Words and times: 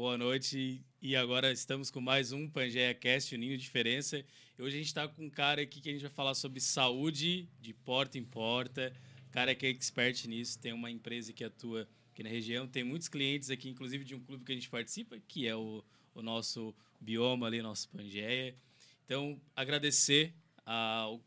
Boa 0.00 0.16
noite. 0.16 0.82
E 1.02 1.14
agora 1.14 1.52
estamos 1.52 1.90
com 1.90 2.00
mais 2.00 2.32
um 2.32 2.48
Pangeia 2.48 2.94
Cast, 2.94 3.34
Unindo 3.34 3.54
Diferença. 3.58 4.24
E 4.58 4.62
hoje 4.62 4.76
a 4.76 4.78
gente 4.78 4.86
está 4.86 5.06
com 5.06 5.26
um 5.26 5.28
cara 5.28 5.60
aqui 5.60 5.78
que 5.78 5.90
a 5.90 5.92
gente 5.92 6.00
vai 6.00 6.10
falar 6.10 6.32
sobre 6.32 6.58
saúde 6.58 7.46
de 7.60 7.74
porta 7.74 8.16
em 8.16 8.24
porta. 8.24 8.94
O 9.28 9.30
cara 9.30 9.54
que 9.54 9.66
é 9.66 9.68
expert 9.68 10.24
nisso, 10.26 10.58
tem 10.58 10.72
uma 10.72 10.90
empresa 10.90 11.34
que 11.34 11.44
atua 11.44 11.86
aqui 12.10 12.22
na 12.22 12.30
região, 12.30 12.66
tem 12.66 12.82
muitos 12.82 13.08
clientes 13.08 13.50
aqui, 13.50 13.68
inclusive 13.68 14.02
de 14.02 14.14
um 14.14 14.20
clube 14.20 14.42
que 14.42 14.52
a 14.52 14.54
gente 14.54 14.70
participa, 14.70 15.20
que 15.28 15.46
é 15.46 15.54
o, 15.54 15.84
o 16.14 16.22
nosso 16.22 16.74
bioma 16.98 17.46
ali, 17.46 17.60
nosso 17.60 17.86
Pangeia. 17.90 18.56
Então, 19.04 19.38
agradecer 19.54 20.32
ao, 20.64 21.20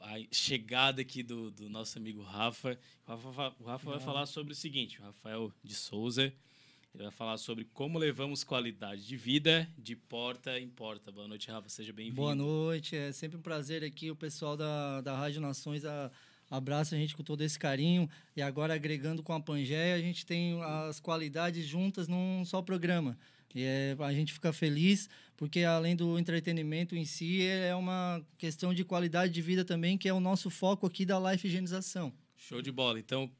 a 0.00 0.14
chegada 0.32 1.02
aqui 1.02 1.22
do, 1.22 1.50
do 1.50 1.68
nosso 1.68 1.98
amigo 1.98 2.22
Rafa. 2.22 2.80
O 3.06 3.10
Rafa, 3.10 3.54
o 3.60 3.64
Rafa 3.64 3.90
vai 3.90 4.00
falar 4.00 4.24
sobre 4.24 4.54
o 4.54 4.56
seguinte: 4.56 4.98
o 4.98 5.02
Rafael 5.02 5.52
de 5.62 5.74
Souza. 5.74 6.32
Ele 6.94 7.04
vai 7.04 7.12
falar 7.12 7.38
sobre 7.38 7.64
como 7.64 7.98
levamos 7.98 8.42
qualidade 8.42 9.06
de 9.06 9.16
vida 9.16 9.68
de 9.78 9.94
porta 9.94 10.58
em 10.58 10.68
porta. 10.68 11.12
Boa 11.12 11.28
noite, 11.28 11.48
Rafa. 11.48 11.68
Seja 11.68 11.92
bem-vindo. 11.92 12.16
Boa 12.16 12.34
noite. 12.34 12.96
É 12.96 13.12
sempre 13.12 13.38
um 13.38 13.42
prazer 13.42 13.84
aqui. 13.84 14.10
O 14.10 14.16
pessoal 14.16 14.56
da, 14.56 15.00
da 15.00 15.16
Rádio 15.16 15.40
Nações 15.40 15.84
a, 15.84 16.10
abraça 16.50 16.96
a 16.96 16.98
gente 16.98 17.14
com 17.14 17.22
todo 17.22 17.42
esse 17.42 17.56
carinho. 17.56 18.10
E 18.36 18.42
agora, 18.42 18.74
agregando 18.74 19.22
com 19.22 19.32
a 19.32 19.40
Pangeia, 19.40 19.94
a 19.94 20.00
gente 20.00 20.26
tem 20.26 20.60
as 20.62 20.98
qualidades 20.98 21.64
juntas 21.64 22.08
num 22.08 22.44
só 22.44 22.60
programa. 22.60 23.16
E 23.54 23.62
é, 23.62 23.96
a 24.00 24.12
gente 24.12 24.32
fica 24.32 24.52
feliz, 24.52 25.08
porque 25.36 25.62
além 25.62 25.94
do 25.94 26.18
entretenimento 26.18 26.96
em 26.96 27.04
si, 27.04 27.42
é 27.42 27.74
uma 27.74 28.20
questão 28.36 28.74
de 28.74 28.84
qualidade 28.84 29.32
de 29.32 29.42
vida 29.42 29.64
também, 29.64 29.96
que 29.96 30.08
é 30.08 30.12
o 30.12 30.20
nosso 30.20 30.50
foco 30.50 30.86
aqui 30.86 31.04
da 31.04 31.18
Life 31.30 31.46
Higienização. 31.46 32.12
Show 32.36 32.60
de 32.60 32.72
bola. 32.72 32.98
Então, 32.98 33.30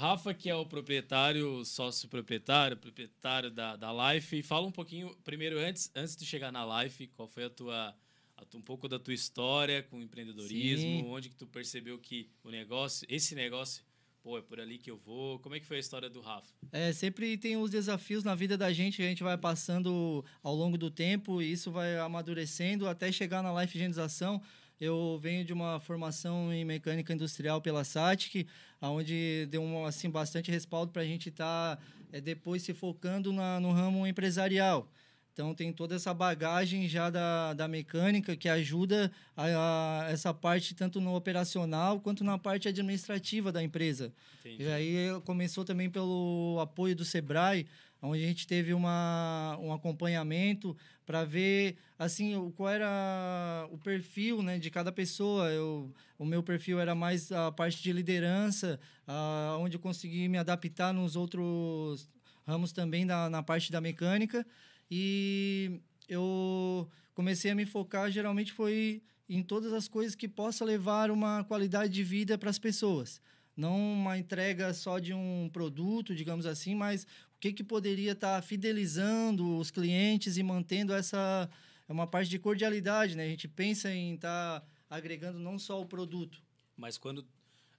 Rafa, 0.00 0.32
que 0.32 0.48
é 0.48 0.54
o 0.54 0.64
proprietário, 0.64 1.62
sócio 1.62 2.08
proprietário, 2.08 2.74
proprietário 2.74 3.50
da, 3.50 3.76
da 3.76 4.14
Life, 4.14 4.42
fala 4.42 4.66
um 4.66 4.72
pouquinho, 4.72 5.14
primeiro, 5.22 5.58
antes, 5.58 5.90
antes 5.94 6.16
de 6.16 6.24
chegar 6.24 6.50
na 6.50 6.82
Life, 6.82 7.06
qual 7.08 7.28
foi 7.28 7.44
a 7.44 7.50
tua, 7.50 7.94
a 8.34 8.56
um 8.56 8.62
pouco 8.62 8.88
da 8.88 8.98
tua 8.98 9.12
história 9.12 9.82
com 9.82 9.98
o 9.98 10.02
empreendedorismo, 10.02 11.02
Sim. 11.02 11.04
onde 11.06 11.28
que 11.28 11.36
tu 11.36 11.46
percebeu 11.46 11.98
que 11.98 12.30
o 12.42 12.48
negócio, 12.50 13.06
esse 13.10 13.34
negócio 13.34 13.84
pô, 14.22 14.38
é 14.38 14.40
por 14.40 14.58
ali 14.58 14.78
que 14.78 14.90
eu 14.90 14.96
vou. 14.96 15.38
Como 15.38 15.54
é 15.54 15.60
que 15.60 15.66
foi 15.66 15.76
a 15.76 15.80
história 15.80 16.08
do 16.08 16.22
Rafa? 16.22 16.48
É, 16.72 16.94
sempre 16.94 17.36
tem 17.36 17.58
os 17.58 17.70
desafios 17.70 18.24
na 18.24 18.34
vida 18.34 18.56
da 18.56 18.72
gente, 18.72 19.02
a 19.02 19.06
gente 19.06 19.22
vai 19.22 19.36
passando 19.36 20.24
ao 20.42 20.54
longo 20.54 20.78
do 20.78 20.90
tempo 20.90 21.42
e 21.42 21.52
isso 21.52 21.70
vai 21.70 21.98
amadurecendo 21.98 22.88
até 22.88 23.12
chegar 23.12 23.42
na 23.42 23.60
life 23.60 23.76
higienização. 23.76 24.40
Eu 24.80 25.18
venho 25.22 25.44
de 25.44 25.52
uma 25.52 25.78
formação 25.78 26.52
em 26.52 26.64
mecânica 26.64 27.12
industrial 27.12 27.60
pela 27.60 27.84
SATIC, 27.84 28.46
onde 28.80 29.46
deu 29.50 29.62
um, 29.62 29.84
assim, 29.84 30.08
bastante 30.08 30.50
respaldo 30.50 30.90
para 30.90 31.02
a 31.02 31.04
gente 31.04 31.28
estar 31.28 31.76
tá, 31.76 31.82
é, 32.10 32.20
depois 32.20 32.62
se 32.62 32.72
focando 32.72 33.32
na, 33.32 33.60
no 33.60 33.72
ramo 33.72 34.06
empresarial. 34.06 34.88
Então 35.32 35.54
tem 35.54 35.72
toda 35.72 35.94
essa 35.94 36.12
bagagem 36.12 36.88
já 36.88 37.08
da, 37.08 37.54
da 37.54 37.68
mecânica 37.68 38.36
que 38.36 38.48
ajuda 38.48 39.10
a, 39.36 39.44
a, 39.44 40.10
essa 40.10 40.34
parte 40.34 40.74
tanto 40.74 41.00
no 41.00 41.14
operacional 41.14 42.00
quanto 42.00 42.24
na 42.24 42.36
parte 42.36 42.68
administrativa 42.68 43.52
da 43.52 43.62
empresa. 43.62 44.12
Entendi. 44.40 44.64
E 44.64 44.68
aí 44.68 45.20
começou 45.24 45.64
também 45.64 45.88
pelo 45.88 46.58
apoio 46.60 46.96
do 46.96 47.04
Sebrae, 47.04 47.66
onde 48.02 48.24
a 48.24 48.26
gente 48.26 48.46
teve 48.46 48.72
uma, 48.72 49.58
um 49.60 49.72
acompanhamento 49.72 50.76
para 51.04 51.24
ver 51.24 51.76
assim 51.98 52.50
qual 52.56 52.68
era 52.68 53.68
o 53.70 53.78
perfil 53.78 54.42
né, 54.42 54.58
de 54.58 54.70
cada 54.70 54.90
pessoa. 54.90 55.50
Eu, 55.50 55.92
o 56.18 56.24
meu 56.24 56.42
perfil 56.42 56.80
era 56.80 56.94
mais 56.94 57.30
a 57.30 57.52
parte 57.52 57.82
de 57.82 57.92
liderança, 57.92 58.80
a, 59.06 59.56
onde 59.60 59.76
eu 59.76 59.80
consegui 59.80 60.28
me 60.28 60.38
adaptar 60.38 60.94
nos 60.94 61.16
outros 61.16 62.08
ramos 62.46 62.72
também 62.72 63.06
da, 63.06 63.28
na 63.28 63.42
parte 63.42 63.70
da 63.70 63.80
mecânica. 63.80 64.46
E 64.90 65.80
eu 66.08 66.88
comecei 67.14 67.50
a 67.50 67.54
me 67.54 67.66
focar, 67.66 68.10
geralmente 68.10 68.52
foi 68.52 69.02
em 69.28 69.42
todas 69.42 69.72
as 69.72 69.86
coisas 69.86 70.16
que 70.16 70.26
possa 70.26 70.64
levar 70.64 71.10
uma 71.10 71.44
qualidade 71.44 71.92
de 71.92 72.02
vida 72.02 72.36
para 72.36 72.50
as 72.50 72.58
pessoas. 72.58 73.20
Não 73.56 73.76
uma 73.78 74.18
entrega 74.18 74.72
só 74.72 74.98
de 74.98 75.12
um 75.12 75.48
produto, 75.52 76.14
digamos 76.14 76.46
assim, 76.46 76.74
mas 76.74 77.06
que, 77.40 77.52
que 77.52 77.64
poderia 77.64 78.12
estar 78.12 78.36
tá 78.36 78.42
fidelizando 78.42 79.56
os 79.56 79.70
clientes 79.70 80.36
e 80.36 80.42
mantendo 80.42 80.92
essa. 80.92 81.48
É 81.88 81.92
uma 81.92 82.06
parte 82.06 82.28
de 82.30 82.38
cordialidade, 82.38 83.16
né? 83.16 83.24
A 83.24 83.28
gente 83.28 83.48
pensa 83.48 83.92
em 83.92 84.14
estar 84.14 84.60
tá 84.60 84.66
agregando 84.88 85.38
não 85.38 85.58
só 85.58 85.80
o 85.80 85.86
produto. 85.86 86.40
Mas 86.76 86.96
quando, 86.96 87.26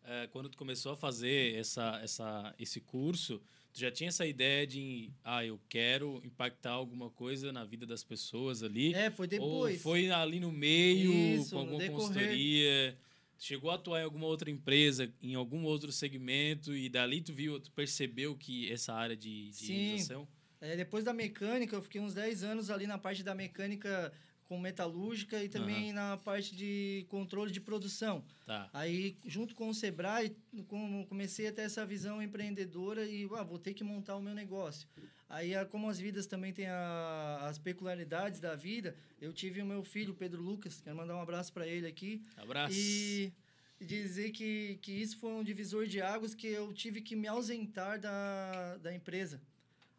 é, 0.03 0.27
quando 0.27 0.49
tu 0.49 0.57
começou 0.57 0.91
a 0.91 0.97
fazer 0.97 1.55
essa, 1.55 1.99
essa, 2.03 2.55
esse 2.59 2.81
curso, 2.81 3.41
Tu 3.73 3.79
já 3.79 3.89
tinha 3.89 4.09
essa 4.09 4.25
ideia 4.25 4.67
de, 4.67 5.09
ah, 5.23 5.45
eu 5.45 5.57
quero 5.69 6.21
impactar 6.25 6.71
alguma 6.71 7.09
coisa 7.09 7.53
na 7.53 7.63
vida 7.63 7.85
das 7.85 8.03
pessoas 8.03 8.63
ali? 8.63 8.93
É, 8.93 9.09
foi 9.09 9.27
depois. 9.27 9.75
Ou 9.75 9.81
foi 9.81 10.11
ali 10.11 10.41
no 10.41 10.51
meio, 10.51 11.13
Isso, 11.39 11.51
com 11.51 11.59
alguma 11.59 11.87
consultoria? 11.87 12.97
Chegou 13.41 13.71
a 13.71 13.73
atuar 13.73 14.01
em 14.01 14.03
alguma 14.03 14.27
outra 14.27 14.51
empresa, 14.51 15.11
em 15.19 15.33
algum 15.33 15.63
outro 15.63 15.91
segmento, 15.91 16.75
e 16.75 16.87
dali 16.87 17.21
tu 17.21 17.33
viu, 17.33 17.59
tu 17.59 17.71
percebeu 17.71 18.35
que 18.35 18.71
essa 18.71 18.93
área 18.93 19.17
de, 19.17 19.49
de 19.49 19.55
Sim. 19.97 20.27
É, 20.61 20.75
depois 20.75 21.03
da 21.03 21.11
mecânica, 21.11 21.75
eu 21.75 21.81
fiquei 21.81 21.99
uns 21.99 22.13
10 22.13 22.43
anos 22.43 22.69
ali 22.69 22.85
na 22.85 22.99
parte 22.99 23.23
da 23.23 23.33
mecânica 23.33 24.13
com 24.43 24.59
metalúrgica 24.59 25.43
e 25.43 25.49
também 25.49 25.87
uhum. 25.87 25.95
na 25.95 26.17
parte 26.17 26.55
de 26.55 27.03
controle 27.09 27.51
de 27.51 27.59
produção. 27.59 28.23
Tá. 28.45 28.69
Aí, 28.71 29.17
junto 29.25 29.55
com 29.55 29.69
o 29.69 29.73
Sebrae, 29.73 30.37
comecei 31.09 31.47
a 31.47 31.51
ter 31.51 31.63
essa 31.63 31.83
visão 31.83 32.21
empreendedora 32.21 33.03
e 33.05 33.27
ah, 33.35 33.41
vou 33.41 33.57
ter 33.57 33.73
que 33.73 33.83
montar 33.83 34.17
o 34.17 34.21
meu 34.21 34.35
negócio. 34.35 34.87
Aí, 35.31 35.55
ah, 35.55 35.65
como 35.65 35.89
as 35.89 35.99
vidas 35.99 36.27
também 36.27 36.53
têm 36.53 36.67
a, 36.67 37.47
as 37.49 37.57
peculiaridades 37.57 38.39
da 38.39 38.55
vida, 38.55 38.95
eu 39.19 39.31
tive 39.33 39.61
o 39.61 39.65
meu 39.65 39.83
filho, 39.83 40.13
Pedro 40.13 40.41
Lucas, 40.41 40.81
quero 40.81 40.95
mandar 40.95 41.15
um 41.15 41.21
abraço 41.21 41.51
para 41.53 41.65
ele 41.65 41.87
aqui. 41.87 42.21
Abraço. 42.37 42.75
E 42.77 43.31
dizer 43.79 44.31
que, 44.31 44.77
que 44.81 44.91
isso 44.91 45.17
foi 45.17 45.31
um 45.31 45.43
divisor 45.43 45.87
de 45.87 46.01
águas 46.01 46.35
que 46.35 46.47
eu 46.47 46.71
tive 46.73 47.01
que 47.01 47.15
me 47.15 47.27
ausentar 47.27 47.99
da, 47.99 48.77
da 48.77 48.93
empresa. 48.93 49.41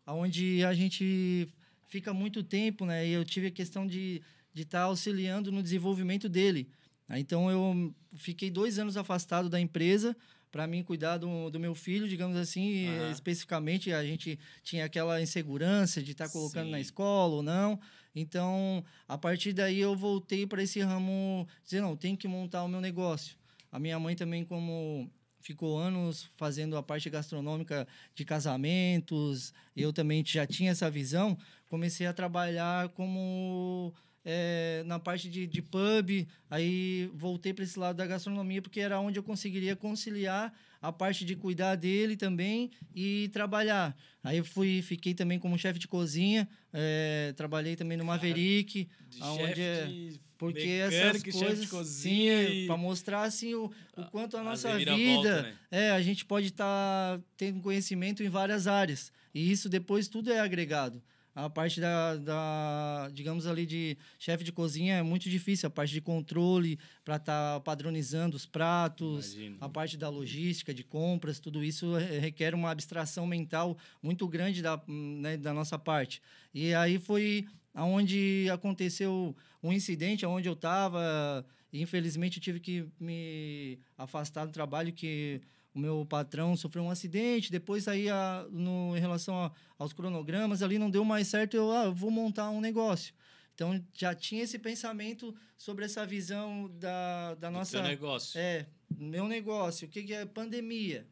Onde 0.06 0.65
a 0.65 0.72
gente 0.72 1.49
fica 1.88 2.12
muito 2.12 2.43
tempo, 2.43 2.84
né? 2.84 3.06
E 3.06 3.12
eu 3.12 3.25
tive 3.25 3.49
a 3.49 3.50
questão 3.50 3.87
de 3.87 4.23
de 4.52 4.62
estar 4.62 4.81
tá 4.81 4.85
auxiliando 4.85 5.50
no 5.50 5.62
desenvolvimento 5.62 6.28
dele. 6.28 6.69
Então 7.11 7.50
eu 7.50 7.94
fiquei 8.14 8.50
dois 8.50 8.78
anos 8.78 8.96
afastado 8.96 9.49
da 9.49 9.61
empresa 9.61 10.17
para 10.52 10.66
mim 10.66 10.84
cuidar 10.84 11.16
do, 11.16 11.49
do, 11.49 11.58
meu 11.58 11.75
filho, 11.75 12.06
digamos 12.06 12.37
assim, 12.37 12.87
uhum. 12.87 13.10
especificamente 13.10 13.90
a 13.90 14.04
gente 14.04 14.38
tinha 14.62 14.84
aquela 14.84 15.20
insegurança 15.20 16.02
de 16.02 16.12
estar 16.12 16.26
tá 16.26 16.31
colocando 16.31 16.66
Sim. 16.66 16.72
na 16.72 16.81
escola 16.81 17.37
ou 17.37 17.43
não. 17.43 17.81
Então, 18.14 18.84
a 19.08 19.16
partir 19.16 19.54
daí 19.54 19.81
eu 19.81 19.96
voltei 19.96 20.46
para 20.46 20.62
esse 20.62 20.78
ramo, 20.81 21.49
dizer, 21.64 21.81
não, 21.81 21.96
tenho 21.96 22.19
que 22.19 22.28
montar 22.28 22.62
o 22.62 22.69
meu 22.69 22.82
negócio. 22.82 23.34
A 23.72 23.78
minha 23.78 23.99
mãe 23.99 24.14
também 24.14 24.44
como 24.44 25.10
ficou 25.40 25.78
anos 25.78 26.31
fazendo 26.37 26.76
a 26.76 26.82
parte 26.82 27.08
gastronômica 27.08 27.88
de 28.14 28.25
casamentos, 28.25 29.54
eu 29.75 29.90
também 29.90 30.22
já 30.25 30.46
tinha 30.46 30.70
essa 30.70 30.90
visão, 30.90 31.37
comecei 31.66 32.06
a 32.06 32.12
trabalhar 32.12 32.90
como 32.90 33.93
é, 34.25 34.83
na 34.87 34.99
parte 34.99 35.29
de, 35.29 35.47
de 35.47 35.63
pub, 35.63 36.27
aí 36.51 37.11
voltei 37.15 37.53
para 37.53 37.65
esse 37.65 37.79
lado 37.79 37.97
da 37.97 38.07
gastronomia, 38.07 38.63
porque 38.63 38.81
era 38.81 39.01
onde 39.01 39.19
eu 39.19 39.23
conseguiria 39.23 39.75
conciliar 39.75 40.53
a 40.81 40.93
parte 40.93 41.25
de 41.25 41.37
cuidar 41.37 41.77
dele 41.77 42.17
também 42.17 42.71
e 42.95 43.29
trabalhar. 43.33 43.97
Aí 44.23 44.43
fui, 44.43 44.83
fiquei 44.83 45.15
também 45.15 45.39
como 45.39 45.59
chefe 45.59 45.79
de 45.79 45.87
cozinha, 45.87 46.49
é, 46.73 47.33
trabalhei 47.37 47.77
também 47.77 47.97
no 47.97 48.05
Maverick, 48.05 48.89
onde 49.21 49.61
é, 49.61 49.89
porque 50.37 50.69
essas 50.83 51.23
coisas 51.23 51.87
sim, 51.87 52.29
e... 52.29 52.67
para 52.67 52.77
mostrar 52.77 53.23
assim 53.23 53.55
o, 53.55 53.71
o 53.97 54.05
quanto 54.07 54.37
a 54.37 54.43
nossa 54.43 54.77
vida, 54.77 54.97
volta, 54.97 55.43
né? 55.43 55.57
é, 55.71 55.91
a 55.93 56.03
gente 56.03 56.25
pode 56.25 56.49
estar 56.49 57.19
tá 57.19 57.25
tendo 57.37 57.61
conhecimento 57.61 58.25
em 58.25 58.29
várias 58.29 58.67
áreas. 58.67 59.13
E 59.33 59.51
isso 59.51 59.69
depois 59.69 60.09
tudo 60.09 60.33
é 60.33 60.41
agregado. 60.41 61.01
A 61.34 61.49
parte 61.49 61.81
da, 61.81 62.17
da 62.17 63.11
digamos 63.12 63.46
ali, 63.46 63.64
de 63.64 63.96
chefe 64.19 64.44
de 64.44 64.52
cozinha 64.52 64.96
é 64.96 65.02
muito 65.02 65.31
difícil. 65.31 65.67
A 65.67 65.70
parte 65.70 65.93
de 65.93 66.00
controle 66.00 66.79
para 67.05 67.17
estar 67.17 67.55
tá 67.55 67.61
padronizando 67.61 68.37
os 68.37 68.44
pratos, 68.44 69.37
a 69.61 69.69
parte 69.69 69.96
da 69.96 70.11
logística, 70.11 70.75
de 70.75 70.84
compras, 70.84 71.40
tudo 71.40 71.64
isso 71.64 71.94
requer 72.20 72.55
uma 72.55 72.70
abstração 72.70 73.26
mental 73.26 73.79
muito 74.02 74.29
grande 74.29 74.61
da, 74.61 74.81
né, 74.87 75.37
da 75.38 75.55
nossa 75.55 75.79
parte. 75.79 76.20
E 76.52 76.75
aí 76.75 76.99
foi 76.99 77.46
aonde 77.75 78.49
aconteceu 78.52 79.35
um 79.62 79.73
incidente, 79.73 80.26
onde 80.26 80.49
eu 80.49 80.52
estava, 80.52 81.44
infelizmente 81.73 82.37
eu 82.37 82.43
tive 82.43 82.61
que 82.61 82.87
me 83.00 83.78
afastar 83.96 84.44
do 84.44 84.52
trabalho 84.52 84.93
que 84.93 85.40
o 85.75 85.79
meu 85.79 86.07
patrão 86.07 86.55
sofreu 86.57 86.83
um 86.83 86.91
acidente, 86.91 87.51
depois 87.51 87.89
aí 87.89 88.09
a, 88.09 88.47
no, 88.51 88.97
em 88.97 89.01
relação 89.01 89.35
a, 89.37 89.53
aos 89.79 89.93
cronogramas 89.93 90.63
ali 90.63 90.79
não 90.79 90.91
deu 90.91 91.05
mais 91.05 91.29
certo, 91.29 91.55
eu, 91.55 91.71
ah, 91.71 91.85
eu 91.85 91.95
vou 91.95 92.11
montar 92.11 92.51
um 92.51 92.61
negócio. 92.61 93.15
Então 93.55 93.83
já 93.93 94.15
tinha 94.15 94.43
esse 94.43 94.59
pensamento 94.59 95.35
sobre 95.57 95.85
essa 95.85 96.07
visão 96.07 96.71
da, 96.79 97.35
da 97.35 97.51
nossa. 97.51 97.73
Seu 97.73 97.83
negócio. 97.83 98.39
É, 98.39 98.67
meu 98.99 99.29
negócio. 99.29 99.87
O 99.87 99.91
que, 99.91 100.03
que 100.03 100.13
é 100.13 100.25
pandemia? 100.25 101.07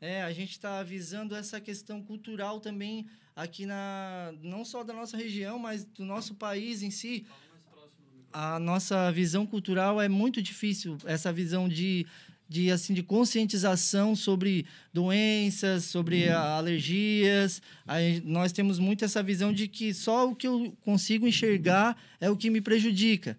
É, 0.00 0.22
a 0.22 0.32
gente 0.32 0.50
está 0.50 0.82
visando 0.82 1.34
essa 1.34 1.60
questão 1.60 2.02
cultural 2.02 2.60
também 2.60 3.06
aqui 3.34 3.64
na 3.64 4.34
não 4.42 4.64
só 4.64 4.82
da 4.82 4.92
nossa 4.92 5.16
região, 5.16 5.58
mas 5.58 5.84
do 5.84 6.04
nosso 6.04 6.34
país 6.34 6.82
em 6.82 6.90
si. 6.90 7.26
A 8.32 8.58
nossa 8.58 9.12
visão 9.12 9.46
cultural 9.46 10.00
é 10.00 10.08
muito 10.08 10.42
difícil, 10.42 10.98
essa 11.04 11.32
visão 11.32 11.68
de 11.68 12.04
de 12.48 12.70
assim 12.70 12.94
de 12.94 13.02
conscientização 13.02 14.14
sobre 14.14 14.66
doenças, 14.92 15.84
sobre 15.84 16.28
uhum. 16.28 16.36
alergias. 16.36 17.62
Aí 17.86 18.22
nós 18.24 18.52
temos 18.52 18.78
muito 18.78 19.04
essa 19.04 19.22
visão 19.22 19.52
de 19.52 19.66
que 19.66 19.94
só 19.94 20.28
o 20.28 20.36
que 20.36 20.46
eu 20.46 20.76
consigo 20.82 21.26
enxergar 21.26 21.96
é 22.20 22.30
o 22.30 22.36
que 22.36 22.50
me 22.50 22.60
prejudica. 22.60 23.38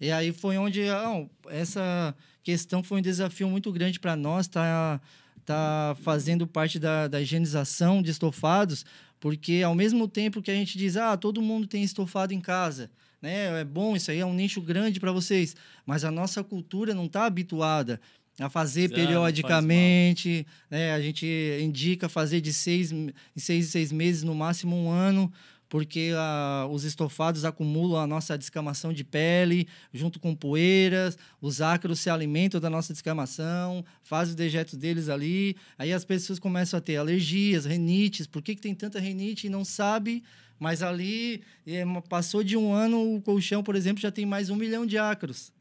E 0.00 0.10
aí 0.10 0.32
foi 0.32 0.58
onde 0.58 0.84
não, 0.86 1.30
essa 1.48 2.14
questão 2.42 2.82
foi 2.82 2.98
um 2.98 3.02
desafio 3.02 3.48
muito 3.48 3.72
grande 3.72 3.98
para 3.98 4.16
nós, 4.16 4.46
tá 4.46 5.00
tá 5.44 5.96
fazendo 6.00 6.46
parte 6.46 6.78
da, 6.78 7.06
da 7.06 7.20
higienização 7.20 8.02
de 8.02 8.10
estofados, 8.10 8.84
porque 9.20 9.62
ao 9.62 9.74
mesmo 9.74 10.08
tempo 10.08 10.42
que 10.42 10.50
a 10.50 10.54
gente 10.54 10.78
diz, 10.78 10.96
ah, 10.96 11.16
todo 11.16 11.42
mundo 11.42 11.66
tem 11.66 11.82
estofado 11.82 12.32
em 12.32 12.40
casa, 12.40 12.90
né? 13.20 13.60
É 13.60 13.64
bom, 13.64 13.94
isso 13.94 14.10
aí 14.10 14.20
é 14.20 14.26
um 14.26 14.34
nicho 14.34 14.60
grande 14.60 14.98
para 14.98 15.12
vocês, 15.12 15.54
mas 15.86 16.04
a 16.04 16.10
nossa 16.10 16.42
cultura 16.42 16.94
não 16.94 17.06
está 17.06 17.26
habituada 17.26 18.00
a 18.38 18.48
fazer 18.48 18.90
periodicamente, 18.90 20.46
né? 20.70 20.92
A 20.92 21.00
gente 21.00 21.26
indica 21.60 22.08
fazer 22.08 22.40
de 22.40 22.52
seis 22.52 22.90
em 22.90 23.12
seis, 23.36 23.68
seis 23.68 23.92
meses, 23.92 24.22
no 24.22 24.34
máximo 24.34 24.76
um 24.76 24.90
ano, 24.90 25.32
porque 25.68 26.12
a, 26.16 26.68
os 26.70 26.84
estofados 26.84 27.44
acumulam 27.44 28.00
a 28.00 28.06
nossa 28.06 28.36
descamação 28.36 28.92
de 28.92 29.04
pele, 29.04 29.66
junto 29.92 30.20
com 30.20 30.34
poeiras, 30.34 31.16
os 31.40 31.60
ácaros 31.60 32.00
se 32.00 32.10
alimentam 32.10 32.60
da 32.60 32.70
nossa 32.70 32.92
descamação, 32.92 33.84
fazem 34.02 34.34
o 34.34 34.36
dejeto 34.36 34.76
deles 34.76 35.08
ali, 35.08 35.56
aí 35.78 35.92
as 35.92 36.04
pessoas 36.04 36.38
começam 36.38 36.78
a 36.78 36.80
ter 36.80 36.96
alergias, 36.96 37.64
renites, 37.64 38.26
por 38.26 38.42
que, 38.42 38.54
que 38.54 38.62
tem 38.62 38.74
tanta 38.74 38.98
renite 38.98 39.46
e 39.46 39.50
não 39.50 39.64
sabe, 39.64 40.22
mas 40.58 40.82
ali 40.82 41.42
é, 41.66 41.84
passou 42.08 42.44
de 42.44 42.56
um 42.56 42.72
ano, 42.72 43.16
o 43.16 43.20
colchão, 43.20 43.62
por 43.62 43.74
exemplo, 43.74 44.00
já 44.00 44.10
tem 44.10 44.24
mais 44.24 44.50
um 44.50 44.56
milhão 44.56 44.86
de 44.86 44.98
ácaros. 44.98 45.52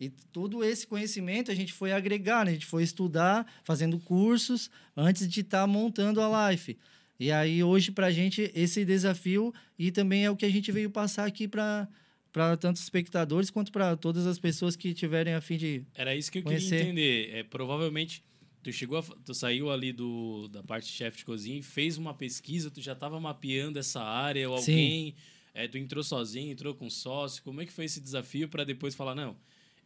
E 0.00 0.08
todo 0.08 0.62
esse 0.62 0.86
conhecimento 0.86 1.50
a 1.50 1.54
gente 1.54 1.72
foi 1.72 1.92
agregar, 1.92 2.44
né? 2.44 2.52
a 2.52 2.54
gente 2.54 2.66
foi 2.66 2.82
estudar, 2.82 3.46
fazendo 3.64 3.98
cursos, 3.98 4.70
antes 4.96 5.28
de 5.28 5.40
estar 5.40 5.62
tá 5.62 5.66
montando 5.66 6.20
a 6.20 6.50
Life. 6.50 6.78
E 7.18 7.32
aí, 7.32 7.64
hoje, 7.64 7.90
para 7.90 8.06
a 8.06 8.10
gente, 8.12 8.50
esse 8.54 8.84
desafio 8.84 9.52
e 9.76 9.90
também 9.90 10.24
é 10.24 10.30
o 10.30 10.36
que 10.36 10.46
a 10.46 10.50
gente 10.50 10.70
veio 10.70 10.90
passar 10.90 11.26
aqui 11.26 11.48
para 11.48 11.88
para 12.30 12.56
tantos 12.58 12.82
espectadores 12.82 13.50
quanto 13.50 13.72
para 13.72 13.96
todas 13.96 14.26
as 14.26 14.38
pessoas 14.38 14.76
que 14.76 14.92
tiverem 14.92 15.34
a 15.34 15.40
fim 15.40 15.56
de 15.56 15.82
Era 15.94 16.14
isso 16.14 16.30
que 16.30 16.38
eu 16.38 16.42
conhecer. 16.42 16.68
queria 16.68 16.82
entender. 16.82 17.30
É, 17.32 17.42
provavelmente, 17.42 18.22
tu 18.62 18.70
chegou 18.70 18.98
a, 18.98 19.02
tu 19.02 19.34
saiu 19.34 19.70
ali 19.70 19.92
do, 19.92 20.46
da 20.48 20.62
parte 20.62 20.86
de 20.86 20.92
chefe 20.92 21.18
de 21.18 21.24
cozinha 21.24 21.58
e 21.58 21.62
fez 21.62 21.96
uma 21.96 22.12
pesquisa, 22.14 22.70
tu 22.70 22.82
já 22.82 22.92
estava 22.92 23.18
mapeando 23.18 23.78
essa 23.78 24.02
área 24.02 24.48
ou 24.48 24.56
alguém... 24.56 25.14
É, 25.54 25.66
tu 25.66 25.76
entrou 25.76 26.04
sozinho, 26.04 26.52
entrou 26.52 26.72
com 26.72 26.88
sócio. 26.88 27.42
Como 27.42 27.60
é 27.60 27.66
que 27.66 27.72
foi 27.72 27.86
esse 27.86 28.00
desafio 28.00 28.48
para 28.48 28.62
depois 28.62 28.94
falar, 28.94 29.16
não, 29.16 29.36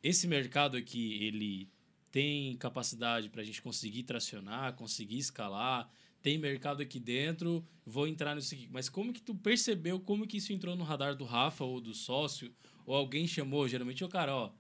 esse 0.02 0.26
mercado 0.26 0.76
aqui, 0.76 1.24
ele 1.24 1.68
tem 2.10 2.54
capacidade 2.56 3.28
para 3.28 3.40
a 3.40 3.44
gente 3.44 3.62
conseguir 3.62 4.02
tracionar, 4.02 4.74
conseguir 4.74 5.18
escalar, 5.18 5.90
tem 6.20 6.38
mercado 6.38 6.82
aqui 6.82 7.00
dentro, 7.00 7.64
vou 7.84 8.06
entrar 8.06 8.34
nisso 8.34 8.54
aqui. 8.54 8.68
Mas 8.70 8.88
como 8.88 9.12
que 9.12 9.22
tu 9.22 9.34
percebeu, 9.34 9.98
como 9.98 10.26
que 10.26 10.36
isso 10.36 10.52
entrou 10.52 10.76
no 10.76 10.84
radar 10.84 11.16
do 11.16 11.24
Rafa 11.24 11.64
ou 11.64 11.80
do 11.80 11.94
sócio? 11.94 12.52
Ou 12.86 12.94
alguém 12.94 13.26
chamou, 13.26 13.66
geralmente, 13.66 14.04
o 14.04 14.08
cara, 14.08 14.34
ó, 14.34 14.50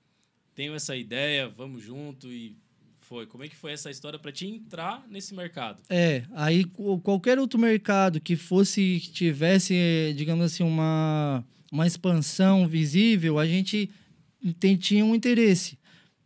tenho 0.54 0.74
essa 0.74 0.96
ideia, 0.96 1.48
vamos 1.48 1.82
junto 1.82 2.32
e 2.32 2.56
foi? 3.00 3.26
Como 3.26 3.44
é 3.44 3.48
que 3.48 3.56
foi 3.56 3.72
essa 3.72 3.90
história 3.90 4.18
para 4.18 4.32
te 4.32 4.46
entrar 4.46 5.06
nesse 5.08 5.34
mercado? 5.34 5.82
É, 5.90 6.24
aí 6.32 6.64
qualquer 7.02 7.38
outro 7.38 7.58
mercado 7.58 8.20
que 8.20 8.36
fosse, 8.36 9.00
que 9.02 9.10
tivesse, 9.10 10.14
digamos 10.16 10.46
assim, 10.46 10.62
uma, 10.62 11.44
uma 11.70 11.86
expansão 11.86 12.66
visível, 12.66 13.38
a 13.38 13.46
gente 13.46 13.90
tem, 14.58 14.76
tinha 14.76 15.04
um 15.04 15.14
interesse. 15.14 15.78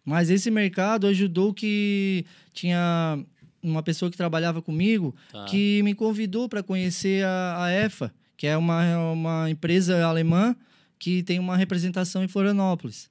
Mas 0.05 0.31
esse 0.31 0.51
mercado 0.51 1.07
ajudou 1.09 1.53
que 1.53 2.25
tinha 2.55 3.19
uma 3.63 3.83
pessoa 3.83 4.11
que 4.11 4.17
trabalhava 4.17 4.63
comigo 4.63 5.15
tá. 5.33 5.45
que 5.47 5.83
me 5.83 5.95
convidou 5.95 6.49
para 6.49 6.63
conhecer 6.63 7.25
a, 7.25 7.65
a 7.65 7.73
EFA, 7.73 8.15
que 8.37 8.47
é 8.47 8.57
uma, 8.57 8.99
uma 9.11 9.51
empresa 9.51 10.05
alemã 10.05 10.55
que 10.99 11.23
tem 11.23 11.39
uma 11.39 11.57
representação 11.57 12.23
em 12.23 12.29
Florianópolis. 12.29 13.11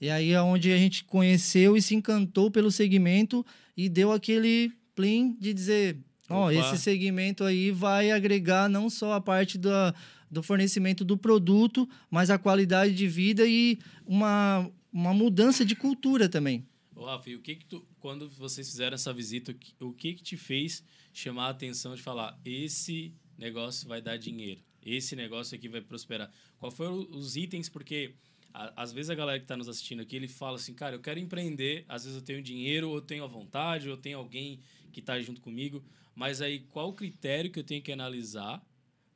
E 0.00 0.08
aí 0.08 0.32
é 0.32 0.40
onde 0.40 0.72
a 0.72 0.76
gente 0.76 1.04
conheceu 1.04 1.76
e 1.76 1.82
se 1.82 1.94
encantou 1.94 2.50
pelo 2.50 2.70
segmento 2.70 3.44
e 3.76 3.88
deu 3.88 4.12
aquele 4.12 4.72
plim 4.94 5.36
de 5.40 5.52
dizer, 5.52 5.98
ó, 6.28 6.46
oh, 6.46 6.50
esse 6.50 6.78
segmento 6.78 7.44
aí 7.44 7.70
vai 7.70 8.10
agregar 8.10 8.68
não 8.68 8.88
só 8.88 9.14
a 9.14 9.20
parte 9.20 9.58
da, 9.58 9.94
do 10.30 10.42
fornecimento 10.42 11.04
do 11.04 11.16
produto, 11.16 11.88
mas 12.10 12.30
a 12.30 12.38
qualidade 12.38 12.94
de 12.94 13.08
vida 13.08 13.46
e 13.46 13.78
uma, 14.06 14.70
uma 14.92 15.14
mudança 15.14 15.64
de 15.64 15.74
cultura 15.74 16.28
também. 16.28 16.66
Ô, 16.94 17.04
Rafa, 17.04 17.28
e 17.28 17.36
o 17.36 17.40
que 17.40 17.56
que 17.56 17.66
tu, 17.66 17.86
quando 18.00 18.28
vocês 18.30 18.68
fizeram 18.68 18.94
essa 18.94 19.12
visita, 19.12 19.54
o 19.80 19.92
que 19.92 20.14
que 20.14 20.22
te 20.22 20.36
fez 20.36 20.82
chamar 21.12 21.46
a 21.46 21.50
atenção 21.50 21.94
de 21.94 22.02
falar, 22.02 22.38
esse 22.44 23.12
negócio 23.36 23.86
vai 23.86 24.00
dar 24.00 24.16
dinheiro, 24.16 24.62
esse 24.82 25.14
negócio 25.14 25.54
aqui 25.54 25.68
vai 25.68 25.82
prosperar? 25.82 26.30
Qual 26.58 26.72
foram 26.72 27.06
os 27.10 27.36
itens? 27.36 27.68
Porque 27.68 28.14
a, 28.52 28.82
às 28.82 28.92
vezes 28.92 29.10
a 29.10 29.14
galera 29.14 29.38
que 29.38 29.44
está 29.44 29.56
nos 29.56 29.68
assistindo 29.68 30.00
aqui, 30.00 30.16
ele 30.16 30.26
fala 30.26 30.56
assim, 30.56 30.72
cara, 30.72 30.96
eu 30.96 31.00
quero 31.00 31.20
empreender, 31.20 31.84
às 31.86 32.04
vezes 32.04 32.18
eu 32.18 32.24
tenho 32.24 32.42
dinheiro, 32.42 32.88
ou 32.88 32.96
eu 32.96 33.02
tenho 33.02 33.24
a 33.24 33.28
vontade, 33.28 33.88
ou 33.88 33.94
eu 33.94 34.00
tenho 34.00 34.16
alguém 34.16 34.60
que 34.90 35.00
está 35.00 35.20
junto 35.20 35.42
comigo, 35.42 35.84
mas 36.14 36.40
aí 36.40 36.60
qual 36.60 36.88
o 36.88 36.94
critério 36.94 37.50
que 37.50 37.58
eu 37.58 37.64
tenho 37.64 37.82
que 37.82 37.92
analisar 37.92 38.66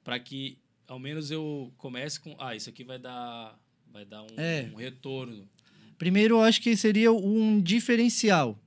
para 0.05 0.21
que 0.21 0.59
ao 0.91 0.99
menos 0.99 1.31
eu 1.31 1.73
comece 1.79 2.19
com, 2.19 2.35
ah, 2.37 2.57
isso 2.57 2.69
aqui 2.69 2.83
vai 2.83 2.99
dar, 2.99 3.57
vai 3.93 4.05
dar 4.05 4.23
um, 4.23 4.27
é. 4.37 4.69
um 4.75 4.77
retorno. 4.77 5.49
Primeiro, 5.97 6.35
eu 6.35 6.43
acho 6.43 6.61
que 6.61 6.77
seria 6.77 7.13
um 7.13 7.61
diferencial. 7.61 8.59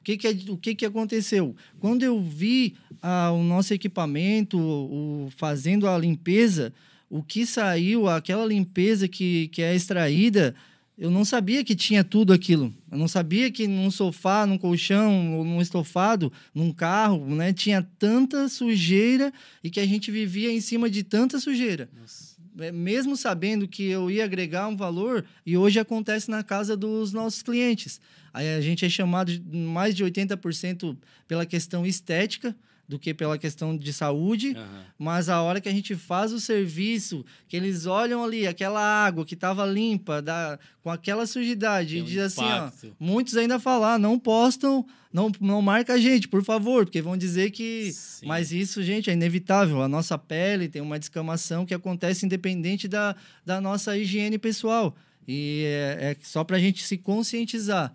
O 0.00 0.02
que, 0.02 0.16
que, 0.16 0.26
é, 0.26 0.30
o 0.48 0.56
que, 0.56 0.74
que 0.74 0.86
aconteceu? 0.86 1.54
Quando 1.78 2.02
eu 2.02 2.22
vi 2.22 2.74
ah, 3.02 3.32
o 3.32 3.42
nosso 3.42 3.74
equipamento 3.74 4.58
o, 4.58 5.28
fazendo 5.36 5.86
a 5.86 5.98
limpeza, 5.98 6.72
o 7.10 7.22
que 7.22 7.44
saiu, 7.44 8.08
aquela 8.08 8.46
limpeza 8.46 9.06
que, 9.06 9.48
que 9.48 9.60
é 9.60 9.74
extraída, 9.74 10.54
eu 10.98 11.10
não 11.10 11.24
sabia 11.24 11.62
que 11.62 11.76
tinha 11.76 12.02
tudo 12.02 12.32
aquilo. 12.32 12.74
Eu 12.90 12.98
não 12.98 13.06
sabia 13.06 13.50
que 13.52 13.68
num 13.68 13.88
sofá, 13.88 14.44
num 14.44 14.58
colchão, 14.58 15.44
num 15.44 15.62
estofado, 15.62 16.32
num 16.52 16.72
carro, 16.72 17.24
né, 17.36 17.52
tinha 17.52 17.86
tanta 17.98 18.48
sujeira 18.48 19.32
e 19.62 19.70
que 19.70 19.78
a 19.78 19.86
gente 19.86 20.10
vivia 20.10 20.52
em 20.52 20.60
cima 20.60 20.90
de 20.90 21.04
tanta 21.04 21.38
sujeira. 21.38 21.88
Nossa. 21.98 22.36
É, 22.58 22.72
mesmo 22.72 23.16
sabendo 23.16 23.68
que 23.68 23.84
eu 23.84 24.10
ia 24.10 24.24
agregar 24.24 24.66
um 24.66 24.76
valor, 24.76 25.24
e 25.46 25.56
hoje 25.56 25.78
acontece 25.78 26.28
na 26.28 26.42
casa 26.42 26.76
dos 26.76 27.12
nossos 27.12 27.40
clientes. 27.40 28.00
Aí 28.34 28.56
a 28.56 28.60
gente 28.60 28.84
é 28.84 28.88
chamado 28.88 29.30
de 29.30 29.56
mais 29.56 29.94
de 29.94 30.04
80% 30.04 30.96
pela 31.28 31.46
questão 31.46 31.86
estética, 31.86 32.56
do 32.88 32.98
que 32.98 33.12
pela 33.12 33.36
questão 33.36 33.76
de 33.76 33.92
saúde, 33.92 34.54
uhum. 34.56 34.82
mas 34.98 35.28
a 35.28 35.42
hora 35.42 35.60
que 35.60 35.68
a 35.68 35.72
gente 35.72 35.94
faz 35.94 36.32
o 36.32 36.40
serviço, 36.40 37.22
que 37.46 37.54
eles 37.54 37.84
olham 37.84 38.24
ali 38.24 38.46
aquela 38.46 38.80
água 38.80 39.26
que 39.26 39.34
estava 39.34 39.66
limpa, 39.66 40.22
da, 40.22 40.58
com 40.82 40.90
aquela 40.90 41.26
sujidade, 41.26 41.98
e 41.98 42.02
diz 42.02 42.18
assim, 42.18 42.44
ó, 42.44 42.70
muitos 42.98 43.36
ainda 43.36 43.58
falar, 43.58 43.94
ah, 43.94 43.98
não 43.98 44.18
postam, 44.18 44.86
não, 45.12 45.30
não 45.38 45.60
marca 45.60 45.94
a 45.94 45.98
gente, 45.98 46.28
por 46.28 46.42
favor, 46.42 46.86
porque 46.86 47.02
vão 47.02 47.16
dizer 47.16 47.50
que. 47.50 47.92
Sim. 47.92 48.26
Mas 48.26 48.52
isso, 48.52 48.82
gente, 48.82 49.10
é 49.10 49.12
inevitável. 49.12 49.82
A 49.82 49.88
nossa 49.88 50.16
pele 50.18 50.68
tem 50.68 50.80
uma 50.82 50.98
descamação 50.98 51.64
que 51.64 51.74
acontece 51.74 52.24
independente 52.24 52.86
da, 52.88 53.14
da 53.44 53.60
nossa 53.60 53.96
higiene 53.96 54.38
pessoal. 54.38 54.94
E 55.26 55.62
é, 55.64 56.10
é 56.10 56.16
só 56.22 56.44
para 56.44 56.56
a 56.56 56.60
gente 56.60 56.82
se 56.84 56.96
conscientizar. 56.96 57.92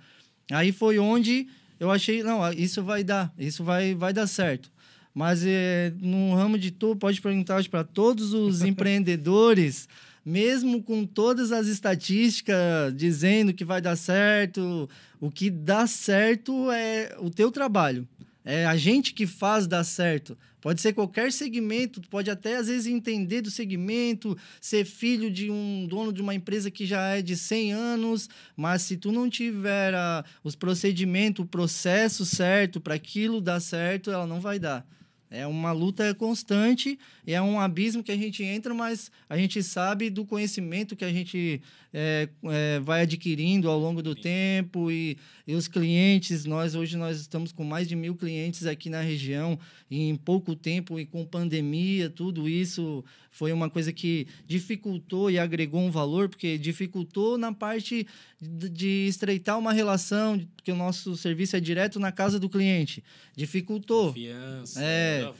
Aí 0.51 0.71
foi 0.71 0.99
onde 0.99 1.47
eu 1.79 1.91
achei, 1.91 2.23
não, 2.23 2.51
isso 2.53 2.83
vai 2.83 3.03
dar, 3.03 3.33
isso 3.37 3.63
vai, 3.63 3.93
vai 3.93 4.13
dar 4.13 4.25
certo. 4.27 4.71
Mas 5.13 5.43
é, 5.45 5.93
no 5.99 6.33
ramo 6.33 6.57
de 6.57 6.71
tudo, 6.71 6.97
pode 6.97 7.21
perguntar 7.21 7.57
hoje 7.57 7.69
para 7.69 7.83
todos 7.83 8.33
os 8.33 8.61
empreendedores, 8.63 9.87
mesmo 10.25 10.81
com 10.81 11.05
todas 11.05 11.51
as 11.51 11.67
estatísticas 11.67 12.93
dizendo 12.95 13.53
que 13.53 13.63
vai 13.63 13.81
dar 13.81 13.95
certo, 13.95 14.89
o 15.19 15.29
que 15.29 15.49
dá 15.49 15.85
certo 15.85 16.71
é 16.71 17.15
o 17.19 17.29
teu 17.29 17.51
trabalho. 17.51 18.07
É 18.45 18.65
a 18.65 18.75
gente 18.75 19.13
que 19.13 19.25
faz 19.25 19.67
dar 19.67 19.83
certo. 19.83 20.37
Pode 20.59 20.79
ser 20.79 20.93
qualquer 20.93 21.31
segmento, 21.31 22.01
pode 22.09 22.31
até 22.31 22.55
às 22.55 22.67
vezes 22.67 22.87
entender 22.87 23.41
do 23.41 23.51
segmento, 23.51 24.37
ser 24.61 24.85
filho 24.85 25.29
de 25.29 25.51
um 25.51 25.85
dono 25.87 26.11
de 26.11 26.21
uma 26.21 26.33
empresa 26.33 26.71
que 26.71 26.85
já 26.85 27.17
é 27.17 27.21
de 27.21 27.35
100 27.35 27.73
anos, 27.73 28.29
mas 28.55 28.81
se 28.81 28.95
tu 28.95 29.11
não 29.11 29.29
tiver 29.29 29.93
a, 29.93 30.23
os 30.41 30.55
procedimentos, 30.55 31.43
o 31.43 31.47
processo 31.47 32.25
certo 32.25 32.79
para 32.79 32.95
aquilo 32.95 33.41
dar 33.41 33.59
certo, 33.59 34.09
ela 34.09 34.25
não 34.25 34.39
vai 34.39 34.57
dar. 34.57 34.85
É 35.33 35.47
uma 35.47 35.71
luta 35.71 36.13
constante 36.13 36.99
e 37.25 37.33
é 37.33 37.41
um 37.41 37.59
abismo 37.59 38.03
que 38.03 38.11
a 38.11 38.15
gente 38.15 38.43
entra, 38.43 38.71
mas 38.71 39.09
a 39.27 39.35
gente 39.35 39.63
sabe 39.63 40.11
do 40.11 40.23
conhecimento 40.23 40.95
que 40.95 41.03
a 41.03 41.11
gente 41.11 41.59
é, 41.93 42.27
é, 42.45 42.79
vai 42.79 43.01
adquirindo 43.01 43.69
ao 43.69 43.77
longo 43.77 44.01
do 44.01 44.15
tempo 44.15 44.89
e, 44.89 45.17
e, 45.45 45.53
os 45.53 45.67
clientes. 45.67 46.43
Nós 46.43 46.73
hoje 46.73 46.97
nós 46.97 47.19
estamos 47.19 47.51
com 47.51 47.63
mais 47.63 47.87
de 47.87 47.95
mil 47.95 48.15
clientes 48.15 48.65
aqui 48.65 48.89
na 48.89 49.01
região 49.01 49.59
em 49.91 50.15
pouco 50.15 50.55
tempo 50.55 50.99
e 50.99 51.05
com 51.05 51.23
pandemia, 51.23 52.09
tudo 52.09 52.49
isso 52.49 53.03
foi 53.33 53.51
uma 53.51 53.67
coisa 53.67 53.91
que 53.91 54.27
dificultou 54.45 55.29
e 55.29 55.39
agregou 55.39 55.81
um 55.81 55.89
valor, 55.89 56.29
porque 56.29 56.55
dificultou 56.55 57.35
na 57.35 57.51
parte 57.51 58.05
de, 58.39 58.69
de 58.69 59.07
estreitar 59.07 59.57
uma 59.57 59.73
relação, 59.73 60.39
porque 60.55 60.71
o 60.71 60.75
nosso 60.75 61.17
serviço 61.17 61.55
é 61.55 61.59
direto 61.59 61.99
na 61.99 62.11
casa 62.11 62.39
do 62.39 62.47
cliente. 62.47 63.03
Dificultou. 63.35 64.09
Confiança. 64.09 64.79
É. 64.83 65.33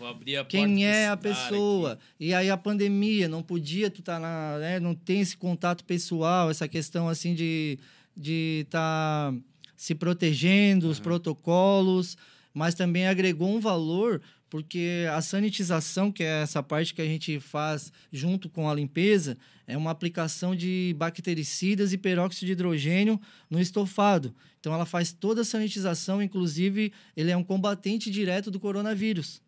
Quem 0.50 0.88
é 0.88 1.08
a 1.08 1.16
pessoa? 1.16 1.94
Aqui. 1.94 2.02
E 2.20 2.34
aí 2.34 2.50
a 2.50 2.58
pandemia, 2.58 3.28
não 3.30 3.44
podia 3.44 3.92
tu 3.92 4.02
tá 4.02 4.20
na, 4.20 4.58
né, 4.58 4.80
não 4.80 4.96
tem 4.96 5.22
esse 5.22 5.38
contato 5.38 5.84
pessoal, 5.84 6.43
essa 6.50 6.68
questão 6.68 7.08
assim 7.08 7.34
de 7.34 7.80
de 8.16 8.62
estar 8.66 9.32
tá 9.32 9.38
se 9.76 9.96
protegendo, 9.96 10.86
uhum. 10.86 10.92
os 10.92 11.00
protocolos, 11.00 12.16
mas 12.54 12.76
também 12.76 13.08
agregou 13.08 13.50
um 13.50 13.60
valor 13.60 14.22
porque 14.54 15.08
a 15.12 15.20
sanitização, 15.20 16.12
que 16.12 16.22
é 16.22 16.44
essa 16.44 16.62
parte 16.62 16.94
que 16.94 17.02
a 17.02 17.06
gente 17.06 17.40
faz 17.40 17.92
junto 18.12 18.48
com 18.48 18.70
a 18.70 18.76
limpeza, 18.76 19.36
é 19.66 19.76
uma 19.76 19.90
aplicação 19.90 20.56
de 20.56 20.94
bactericidas 20.96 21.92
e 21.92 21.98
peróxido 21.98 22.46
de 22.46 22.52
hidrogênio 22.52 23.20
no 23.50 23.60
estofado. 23.60 24.32
Então, 24.60 24.72
ela 24.72 24.86
faz 24.86 25.12
toda 25.12 25.42
a 25.42 25.44
sanitização, 25.44 26.22
inclusive, 26.22 26.94
ele 27.18 27.32
é 27.32 27.36
um 27.36 27.44
combatente 27.44 28.12
direto 28.12 28.52
do 28.52 28.60
coronavírus. 28.60 29.42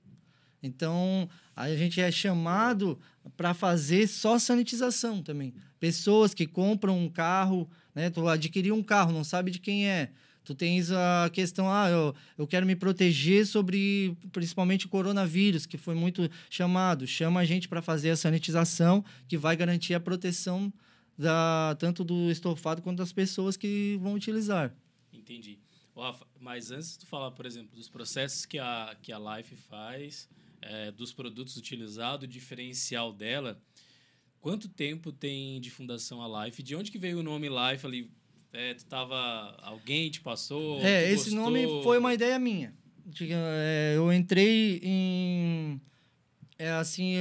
Então, 0.65 1.29
a 1.55 1.69
gente 1.75 2.01
é 2.01 2.12
chamado 2.12 3.00
para 3.38 3.53
fazer 3.53 4.07
só 4.07 4.39
sanitização 4.39 5.22
também. 5.22 5.53
Pessoas 5.79 6.34
que 6.34 6.45
compram 6.45 6.98
um 6.98 7.10
carro, 7.10 7.69
né? 7.93 8.10
Tu 8.10 8.27
adquiriu 8.27 8.75
um 8.75 8.84
carro, 8.84 9.12
não 9.12 9.24
sabe 9.24 9.51
de 9.51 9.60
quem 9.60 9.88
é. 9.88 10.12
Tu 10.43 10.53
tens 10.53 10.91
a 10.91 11.29
questão, 11.34 11.72
ah, 11.72 11.89
eu, 11.89 12.13
eu 12.38 12.45
quero 12.45 12.65
me 12.65 12.75
proteger 12.75 13.48
sobre 13.48 14.15
principalmente 14.31 14.86
o 14.86 14.89
coronavírus, 14.89 15.65
que 15.65 15.77
foi 15.77 15.95
muito 15.95 16.29
chamado. 16.50 17.07
Chama 17.07 17.39
a 17.39 17.45
gente 17.45 17.67
para 17.67 17.81
fazer 17.81 18.12
a 18.12 18.15
sanitização, 18.15 19.03
que 19.27 19.38
vai 19.38 19.55
garantir 19.55 19.95
a 19.95 20.00
proteção 20.00 20.72
da, 21.17 21.75
tanto 21.79 22.03
do 22.03 22.29
estofado 22.29 22.81
quanto 22.81 22.98
das 22.98 23.12
pessoas 23.12 23.57
que 23.57 23.98
vão 24.01 24.13
utilizar. 24.13 24.74
Entendi. 25.12 25.57
Rafa, 25.95 26.27
mas 26.39 26.72
antes 26.72 26.93
de 26.93 27.00
tu 27.00 27.05
falar, 27.07 27.31
por 27.31 27.45
exemplo, 27.45 27.75
dos 27.75 27.89
processos 27.89 28.45
que 28.45 28.60
a, 28.60 28.95
que 29.01 29.12
a 29.12 29.17
Life 29.17 29.55
faz, 29.55 30.29
é, 30.65 30.91
dos 30.91 31.13
produtos 31.13 31.55
utilizados, 31.55 32.25
o 32.25 32.27
diferencial 32.27 33.13
dela, 33.13 33.60
quanto 34.41 34.67
tempo 34.67 35.12
tem 35.12 35.60
de 35.62 35.69
fundação 35.69 36.22
a 36.22 36.45
Life? 36.45 36.62
De 36.62 36.75
onde 36.75 36.91
que 36.91 36.98
veio 36.98 37.19
o 37.19 37.24
nome 37.24 37.48
Life 37.48 37.86
ali? 37.86 38.10
É, 38.51 38.74
tu 38.74 38.86
tava. 38.86 39.55
Alguém 39.62 40.10
te 40.10 40.22
passou? 40.22 40.79
É, 40.79 41.12
esse 41.12 41.29
gostou? 41.29 41.51
nome 41.51 41.84
foi 41.84 41.98
uma 41.98 42.13
ideia 42.13 42.39
minha. 42.39 42.74
É, 43.29 43.93
eu 43.95 44.12
entrei 44.12 44.79
em. 44.81 45.81
É 46.57 46.72
assim, 46.72 47.15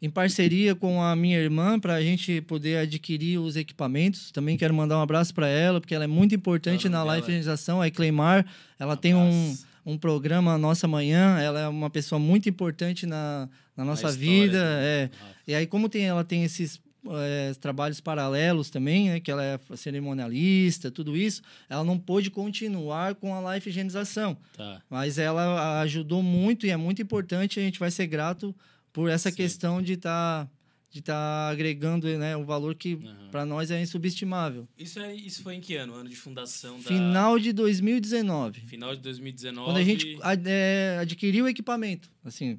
em 0.00 0.08
parceria 0.08 0.72
com 0.76 1.02
a 1.02 1.16
minha 1.16 1.36
irmã 1.36 1.76
para 1.80 1.94
a 1.94 2.02
gente 2.02 2.40
poder 2.42 2.78
adquirir 2.78 3.38
os 3.38 3.56
equipamentos. 3.56 4.30
Também 4.30 4.56
quero 4.56 4.72
mandar 4.72 4.96
um 4.98 5.02
abraço 5.02 5.34
para 5.34 5.48
ela, 5.48 5.80
porque 5.80 5.92
ela 5.92 6.04
é 6.04 6.06
muito 6.06 6.36
importante 6.36 6.88
na 6.88 7.02
live 7.02 7.24
organização. 7.24 7.82
A 7.82 7.90
Cleimar, 7.90 8.46
ela 8.78 8.94
um 8.94 8.96
tem 8.96 9.12
um, 9.12 9.56
um 9.86 9.96
programa 9.96 10.58
Nossa 10.58 10.88
Manhã. 10.88 11.38
Ela 11.38 11.60
é 11.60 11.68
uma 11.68 11.88
pessoa 11.88 12.18
muito 12.18 12.48
importante 12.48 13.06
na, 13.06 13.48
na 13.76 13.84
nossa 13.84 14.10
vida. 14.10 14.58
É. 14.60 15.08
E 15.46 15.54
aí, 15.54 15.66
como 15.66 15.88
tem, 15.88 16.04
ela 16.04 16.24
tem 16.24 16.42
esses 16.42 16.80
é, 17.14 17.54
trabalhos 17.60 18.00
paralelos 18.00 18.68
também, 18.68 19.10
né, 19.10 19.20
que 19.20 19.30
ela 19.30 19.44
é 19.44 19.58
cerimonialista, 19.76 20.90
tudo 20.90 21.16
isso, 21.16 21.42
ela 21.68 21.84
não 21.84 21.98
pôde 21.98 22.30
continuar 22.30 23.14
com 23.14 23.34
a 23.34 23.54
life 23.54 23.68
higienização. 23.68 24.36
Tá. 24.56 24.82
Mas 24.90 25.18
ela 25.18 25.80
ajudou 25.82 26.22
muito 26.22 26.66
e 26.66 26.70
é 26.70 26.76
muito 26.76 27.00
importante, 27.00 27.60
a 27.60 27.62
gente 27.62 27.78
vai 27.78 27.90
ser 27.90 28.06
grato 28.06 28.54
por 28.92 29.10
essa 29.10 29.30
Sim. 29.30 29.36
questão 29.36 29.82
de 29.82 29.92
estar 29.92 30.46
tá, 30.46 30.50
de 30.96 31.02
tá 31.02 31.48
agregando 31.50 32.06
né, 32.18 32.34
um 32.36 32.44
valor 32.44 32.74
que 32.74 32.94
uhum. 32.94 33.28
para 33.30 33.44
nós 33.44 33.70
é 33.70 33.80
insubestimável. 33.80 34.66
Isso, 34.78 34.98
é, 34.98 35.14
isso 35.14 35.42
foi 35.42 35.54
em 35.54 35.60
que 35.60 35.76
ano? 35.76 35.94
Ano 35.94 36.08
de 36.08 36.16
fundação 36.16 36.78
da... 36.80 36.88
Final 36.88 37.38
de 37.38 37.52
2019. 37.52 38.60
Final 38.62 38.96
de 38.96 39.02
2019. 39.02 39.66
Quando 39.66 39.76
a 39.76 39.84
gente 39.84 40.18
é, 40.46 40.98
adquiriu 41.00 41.44
o 41.44 41.48
equipamento, 41.48 42.10
assim... 42.24 42.58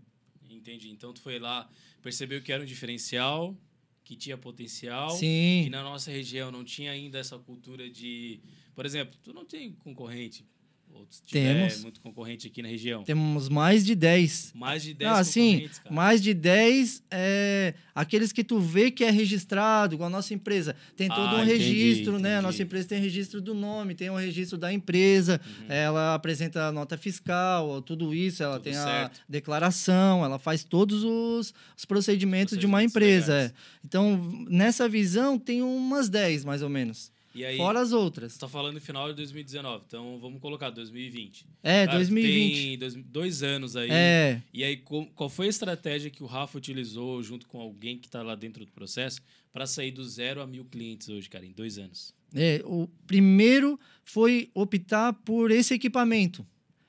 Entendi. 0.50 0.92
Então, 0.92 1.14
tu 1.14 1.22
foi 1.22 1.40
lá, 1.40 1.68
percebeu 2.04 2.42
que 2.42 2.52
era 2.52 2.62
um 2.62 2.66
diferencial, 2.66 3.58
que 4.04 4.16
tinha 4.16 4.38
potencial. 4.38 5.10
Sim. 5.12 5.64
E 5.66 5.70
na 5.70 5.82
nossa 5.82 6.12
região 6.12 6.52
não 6.52 6.64
tinha 6.64 6.92
ainda 6.92 7.18
essa 7.18 7.40
cultura 7.40 7.90
de. 7.90 8.40
Por 8.76 8.86
exemplo, 8.86 9.18
tu 9.24 9.34
não 9.34 9.46
tem 9.46 9.72
concorrente 9.72 10.46
temos 11.30 11.82
muito 11.82 12.00
concorrente 12.02 12.48
aqui 12.48 12.62
na 12.62 12.70
região. 12.70 13.04
Temos 13.04 13.50
mais 13.50 13.86
de 13.86 13.96
10. 13.96 14.54
Mais 14.56 14.84
de 14.84 14.94
10 14.94 15.12
ah, 15.12 15.24
sim, 15.24 15.70
mais 15.90 16.22
de 16.22 16.34
10 16.34 17.04
é 17.12 17.74
aqueles 17.94 18.32
que 18.32 18.44
tu 18.44 18.60
vê 18.60 18.92
que 18.92 19.04
é 19.04 19.10
registrado, 19.10 19.96
igual 19.96 20.08
a 20.08 20.12
nossa 20.12 20.34
empresa. 20.34 20.76
Tem 20.96 21.10
todo 21.10 21.20
ah, 21.20 21.36
um 21.38 21.44
entendi, 21.44 21.64
registro, 21.64 22.20
né? 22.20 22.38
A 22.38 22.42
nossa 22.42 22.62
empresa 22.62 22.88
tem 22.88 23.02
registro 23.02 23.42
do 23.42 23.54
nome, 23.54 23.96
tem 23.96 24.10
um 24.10 24.16
registro 24.16 24.58
da 24.58 24.72
empresa, 24.72 25.42
uhum. 25.46 25.66
ela 25.70 26.14
apresenta 26.14 26.68
a 26.68 26.72
nota 26.72 26.98
fiscal, 26.98 27.82
tudo 27.82 28.14
isso, 28.14 28.44
ela 28.44 28.56
tudo 28.56 28.64
tem 28.64 28.74
certo. 28.74 29.20
a 29.20 29.24
declaração, 29.28 30.24
ela 30.24 30.38
faz 30.38 30.64
todos 30.64 31.04
os, 31.04 31.54
os 31.76 31.86
procedimentos, 31.86 32.28
procedimentos 32.28 32.58
de 32.58 32.66
uma 32.66 32.84
empresa. 32.84 33.34
É. 33.34 33.52
Então, 33.84 34.46
nessa 34.50 34.88
visão, 34.88 35.38
tem 35.38 35.62
umas 35.62 36.10
10, 36.10 36.46
mais 36.46 36.62
ou 36.62 36.70
menos. 36.70 37.12
Aí, 37.46 37.58
Fora 37.58 37.80
as 37.80 37.92
outras. 37.92 38.34
Você 38.34 38.40
tá 38.40 38.48
falando 38.48 38.80
final 38.80 39.08
de 39.10 39.16
2019, 39.16 39.84
então 39.88 40.20
vamos 40.20 40.40
colocar 40.40 40.70
2020. 40.70 41.46
É, 41.64 41.86
Cara, 41.86 41.98
2020. 41.98 42.56
Tem 42.56 42.78
dois, 42.78 42.96
dois, 42.96 43.44
anos 43.44 43.76
aí. 43.76 43.90
É. 43.92 44.42
E 44.54 44.64
aí, 44.64 44.78
qual 44.78 45.30
foi 45.30 45.48
a 45.48 45.50
estratégia 45.50 46.10
que 46.10 46.24
o 46.24 46.26
Rafa 46.26 46.58
utilizou 46.58 47.22
junto 47.24 47.48
com 47.48 47.60
alguém 47.60 47.98
que 47.98 48.08
está 48.08 48.22
lá 48.22 48.36
dentro 48.36 48.66
do 48.66 48.72
processo 48.72 49.22
para 49.52 49.66
sair 49.66 49.92
do 49.92 50.04
zero 50.04 50.42
a 50.42 50.48
mil 50.48 50.66
clientes 50.66 51.10
hoje, 51.10 51.30
cara, 51.30 51.46
em 51.46 51.52
dois 51.52 51.78
anos? 51.78 52.14
É, 52.34 52.62
o 52.66 52.88
primeiro 53.06 53.80
foi 54.04 54.50
optar 54.54 55.14
por 55.14 55.52
esse 55.52 55.74
equipamento. 55.74 56.46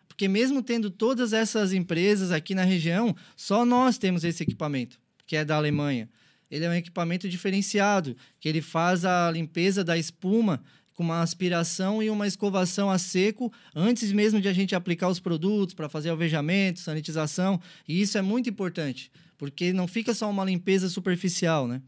Porque 0.07 0.26
mesmo 0.26 0.62
tendo 0.62 0.90
todas 0.90 1.33
essas 1.33 1.73
empresas 1.73 2.33
aqui 2.33 2.55
na 2.55 2.64
região, 2.64 3.14
só 3.37 3.64
nós 3.64 3.99
temos 3.99 4.25
esse 4.25 4.43
equipamento, 4.43 5.00
que 5.26 5.37
é 5.37 5.45
da 5.45 5.57
Alemanha 5.57 6.09
ele 6.50 6.64
é 6.64 6.69
um 6.69 6.75
equipamento 6.75 7.28
diferenciado, 7.28 8.17
que 8.40 8.49
ele 8.49 8.62
faz 8.62 9.05
a 9.05 9.31
limpeza 9.31 9.85
da 9.85 9.97
espuma 9.97 10.62
com 10.95 11.05
uma 11.05 11.23
aspiração 11.23 12.02
e 12.02 12.11
uma 12.11 12.26
escovação 12.26 12.90
a 12.90 12.99
seco 12.99 13.52
antes 13.73 14.11
mesmo 14.11 14.40
de 14.40 14.49
a 14.49 14.52
gente 14.52 14.75
aplicar 14.75 15.09
os 15.09 15.21
produtos 15.21 15.73
para 15.73 15.88
fazer 15.88 16.11
alvejamento, 16.11 16.81
sanitização. 16.81 17.61
E 17.87 18.00
isso 18.00 18.19
é 18.19 18.23
muito 18.23 18.50
importante, 18.50 19.11
porque 19.37 19.73
não 19.73 19.87
fica 19.87 20.12
só 20.12 20.28
uma 20.28 20.45
limpeza 20.45 20.88
superficial, 20.88 21.69
né? 21.69 21.81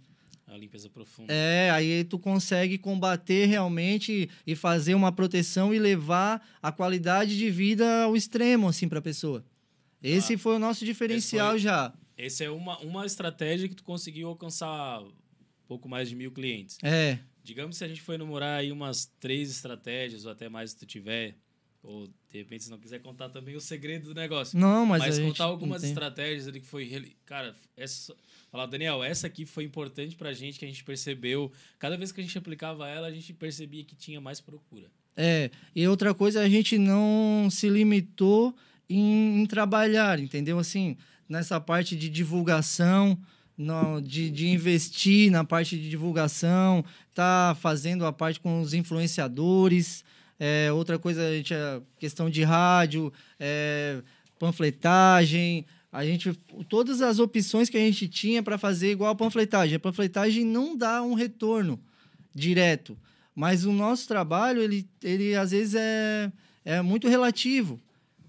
A 0.46 0.56
limpeza 0.56 0.88
profunda. 0.88 1.32
É, 1.32 1.70
aí 1.70 2.04
tu 2.04 2.18
consegue 2.18 2.76
combater 2.76 3.46
realmente 3.46 4.28
e 4.46 4.54
fazer 4.54 4.94
uma 4.94 5.12
proteção 5.12 5.72
e 5.72 5.78
levar 5.78 6.44
a 6.60 6.70
qualidade 6.70 7.36
de 7.36 7.50
vida 7.50 8.04
ao 8.04 8.16
extremo, 8.16 8.68
assim, 8.68 8.88
para 8.88 8.98
a 8.98 9.02
pessoa. 9.02 9.44
Esse 10.02 10.34
ah, 10.34 10.38
foi 10.38 10.56
o 10.56 10.58
nosso 10.58 10.84
diferencial 10.84 11.50
foi... 11.50 11.58
já. 11.60 11.92
Essa 12.24 12.44
é 12.44 12.50
uma, 12.50 12.78
uma 12.80 13.06
estratégia 13.06 13.68
que 13.68 13.74
tu 13.74 13.82
conseguiu 13.82 14.28
alcançar 14.28 15.02
pouco 15.66 15.88
mais 15.88 16.08
de 16.08 16.14
mil 16.14 16.30
clientes. 16.30 16.76
É. 16.82 17.18
Digamos 17.42 17.76
se 17.76 17.84
a 17.84 17.88
gente 17.88 18.02
for 18.02 18.14
enumerar 18.14 18.58
aí 18.60 18.70
umas 18.70 19.06
três 19.18 19.50
estratégias, 19.50 20.26
ou 20.26 20.32
até 20.32 20.48
mais 20.48 20.72
se 20.72 20.76
tu 20.76 20.84
tiver, 20.84 21.36
ou 21.82 22.06
de 22.06 22.38
repente 22.38 22.64
se 22.64 22.70
não 22.70 22.78
quiser 22.78 22.98
contar 22.98 23.30
também 23.30 23.56
o 23.56 23.60
segredo 23.60 24.12
do 24.12 24.14
negócio. 24.14 24.58
Não, 24.58 24.84
mas 24.84 25.00
Mas 25.00 25.18
contar 25.18 25.44
algumas 25.44 25.82
estratégias 25.82 26.46
ali 26.46 26.60
que 26.60 26.66
foi... 26.66 27.14
Cara, 27.24 27.56
essa... 27.76 28.14
Falar, 28.50 28.66
Daniel, 28.66 29.02
essa 29.02 29.28
aqui 29.28 29.46
foi 29.46 29.64
importante 29.64 30.16
pra 30.16 30.32
gente, 30.32 30.58
que 30.58 30.64
a 30.64 30.68
gente 30.68 30.82
percebeu. 30.82 31.52
Cada 31.78 31.96
vez 31.96 32.10
que 32.10 32.20
a 32.20 32.24
gente 32.24 32.36
aplicava 32.36 32.88
ela, 32.88 33.06
a 33.06 33.12
gente 33.12 33.32
percebia 33.32 33.84
que 33.84 33.94
tinha 33.94 34.20
mais 34.20 34.40
procura. 34.40 34.90
É, 35.16 35.50
e 35.74 35.86
outra 35.86 36.12
coisa, 36.12 36.42
a 36.42 36.48
gente 36.48 36.76
não 36.76 37.48
se 37.48 37.68
limitou 37.68 38.54
em, 38.90 39.40
em 39.40 39.46
trabalhar, 39.46 40.18
entendeu? 40.18 40.58
Assim, 40.58 40.96
nessa 41.28 41.60
parte 41.60 41.94
de 41.96 42.08
divulgação, 42.08 43.16
no, 43.56 44.00
de, 44.00 44.30
de 44.30 44.48
investir 44.48 45.30
na 45.30 45.44
parte 45.44 45.78
de 45.78 45.88
divulgação, 45.88 46.84
tá 47.14 47.56
fazendo 47.60 48.04
a 48.04 48.12
parte 48.12 48.40
com 48.40 48.60
os 48.60 48.74
influenciadores. 48.74 50.04
É, 50.38 50.72
outra 50.72 50.98
coisa, 50.98 51.22
a 51.22 51.32
gente, 51.36 51.54
a 51.54 51.80
questão 51.98 52.28
de 52.28 52.42
rádio, 52.42 53.12
é, 53.38 54.02
panfletagem. 54.38 55.66
A 55.92 56.04
gente, 56.04 56.32
todas 56.68 57.02
as 57.02 57.18
opções 57.18 57.68
que 57.68 57.76
a 57.76 57.80
gente 57.80 58.08
tinha 58.08 58.42
para 58.42 58.56
fazer 58.56 58.90
igual 58.90 59.10
a 59.10 59.14
panfletagem. 59.14 59.76
A 59.76 59.80
panfletagem 59.80 60.44
não 60.44 60.76
dá 60.76 61.02
um 61.02 61.14
retorno 61.14 61.78
direto, 62.34 62.96
mas 63.34 63.64
o 63.64 63.72
nosso 63.72 64.08
trabalho, 64.08 64.62
ele, 64.62 64.88
ele 65.02 65.34
às 65.34 65.50
vezes 65.50 65.74
é, 65.74 66.32
é 66.64 66.80
muito 66.80 67.08
relativo. 67.08 67.80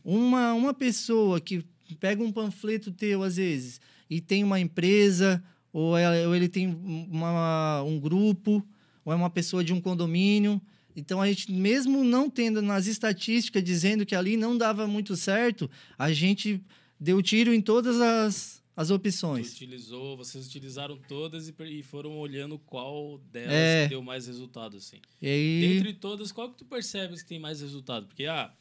Uma, 0.04 0.54
uma 0.54 0.74
pessoa 0.74 1.40
que 1.40 1.64
pega 2.00 2.24
um 2.24 2.32
panfleto 2.32 2.92
teu, 2.92 3.24
às 3.24 3.36
vezes, 3.36 3.80
e 4.10 4.20
tem 4.22 4.44
uma 4.44 4.60
empresa, 4.60 5.44
ou, 5.72 5.98
é, 5.98 6.28
ou 6.28 6.36
ele 6.36 6.50
tem 6.50 6.68
uma, 6.68 7.84
um 7.84 8.00
grupo, 8.00 8.66
ou 9.06 9.14
é 9.14 9.16
uma 9.16 9.30
pessoa 9.30 9.64
de 9.64 9.74
um 9.74 9.82
condomínio. 9.82 10.62
Então, 10.96 11.22
a 11.22 11.28
gente, 11.28 11.52
mesmo 11.52 12.04
não 12.04 12.30
tendo 12.30 12.62
nas 12.62 12.88
estatísticas 12.88 13.64
dizendo 13.64 14.06
que 14.06 14.16
ali 14.16 14.36
não 14.36 14.58
dava 14.58 14.88
muito 14.88 15.16
certo, 15.16 15.70
a 15.98 16.12
gente 16.12 16.62
deu 17.00 17.22
tiro 17.22 17.54
em 17.54 17.62
todas 17.62 18.00
as, 18.02 18.62
as 18.76 18.92
opções. 18.92 19.54
utilizou, 19.54 20.18
vocês 20.18 20.46
utilizaram 20.46 20.98
todas 21.08 21.48
e, 21.48 21.56
e 21.66 21.84
foram 21.84 22.18
olhando 22.18 22.60
qual 22.60 23.18
delas 23.32 23.54
é. 23.54 23.88
deu 23.88 24.02
mais 24.04 24.28
resultado, 24.28 24.78
assim. 24.78 24.98
E 25.22 25.28
aí... 25.28 25.76
Dentre 25.76 25.94
todas, 25.94 26.32
qual 26.32 26.50
que 26.50 26.58
tu 26.58 26.66
percebes 26.66 27.22
que 27.22 27.30
tem 27.30 27.40
mais 27.40 27.62
resultado? 27.62 28.06
Porque, 28.08 28.26
ah, 28.26 28.52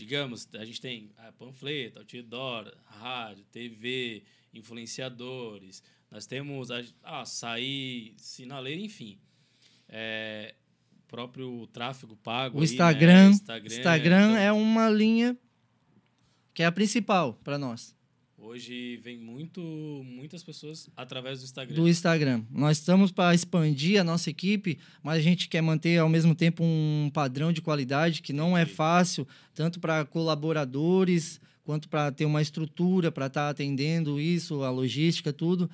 digamos, 0.00 0.48
a 0.54 0.64
gente 0.64 0.80
tem 0.80 1.10
ah, 1.18 1.30
panfleto, 1.30 1.98
outdoor, 1.98 2.74
rádio, 2.86 3.44
TV, 3.52 4.22
influenciadores, 4.52 5.82
nós 6.10 6.26
temos 6.26 6.68
ah, 7.02 7.24
sair, 7.26 8.14
sinaleiro, 8.16 8.80
enfim. 8.80 9.18
É, 9.86 10.54
próprio 11.06 11.66
tráfego 11.66 12.16
pago. 12.16 12.58
O 12.58 12.64
Instagram, 12.64 13.26
né? 13.26 13.30
Instagram, 13.30 13.66
Instagram 13.66 14.30
então... 14.30 14.36
é 14.38 14.50
uma 14.50 14.88
linha 14.88 15.36
que 16.54 16.62
é 16.62 16.66
a 16.66 16.72
principal 16.72 17.34
para 17.44 17.58
nós. 17.58 17.94
Hoje 18.42 18.96
vem 18.96 19.18
muito, 19.18 19.60
muitas 19.60 20.42
pessoas 20.42 20.88
através 20.96 21.40
do 21.40 21.44
Instagram. 21.44 21.74
Do 21.76 21.88
Instagram. 21.88 22.44
Nós 22.50 22.78
estamos 22.78 23.12
para 23.12 23.34
expandir 23.34 24.00
a 24.00 24.04
nossa 24.04 24.30
equipe, 24.30 24.78
mas 25.02 25.18
a 25.18 25.20
gente 25.20 25.46
quer 25.46 25.60
manter 25.60 25.98
ao 25.98 26.08
mesmo 26.08 26.34
tempo 26.34 26.64
um 26.64 27.10
padrão 27.12 27.52
de 27.52 27.60
qualidade 27.60 28.22
que 28.22 28.32
não 28.32 28.56
é 28.56 28.64
fácil, 28.64 29.28
tanto 29.54 29.78
para 29.78 30.06
colaboradores 30.06 31.38
quanto 31.64 31.86
para 31.86 32.10
ter 32.10 32.24
uma 32.24 32.40
estrutura 32.40 33.12
para 33.12 33.26
estar 33.26 33.44
tá 33.44 33.50
atendendo 33.50 34.18
isso, 34.18 34.62
a 34.62 34.70
logística, 34.70 35.34
tudo. 35.34 35.70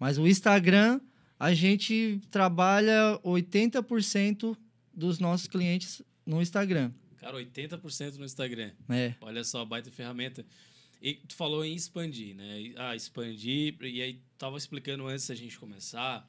Mas 0.00 0.16
o 0.16 0.26
Instagram, 0.26 0.98
a 1.38 1.52
gente 1.52 2.18
trabalha 2.30 3.20
80% 3.22 4.56
dos 4.92 5.18
nossos 5.18 5.46
clientes 5.46 6.00
no 6.24 6.40
Instagram. 6.40 6.90
Cara, 7.18 7.36
80% 7.36 8.16
no 8.16 8.24
Instagram. 8.24 8.70
É. 8.88 9.14
Olha 9.20 9.44
só, 9.44 9.64
baita 9.66 9.90
ferramenta. 9.90 10.46
E 11.06 11.14
tu 11.14 11.36
falou 11.36 11.64
em 11.64 11.72
expandir, 11.72 12.34
né? 12.34 12.72
Ah, 12.74 12.96
expandir. 12.96 13.76
E 13.80 14.02
aí, 14.02 14.20
tava 14.36 14.58
explicando 14.58 15.06
antes 15.06 15.28
da 15.28 15.36
gente 15.36 15.56
começar 15.56 16.28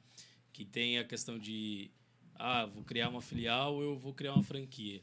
que 0.52 0.64
tem 0.64 1.00
a 1.00 1.04
questão 1.04 1.36
de. 1.36 1.90
Ah, 2.36 2.64
vou 2.64 2.84
criar 2.84 3.08
uma 3.08 3.20
filial 3.20 3.74
ou 3.74 3.82
eu 3.82 3.98
vou 3.98 4.14
criar 4.14 4.34
uma 4.34 4.44
franquia. 4.44 5.02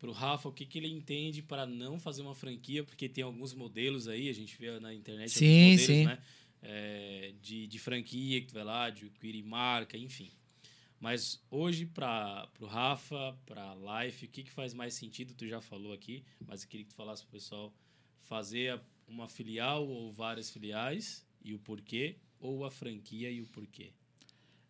Para 0.00 0.10
o 0.10 0.12
Rafa, 0.12 0.48
o 0.48 0.52
que, 0.52 0.66
que 0.66 0.78
ele 0.78 0.88
entende 0.88 1.42
para 1.42 1.64
não 1.64 2.00
fazer 2.00 2.22
uma 2.22 2.34
franquia? 2.34 2.82
Porque 2.82 3.08
tem 3.08 3.22
alguns 3.22 3.54
modelos 3.54 4.08
aí, 4.08 4.28
a 4.28 4.32
gente 4.32 4.58
vê 4.58 4.80
na 4.80 4.92
internet 4.92 5.30
sim, 5.30 5.46
modelos, 5.46 5.86
sim. 5.86 6.04
né? 6.04 6.18
É, 6.60 7.34
de, 7.40 7.68
de 7.68 7.78
franquia 7.78 8.40
que 8.40 8.48
tu 8.48 8.54
vai 8.54 8.64
lá, 8.64 8.90
de 8.90 9.06
adquirir 9.06 9.44
marca, 9.44 9.96
enfim. 9.96 10.32
Mas 10.98 11.40
hoje, 11.48 11.86
para 11.86 12.48
o 12.58 12.66
Rafa, 12.66 13.38
para 13.46 13.62
a 13.70 14.02
Life, 14.02 14.26
o 14.26 14.28
que, 14.28 14.42
que 14.42 14.50
faz 14.50 14.74
mais 14.74 14.94
sentido? 14.94 15.34
Tu 15.34 15.46
já 15.46 15.60
falou 15.60 15.92
aqui, 15.92 16.24
mas 16.44 16.64
eu 16.64 16.68
queria 16.68 16.84
que 16.84 16.90
tu 16.90 16.96
falasse 16.96 17.22
para 17.22 17.28
o 17.28 17.32
pessoal 17.32 17.72
fazer 18.28 18.80
uma 19.08 19.26
filial 19.26 19.88
ou 19.88 20.12
várias 20.12 20.50
filiais 20.50 21.26
e 21.42 21.54
o 21.54 21.58
porquê, 21.58 22.16
ou 22.38 22.64
a 22.64 22.70
franquia 22.70 23.30
e 23.30 23.40
o 23.40 23.46
porquê. 23.46 23.90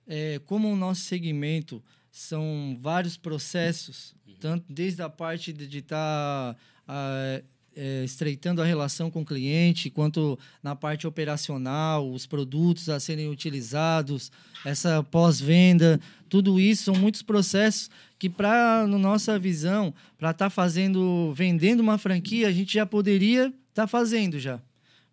É, 0.07 0.39
como 0.47 0.73
o 0.73 0.77
nosso 0.77 1.03
segmento 1.03 1.83
são 2.11 2.77
vários 2.81 3.17
processos, 3.17 4.15
uhum. 4.27 4.35
tanto 4.41 4.73
desde 4.73 5.03
a 5.03 5.09
parte 5.09 5.53
de 5.53 5.79
estar 5.79 6.55
tá, 6.55 7.43
é, 7.79 8.05
estreitando 8.05 8.61
a 8.61 8.65
relação 8.65 9.09
com 9.11 9.23
o 9.23 9.25
cliente, 9.25 9.89
quanto 9.89 10.37
na 10.61 10.75
parte 10.75 11.07
operacional, 11.07 12.11
os 12.11 12.27
produtos 12.27 12.89
a 12.89 12.99
serem 12.99 13.29
utilizados, 13.29 14.33
essa 14.65 15.03
pós-venda, 15.05 16.01
tudo 16.29 16.59
isso 16.59 16.85
são 16.85 16.95
muitos 16.95 17.23
processos 17.23 17.89
que, 18.19 18.29
para 18.29 18.85
na 18.89 18.99
nossa 18.99 19.39
visão, 19.39 19.95
para 20.19 20.33
estar 20.33 20.47
tá 20.47 20.51
fazendo, 20.51 21.33
vendendo 21.35 21.81
uma 21.81 21.97
franquia, 21.97 22.49
a 22.49 22.53
gente 22.53 22.75
já 22.75 22.85
poderia 22.85 23.47
estar 23.47 23.83
tá 23.83 23.87
fazendo 23.87 24.41
já 24.41 24.61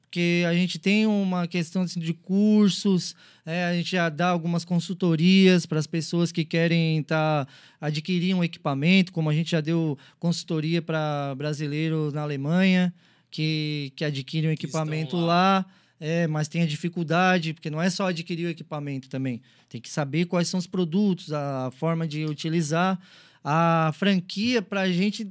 porque 0.06 0.46
a 0.48 0.54
gente 0.54 0.80
tem 0.80 1.06
uma 1.06 1.48
questão 1.48 1.82
assim, 1.82 2.00
de 2.00 2.14
cursos, 2.14 3.16
é, 3.46 3.66
a 3.66 3.74
gente 3.74 3.92
já 3.92 4.08
dá 4.08 4.30
algumas 4.30 4.64
consultorias 4.64 5.66
para 5.66 5.78
as 5.78 5.86
pessoas 5.86 6.32
que 6.32 6.46
querem 6.46 7.04
tá, 7.04 7.46
adquirir 7.82 8.34
um 8.34 8.44
equipamento, 8.44 9.12
como 9.12 9.30
a 9.30 9.34
gente 9.34 9.52
já 9.52 9.60
deu 9.60 9.98
consultoria 10.18 10.82
para 10.82 11.36
brasileiros 11.36 12.14
na 12.14 12.22
Alemanha, 12.22 12.94
que, 13.30 13.92
que 13.96 14.06
adquirem 14.06 14.50
um 14.50 14.54
equipamento 14.54 15.18
lá. 15.18 15.26
lá 15.26 15.66
é, 16.00 16.28
mas 16.28 16.48
tem 16.48 16.62
a 16.62 16.68
dificuldade, 16.68 17.54
porque 17.54 17.70
não 17.70 17.82
é 17.82 17.90
só 17.90 18.08
adquirir 18.08 18.46
o 18.46 18.50
equipamento 18.50 19.10
também. 19.10 19.42
Tem 19.70 19.80
que 19.80 19.90
saber 19.90 20.26
quais 20.26 20.48
são 20.48 20.58
os 20.58 20.68
produtos, 20.68 21.32
a 21.32 21.72
forma 21.72 22.08
de 22.08 22.26
utilizar. 22.26 23.00
A 23.44 23.92
franquia, 23.94 24.62
para 24.62 24.82
a 24.82 24.92
gente, 24.92 25.28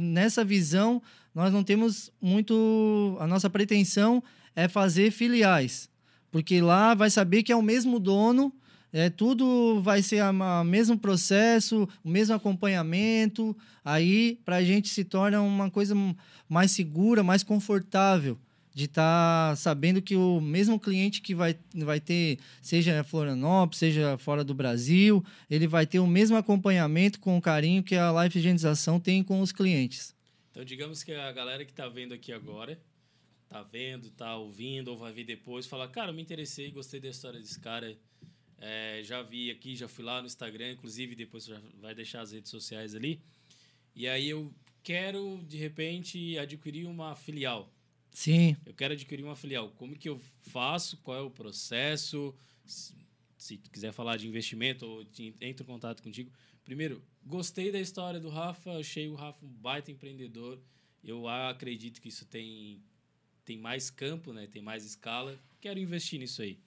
nessa 0.00 0.44
visão, 0.44 1.02
nós 1.34 1.52
não 1.52 1.62
temos 1.62 2.10
muito. 2.20 3.16
A 3.20 3.26
nossa 3.26 3.48
pretensão 3.48 4.22
é 4.54 4.68
fazer 4.68 5.10
filiais, 5.10 5.88
porque 6.30 6.60
lá 6.60 6.94
vai 6.94 7.10
saber 7.10 7.42
que 7.42 7.52
é 7.52 7.56
o 7.56 7.62
mesmo 7.62 7.98
dono, 7.98 8.52
é, 8.92 9.08
tudo 9.08 9.80
vai 9.82 10.02
ser 10.02 10.22
o 10.24 10.64
mesmo 10.64 10.98
processo, 10.98 11.88
o 12.04 12.08
mesmo 12.08 12.34
acompanhamento. 12.34 13.56
Aí, 13.84 14.38
para 14.44 14.56
a 14.56 14.64
gente 14.64 14.88
se 14.88 15.04
torna 15.04 15.40
uma 15.40 15.70
coisa 15.70 15.94
mais 16.48 16.72
segura, 16.72 17.22
mais 17.22 17.42
confortável 17.42 18.36
de 18.72 18.84
estar 18.84 19.50
tá 19.50 19.56
sabendo 19.56 20.00
que 20.00 20.16
o 20.16 20.40
mesmo 20.40 20.78
cliente 20.78 21.20
que 21.20 21.34
vai, 21.34 21.56
vai 21.74 22.00
ter, 22.00 22.38
seja 22.62 23.04
Florianópolis, 23.04 23.78
seja 23.78 24.16
fora 24.18 24.44
do 24.44 24.54
Brasil, 24.54 25.24
ele 25.50 25.66
vai 25.66 25.86
ter 25.86 25.98
o 25.98 26.06
mesmo 26.06 26.36
acompanhamento 26.36 27.18
com 27.20 27.36
o 27.36 27.42
carinho 27.42 27.82
que 27.82 27.96
a 27.96 28.12
Life 28.22 28.38
Higienização 28.38 29.00
tem 29.00 29.22
com 29.22 29.40
os 29.40 29.52
clientes. 29.52 30.14
Então, 30.50 30.64
digamos 30.64 31.02
que 31.02 31.12
a 31.12 31.30
galera 31.32 31.64
que 31.64 31.70
está 31.70 31.88
vendo 31.88 32.12
aqui 32.12 32.32
agora, 32.32 32.80
está 33.44 33.62
vendo, 33.62 34.08
está 34.08 34.36
ouvindo 34.36 34.88
ou 34.88 34.96
vai 34.96 35.12
vir 35.12 35.24
depois, 35.24 35.66
fala, 35.66 35.88
cara, 35.88 36.10
eu 36.10 36.14
me 36.14 36.22
interessei, 36.22 36.70
gostei 36.70 37.00
da 37.00 37.08
história 37.08 37.40
desse 37.40 37.58
cara, 37.58 37.96
é, 38.58 39.00
já 39.04 39.22
vi 39.22 39.50
aqui, 39.50 39.74
já 39.74 39.88
fui 39.88 40.04
lá 40.04 40.20
no 40.20 40.26
Instagram, 40.26 40.72
inclusive 40.72 41.14
depois 41.14 41.46
já 41.46 41.60
vai 41.80 41.94
deixar 41.94 42.20
as 42.20 42.32
redes 42.32 42.50
sociais 42.50 42.94
ali. 42.94 43.20
E 43.94 44.06
aí 44.06 44.28
eu 44.28 44.52
quero, 44.82 45.42
de 45.48 45.56
repente, 45.56 46.38
adquirir 46.38 46.86
uma 46.86 47.14
filial. 47.14 47.72
Sim. 48.12 48.56
Eu 48.66 48.74
quero 48.74 48.94
adquirir 48.94 49.24
uma 49.24 49.36
filial. 49.36 49.70
Como 49.76 49.96
que 49.96 50.08
eu 50.08 50.20
faço? 50.42 50.96
Qual 50.98 51.16
é 51.16 51.20
o 51.20 51.30
processo? 51.30 52.34
Se, 52.64 53.56
tu 53.56 53.70
quiser 53.70 53.92
falar 53.92 54.16
de 54.16 54.28
investimento 54.28 54.86
ou 54.86 55.02
entro 55.40 55.64
em 55.64 55.66
contato 55.66 56.02
contigo, 56.02 56.30
Primeiro, 56.64 57.02
gostei 57.24 57.70
da 57.72 57.80
história 57.80 58.20
do 58.20 58.28
Rafa, 58.28 58.78
achei 58.78 59.08
o 59.08 59.14
Rafa 59.14 59.44
um 59.44 59.48
baita 59.48 59.90
empreendedor. 59.90 60.58
Eu 61.02 61.28
acredito 61.28 62.00
que 62.00 62.08
isso 62.08 62.24
tem, 62.26 62.80
tem 63.44 63.58
mais 63.58 63.90
campo, 63.90 64.32
né? 64.32 64.46
tem 64.46 64.62
mais 64.62 64.84
escala. 64.84 65.38
Quero 65.60 65.78
investir 65.78 66.18
nisso 66.18 66.42
aí. 66.42 66.58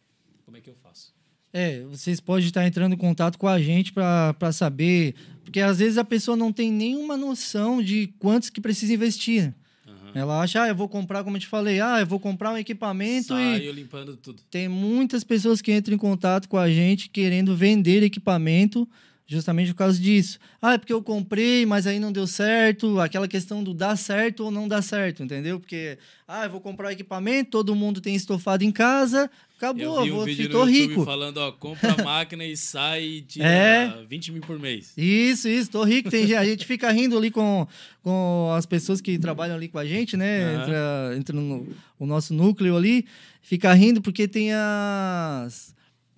Como 0.45 0.58
é 0.58 0.62
que 0.62 0.69
eu 0.69 0.75
faço? 0.75 1.13
É, 1.51 1.84
vocês 1.84 2.19
podem 2.19 2.47
estar 2.47 2.65
entrando 2.65 2.93
em 2.93 2.97
contato 2.97 3.38
com 3.38 3.47
a 3.47 3.62
gente 3.62 3.93
para 3.93 4.51
saber, 4.51 5.13
porque 5.43 5.60
às 5.60 5.77
vezes 5.77 5.99
a 5.99 6.03
pessoa 6.03 6.36
não 6.36 6.51
tem 6.51 6.71
nenhuma 6.71 7.15
noção 7.15 7.82
de 7.82 8.08
quantos 8.17 8.49
que 8.49 8.60
precisa 8.60 8.91
investir. 8.91 9.53
Uhum. 9.86 10.12
Ela 10.15 10.41
acha, 10.41 10.63
ah, 10.63 10.67
eu 10.67 10.75
vou 10.75 10.89
comprar, 10.89 11.23
como 11.23 11.38
eu 11.38 11.41
te 11.41 11.45
falei, 11.45 11.79
ah, 11.79 11.99
eu 11.99 12.08
vou 12.08 12.19
comprar 12.19 12.51
um 12.51 12.58
equipamento 12.58 13.27
Saio 13.27 13.69
e. 13.69 13.71
limpando 13.71 14.17
tudo. 14.17 14.41
Tem 14.49 14.67
muitas 14.67 15.23
pessoas 15.23 15.62
que 15.62 15.71
entram 15.71 15.93
em 15.93 15.99
contato 15.99 16.49
com 16.49 16.58
a 16.58 16.67
gente 16.67 17.08
querendo 17.08 17.56
vender 17.56 18.01
equipamento 18.01 18.89
justamente 19.34 19.72
por 19.72 19.78
causa 19.78 20.00
disso. 20.00 20.39
Ah, 20.62 20.74
é 20.74 20.78
porque 20.78 20.93
eu 20.93 21.02
comprei, 21.02 21.65
mas 21.65 21.86
aí 21.86 22.00
não 22.00 22.12
deu 22.12 22.26
certo. 22.26 23.00
Aquela 23.00 23.28
questão 23.28 23.63
do 23.63 23.74
dar 23.74 23.98
certo 23.98 24.46
ou 24.46 24.52
não 24.52 24.67
dar 24.67 24.82
certo, 24.82 25.24
entendeu? 25.24 25.60
Porque, 25.60 25.98
ah, 26.28 26.46
eu 26.46 26.50
vou 26.50 26.62
comprar 26.62 26.93
equipamento, 26.93 27.52
todo 27.52 27.76
mundo 27.76 28.00
tem 28.00 28.15
estofado 28.15 28.63
em 28.63 28.72
casa, 28.72 29.30
acabou, 29.58 29.98
eu 29.98 30.04
vi 30.04 30.12
um 30.12 30.15
vou, 30.15 30.26
vídeo 30.26 30.50
no 30.50 30.63
rico. 30.63 31.04
falando, 31.04 31.38
ó, 31.38 31.52
compra 31.52 31.96
a 32.00 32.04
máquina 32.04 32.46
e 32.46 32.56
sai 32.56 33.04
e 33.04 33.22
tira 33.22 33.46
é. 33.50 34.06
20 34.08 34.32
mil 34.32 34.41
por 34.41 34.60
mês. 34.60 34.93
Isso, 34.96 35.50
isso, 35.50 35.72
tô 35.72 35.84
rico. 35.84 36.10
Tem, 36.10 36.34
a 36.36 36.46
gente 36.46 36.65
fica 36.65 36.91
rindo 36.91 37.17
ali 37.17 37.32
com, 37.32 37.67
com 38.02 38.54
as 38.56 38.65
pessoas 38.65 39.02
que 39.02 39.17
trabalham 39.17 39.56
ali 39.56 39.67
com 39.67 39.80
a 39.80 39.86
gente, 39.86 40.15
né? 40.15 40.46
Uhum. 40.46 40.62
Entra, 40.62 41.15
entra 41.17 41.36
no 41.36 41.67
o 42.00 42.06
nosso 42.06 42.34
núcleo 42.34 42.76
ali, 42.76 43.06
fica 43.41 43.74
rindo 43.74 44.02
porque 44.02 44.28
tem 44.28 44.52
as 44.54 45.74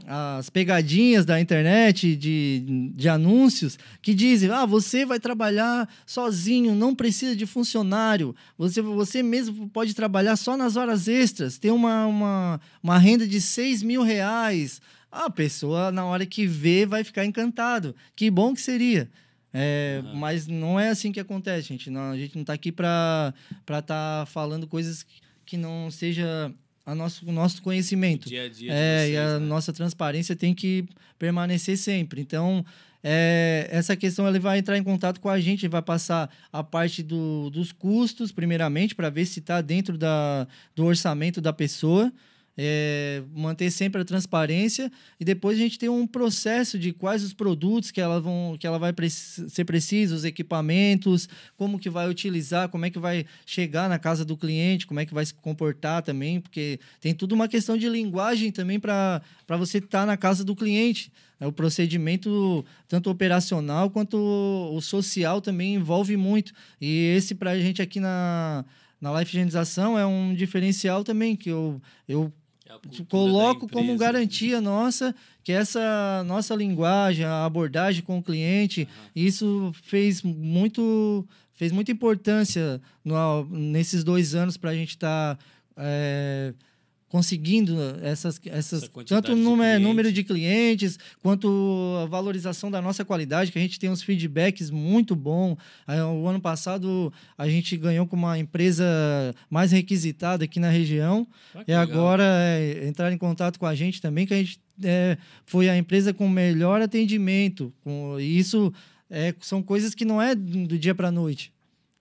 as 0.07 0.49
pegadinhas 0.49 1.25
da 1.25 1.39
internet 1.39 2.15
de, 2.15 2.91
de 2.93 3.09
anúncios 3.09 3.77
que 4.01 4.13
dizem: 4.13 4.49
ah, 4.49 4.65
você 4.65 5.05
vai 5.05 5.19
trabalhar 5.19 5.89
sozinho, 6.05 6.75
não 6.75 6.93
precisa 6.93 7.35
de 7.35 7.45
funcionário, 7.45 8.35
você, 8.57 8.81
você 8.81 9.23
mesmo 9.23 9.67
pode 9.69 9.93
trabalhar 9.93 10.35
só 10.35 10.55
nas 10.55 10.75
horas 10.75 11.07
extras, 11.07 11.57
tem 11.57 11.71
uma, 11.71 12.05
uma, 12.05 12.61
uma 12.81 12.97
renda 12.97 13.27
de 13.27 13.41
6 13.41 13.83
mil 13.83 14.03
reais. 14.03 14.81
A 15.11 15.29
pessoa, 15.29 15.91
na 15.91 16.05
hora 16.05 16.25
que 16.25 16.45
vê, 16.45 16.85
vai 16.85 17.01
ficar 17.01 17.25
encantado. 17.25 17.95
Que 18.15 18.29
bom 18.29 18.53
que 18.53 18.61
seria. 18.61 19.09
É, 19.53 20.01
uhum. 20.03 20.15
Mas 20.15 20.45
não 20.45 20.77
é 20.77 20.89
assim 20.89 21.13
que 21.13 21.19
acontece, 21.21 21.69
gente. 21.69 21.89
Não, 21.89 22.11
a 22.11 22.17
gente 22.17 22.35
não 22.35 22.41
está 22.41 22.51
aqui 22.51 22.69
para 22.69 23.33
estar 23.61 23.81
tá 23.81 24.25
falando 24.25 24.67
coisas 24.67 25.05
que 25.45 25.55
não 25.55 25.89
seja 25.89 26.53
a 26.85 26.93
nosso, 26.93 27.27
o 27.27 27.31
nosso 27.31 27.61
conhecimento. 27.61 28.29
Dia 28.29 28.43
a 28.43 28.49
dia. 28.49 28.71
É, 28.71 28.99
vocês, 28.99 29.13
e 29.13 29.17
a 29.17 29.39
né? 29.39 29.45
nossa 29.45 29.73
transparência 29.73 30.35
tem 30.35 30.53
que 30.53 30.85
permanecer 31.17 31.77
sempre. 31.77 32.21
Então, 32.21 32.63
é, 33.03 33.67
essa 33.71 33.95
questão 33.95 34.27
ele 34.27 34.39
vai 34.39 34.59
entrar 34.59 34.77
em 34.77 34.83
contato 34.83 35.19
com 35.19 35.29
a 35.29 35.39
gente, 35.39 35.67
vai 35.67 35.81
passar 35.81 36.29
a 36.51 36.63
parte 36.63 37.01
do, 37.01 37.49
dos 37.49 37.71
custos, 37.71 38.31
primeiramente, 38.31 38.93
para 38.93 39.09
ver 39.09 39.25
se 39.25 39.39
está 39.39 39.61
dentro 39.61 39.97
da, 39.97 40.47
do 40.75 40.85
orçamento 40.85 41.41
da 41.41 41.53
pessoa. 41.53 42.11
É, 42.57 43.21
manter 43.35 43.69
sempre 43.69 44.01
a 44.01 44.05
transparência 44.05 44.89
e 45.19 45.25
depois 45.25 45.57
a 45.57 45.61
gente 45.61 45.77
tem 45.77 45.89
um 45.89 46.07
processo 46.07 46.79
de 46.79 46.93
quais 46.93 47.21
os 47.21 47.33
produtos 47.33 47.91
que 47.91 47.99
ela, 47.99 48.21
vão, 48.21 48.55
que 48.57 48.65
ela 48.65 48.79
vai 48.79 48.93
ser 49.09 49.65
precisa, 49.65 50.15
os 50.15 50.23
equipamentos, 50.23 51.27
como 51.57 51.77
que 51.77 51.89
vai 51.89 52.09
utilizar, 52.09 52.69
como 52.69 52.85
é 52.85 52.89
que 52.89 52.97
vai 52.97 53.25
chegar 53.45 53.89
na 53.89 53.99
casa 53.99 54.23
do 54.23 54.37
cliente, 54.37 54.87
como 54.87 55.01
é 55.01 55.05
que 55.05 55.13
vai 55.13 55.25
se 55.25 55.33
comportar 55.33 56.01
também, 56.01 56.39
porque 56.39 56.79
tem 57.01 57.13
tudo 57.13 57.35
uma 57.35 57.49
questão 57.49 57.77
de 57.77 57.89
linguagem 57.89 58.51
também 58.51 58.79
para 58.79 59.21
você 59.49 59.79
estar 59.79 60.01
tá 60.01 60.05
na 60.05 60.15
casa 60.15 60.43
do 60.43 60.55
cliente. 60.55 61.11
O 61.41 61.51
procedimento, 61.51 62.65
tanto 62.87 63.09
operacional 63.09 63.89
quanto 63.89 64.17
o 64.17 64.79
social, 64.79 65.41
também 65.41 65.75
envolve 65.75 66.15
muito. 66.15 66.53
E 66.79 67.13
esse, 67.17 67.35
para 67.35 67.51
a 67.51 67.59
gente 67.59 67.81
aqui 67.81 67.99
na, 67.99 68.63
na 69.01 69.19
Life 69.19 69.31
Higienização, 69.31 69.99
é 69.99 70.05
um 70.05 70.33
diferencial 70.33 71.03
também, 71.03 71.35
que 71.35 71.49
eu, 71.49 71.81
eu 72.07 72.33
coloco 73.09 73.67
da 73.67 73.73
como 73.73 73.97
garantia 73.97 74.59
nossa 74.59 75.13
que 75.43 75.51
essa 75.51 76.23
nossa 76.25 76.55
linguagem, 76.55 77.23
a 77.25 77.45
abordagem 77.45 78.01
com 78.01 78.17
o 78.17 78.23
cliente, 78.23 78.87
Aham. 78.91 79.09
isso 79.15 79.71
fez 79.83 80.21
muito 80.23 81.25
fez 81.53 81.71
muita 81.71 81.91
importância 81.91 82.81
no- 83.03 83.45
nesses 83.45 84.03
dois 84.03 84.35
anos 84.35 84.57
para 84.57 84.71
a 84.71 84.75
gente 84.75 84.89
estar 84.89 85.37
conseguindo 87.09 87.77
essas, 88.01 88.39
essas 88.45 88.83
Essa 88.83 89.03
tanto 89.05 89.35
número, 89.35 89.79
número 89.79 90.11
de 90.11 90.23
clientes 90.23 90.97
quanto 91.21 91.97
a 92.03 92.05
valorização 92.05 92.69
da 92.69 92.81
nossa 92.81 93.05
qualidade 93.05 93.51
que 93.51 93.59
a 93.59 93.61
gente 93.61 93.79
tem 93.79 93.89
uns 93.89 94.01
feedbacks 94.01 94.69
muito 94.69 95.15
bom 95.15 95.55
Aí, 95.87 96.01
o 96.01 96.27
ano 96.27 96.41
passado 96.41 97.13
a 97.37 97.47
gente 97.47 97.77
ganhou 97.77 98.07
com 98.07 98.15
uma 98.15 98.37
empresa 98.37 98.85
mais 99.49 99.71
requisitada 99.71 100.45
aqui 100.45 100.59
na 100.59 100.69
região 100.69 101.27
Ah, 101.53 101.63
e 101.67 101.73
agora 101.73 102.23
é, 102.23 102.87
entrar 102.87 103.11
em 103.11 103.17
contato 103.17 103.59
com 103.59 103.65
a 103.65 103.75
gente 103.75 104.01
também, 104.01 104.25
que 104.25 104.33
a 104.33 104.37
gente 104.37 104.59
é, 104.83 105.17
foi 105.45 105.69
a 105.69 105.77
empresa 105.77 106.13
com 106.13 106.27
melhor 106.27 106.81
atendimento. 106.81 107.73
Com, 107.83 108.19
e 108.19 108.37
isso 108.37 108.73
é, 109.09 109.33
são 109.39 109.61
coisas 109.61 109.93
que 109.93 110.05
não 110.05 110.21
é 110.21 110.35
do 110.35 110.77
dia 110.77 110.95
para 110.95 111.09
a 111.09 111.11
noite. 111.11 111.54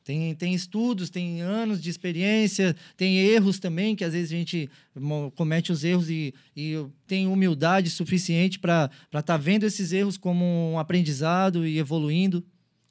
Tem, 0.05 0.35
tem 0.35 0.53
estudos, 0.53 1.09
tem 1.09 1.41
anos 1.41 1.81
de 1.81 1.89
experiência, 1.89 2.77
tem 2.95 3.17
erros 3.17 3.59
também, 3.59 3.97
que 3.97 4.05
às 4.05 4.13
vezes 4.13 4.31
a 4.31 4.37
gente 4.37 4.71
comete 5.35 5.73
os 5.73 5.83
erros 5.83 6.11
e, 6.11 6.35
e 6.55 6.75
tem 7.07 7.27
humildade 7.27 7.89
suficiente 7.89 8.59
para 8.59 8.91
estar 9.07 9.23
tá 9.23 9.37
vendo 9.39 9.65
esses 9.65 9.93
erros 9.93 10.19
como 10.19 10.45
um 10.45 10.79
aprendizado 10.79 11.67
e 11.67 11.79
evoluindo. 11.79 12.45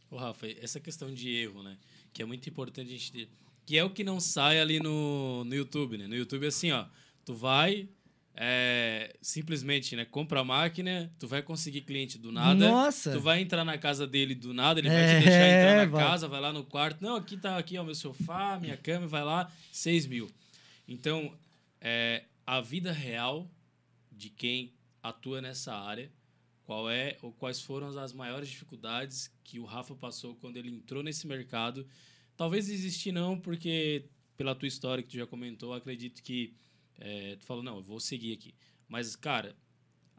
Ô, 0.10 0.18
Rafa, 0.18 0.48
essa 0.60 0.80
questão 0.80 1.14
de 1.14 1.30
erro, 1.30 1.62
né? 1.62 1.78
Que 2.12 2.24
é 2.24 2.26
muito 2.26 2.50
importante 2.50 2.88
a 2.88 2.92
gente 2.92 3.12
ter. 3.12 3.30
Que 3.64 3.78
é 3.78 3.84
o 3.84 3.92
que 3.92 4.04
não 4.04 4.20
sai 4.20 4.60
ali 4.60 4.80
no, 4.80 5.44
no 5.44 5.54
YouTube, 5.54 6.00
né? 6.00 6.08
No 6.08 6.16
YouTube, 6.16 6.48
assim, 6.48 6.72
ó. 6.72 6.86
Tu 7.24 7.34
vai, 7.36 7.88
é, 8.36 9.16
simplesmente, 9.22 9.96
né? 9.96 10.06
Compra 10.06 10.40
a 10.40 10.44
máquina, 10.44 11.12
tu 11.20 11.28
vai 11.28 11.42
conseguir 11.42 11.82
cliente 11.82 12.18
do 12.18 12.32
nada. 12.32 12.68
Nossa! 12.68 13.12
Tu 13.12 13.20
vai 13.20 13.42
entrar 13.42 13.64
na 13.64 13.78
casa 13.78 14.08
dele 14.08 14.34
do 14.34 14.54
nada, 14.54 14.80
ele 14.80 14.90
vai 14.90 14.98
É, 14.98 15.20
te 15.20 15.26
deixar 15.26 15.48
entrar 15.50 15.78
na 15.86 15.92
vai. 15.92 16.04
casa, 16.04 16.28
vai 16.28 16.42
lá 16.42 16.52
no 16.52 16.64
quarto. 16.64 17.02
Não, 17.02 17.16
aqui 17.16 17.38
tá 17.38 17.58
aqui, 17.58 17.78
ó, 17.78 17.84
meu 17.84 17.96
sofá, 17.96 18.58
minha 18.60 18.76
cama, 18.78 19.06
vai 19.08 19.24
lá, 19.24 19.52
6 19.72 20.08
mil. 20.08 20.30
Então, 20.88 21.34
é, 21.80 22.24
a 22.46 22.60
vida 22.60 22.92
real 22.92 23.48
de 24.12 24.30
quem 24.30 24.74
atua 25.02 25.42
nessa 25.42 25.76
área, 25.76 26.10
qual 26.66 26.90
é 26.90 27.18
ou 27.22 27.32
quais 27.34 27.62
foram 27.62 27.88
as 28.00 28.14
maiores 28.14 28.50
dificuldades 28.50 29.30
que 29.44 29.60
o 29.60 29.66
Rafa 29.66 29.94
passou 29.96 30.34
quando 30.36 30.58
ele 30.58 30.70
entrou 30.70 31.04
nesse 31.04 31.28
mercado. 31.28 31.86
Talvez 32.38 32.70
existir 32.70 33.12
não, 33.12 33.38
porque 33.38 34.06
pela 34.38 34.56
tua 34.56 34.68
história 34.68 35.04
que 35.04 35.10
tu 35.10 35.18
já 35.18 35.28
comentou, 35.28 35.74
acredito 35.74 36.24
que 36.24 36.54
é, 37.04 37.36
tu 37.40 37.46
falou, 37.46 37.62
não, 37.62 37.76
eu 37.78 37.84
vou 37.84 38.00
seguir 38.00 38.34
aqui. 38.34 38.54
Mas, 38.88 39.16
cara, 39.16 39.56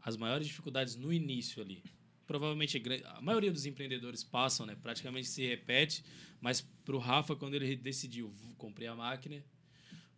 as 0.03 0.15
maiores 0.15 0.47
dificuldades 0.47 0.95
no 0.95 1.11
início 1.11 1.61
ali, 1.61 1.83
provavelmente 2.27 2.81
a 3.05 3.21
maioria 3.21 3.51
dos 3.51 3.65
empreendedores 3.65 4.23
passam, 4.23 4.65
né? 4.65 4.75
Praticamente 4.81 5.27
se 5.27 5.45
repete, 5.45 6.03
mas 6.39 6.61
pro 6.85 6.97
Rafa, 6.99 7.35
quando 7.35 7.55
ele 7.55 7.75
decidiu, 7.75 8.29
"Vou- 8.29 8.53
comprei 8.55 8.87
a 8.87 8.95
máquina, 8.95 9.43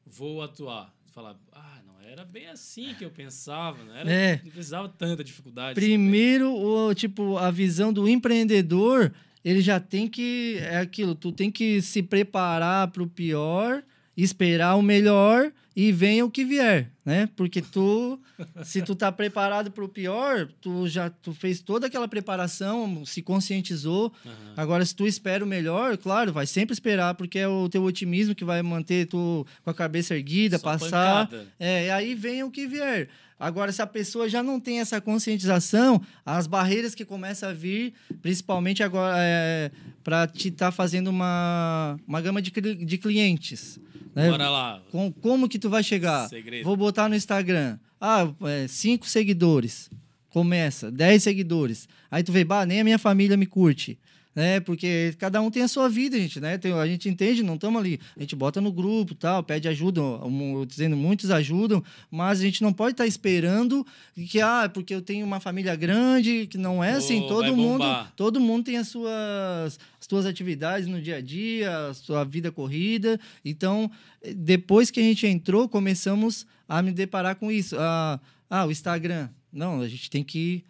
vou 0.06 0.42
atuar. 0.42 0.94
Falar, 1.14 1.36
ah, 1.52 1.82
não 1.86 2.00
era 2.02 2.24
bem 2.24 2.48
assim 2.48 2.94
que 2.94 3.04
eu 3.04 3.10
pensava, 3.10 3.84
não 3.84 3.96
era, 3.96 4.12
É. 4.12 4.42
não 4.44 4.52
precisava 4.52 4.88
tanta 4.90 5.24
dificuldade. 5.24 5.74
Primeiro, 5.74 6.54
o, 6.54 6.94
tipo, 6.94 7.38
a 7.38 7.50
visão 7.50 7.92
do 7.92 8.08
empreendedor, 8.08 9.12
ele 9.44 9.62
já 9.62 9.80
tem 9.80 10.08
que. 10.08 10.58
É 10.62 10.78
aquilo, 10.78 11.16
tu 11.16 11.32
tem 11.32 11.50
que 11.52 11.82
se 11.82 12.04
preparar 12.04 12.90
para 12.90 13.02
o 13.02 13.08
pior, 13.10 13.84
esperar 14.16 14.76
o 14.76 14.82
melhor 14.82 15.52
e 15.80 15.92
venha 15.92 16.26
o 16.26 16.32
que 16.32 16.44
vier, 16.44 16.92
né? 17.06 17.30
Porque 17.36 17.62
tu, 17.62 18.20
se 18.64 18.82
tu 18.82 18.96
tá 18.96 19.12
preparado 19.12 19.70
para 19.70 19.86
o 19.86 19.88
pior, 19.88 20.50
tu 20.60 20.88
já 20.88 21.08
tu 21.08 21.36
fez 21.36 21.62
toda 21.62 21.86
aquela 21.86 22.08
preparação, 22.08 23.06
se 23.06 23.22
conscientizou. 23.22 24.12
Aham. 24.26 24.34
Agora, 24.58 24.84
se 24.84 24.96
tu 24.96 25.06
espera 25.06 25.46
o 25.46 25.48
melhor, 25.48 25.96
claro, 25.96 26.34
vai 26.34 26.48
sempre 26.48 26.74
esperar, 26.74 27.14
porque 27.14 27.38
é 27.38 27.48
o 27.48 27.70
teu 27.70 27.84
otimismo 27.84 28.34
que 28.34 28.44
vai 28.44 28.64
manter 28.64 29.06
tu 29.06 29.46
com 29.64 29.70
a 29.70 29.74
cabeça 29.74 30.16
erguida, 30.16 30.58
Só 30.58 30.64
passar. 30.64 31.28
pancada. 31.28 31.48
É, 31.60 31.86
e 31.86 31.90
aí 31.92 32.16
vem 32.16 32.44
o 32.44 32.50
que 32.50 32.66
vier. 32.66 33.08
Agora, 33.40 33.72
se 33.72 33.82
a 33.82 33.88
pessoa 33.88 34.28
já 34.28 34.42
não 34.42 34.60
tem 34.60 34.80
essa 34.80 35.00
conscientização, 35.00 36.02
as 36.26 36.48
barreiras 36.48 36.96
que 36.96 37.06
começam 37.06 37.50
a 37.50 37.54
vir, 37.54 37.94
principalmente 38.22 38.82
agora, 38.82 39.16
é, 39.20 39.72
para 40.04 40.26
te 40.26 40.48
estar 40.48 40.72
fazendo 40.72 41.10
uma, 41.10 42.00
uma 42.08 42.20
gama 42.20 42.42
de, 42.42 42.52
de 42.52 42.98
clientes. 42.98 43.80
Né? 44.16 44.32
Bora 44.32 44.50
lá. 44.50 44.82
Com, 44.92 45.12
como 45.12 45.48
que 45.48 45.60
tu 45.60 45.70
vai 45.70 45.84
chegar? 45.84 46.28
Segredo. 46.28 46.64
Vou 46.64 46.76
botar 46.76 47.08
no 47.08 47.16
Instagram. 47.16 47.78
Ah, 48.02 48.28
é, 48.44 48.68
cinco 48.68 49.08
seguidores. 49.08 49.90
Começa, 50.30 50.92
10 50.92 51.24
seguidores. 51.24 51.88
Aí 52.12 52.24
tu 52.24 52.32
vê, 52.32 52.44
bah, 52.44 52.66
nem 52.66 52.82
a 52.82 52.84
minha 52.84 53.00
família 53.00 53.38
me 53.38 53.46
curte. 53.46 53.98
Né? 54.38 54.60
Porque 54.60 55.16
cada 55.18 55.42
um 55.42 55.50
tem 55.50 55.64
a 55.64 55.68
sua 55.68 55.90
vida, 55.90 56.16
gente, 56.16 56.40
né? 56.40 56.60
Tem- 56.60 56.72
a 56.72 56.86
gente 56.86 57.10
entende, 57.10 57.42
não 57.42 57.56
estamos 57.56 57.82
ali. 57.82 58.00
A 58.16 58.20
gente 58.20 58.36
bota 58.36 58.62
no 58.62 58.72
grupo, 58.72 59.16
tal, 59.16 59.42
pede 59.42 59.68
ajuda, 59.68 60.00
um, 60.00 60.64
dizendo 60.64 60.96
muitos 60.96 61.32
ajudam, 61.32 61.84
mas 62.12 62.40
a 62.40 62.44
gente 62.44 62.62
não 62.62 62.72
pode 62.72 62.92
estar 62.92 63.08
esperando 63.08 63.84
que, 64.30 64.40
ah, 64.40 64.70
porque 64.72 64.94
eu 64.94 65.02
tenho 65.02 65.26
uma 65.26 65.40
família 65.40 65.76
grande, 65.76 66.46
que 66.46 66.56
não 66.56 66.84
é 66.84 66.92
assim. 66.92 67.22
Ô, 67.22 67.28
Todo 67.28 67.58
mundo, 67.58 67.80
bombar. 67.80 68.14
todo 68.16 68.40
mundo 68.40 68.66
tem 68.66 68.78
as 68.78 68.90
suas, 68.90 69.80
as 70.00 70.06
suas 70.08 70.24
atividades 70.28 70.88
no 70.88 71.02
dia 71.02 71.16
a 71.16 71.22
dia, 71.22 71.88
a 71.88 71.96
sua 71.96 72.24
vida 72.24 72.52
corrida. 72.52 73.20
Então, 73.44 73.90
depois 74.36 74.92
que 74.92 75.00
a 75.00 75.04
gente 75.04 75.26
entrou, 75.26 75.68
começamos 75.68 76.46
a 76.70 76.80
me 76.84 76.92
deparar 76.92 77.38
com 77.38 77.52
isso. 77.52 77.76
Ah, 77.80 78.20
ah 78.48 78.68
o 78.68 78.72
Instagram. 78.72 79.30
Não, 79.52 79.82
a 79.82 79.88
gente 79.88 80.12
tem 80.12 80.24
que 80.24 80.64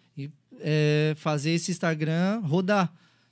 eh, 0.60 1.12
fazer 1.18 1.50
esse 1.50 1.70
Instagram 1.70 2.40
rodar. 2.40 2.90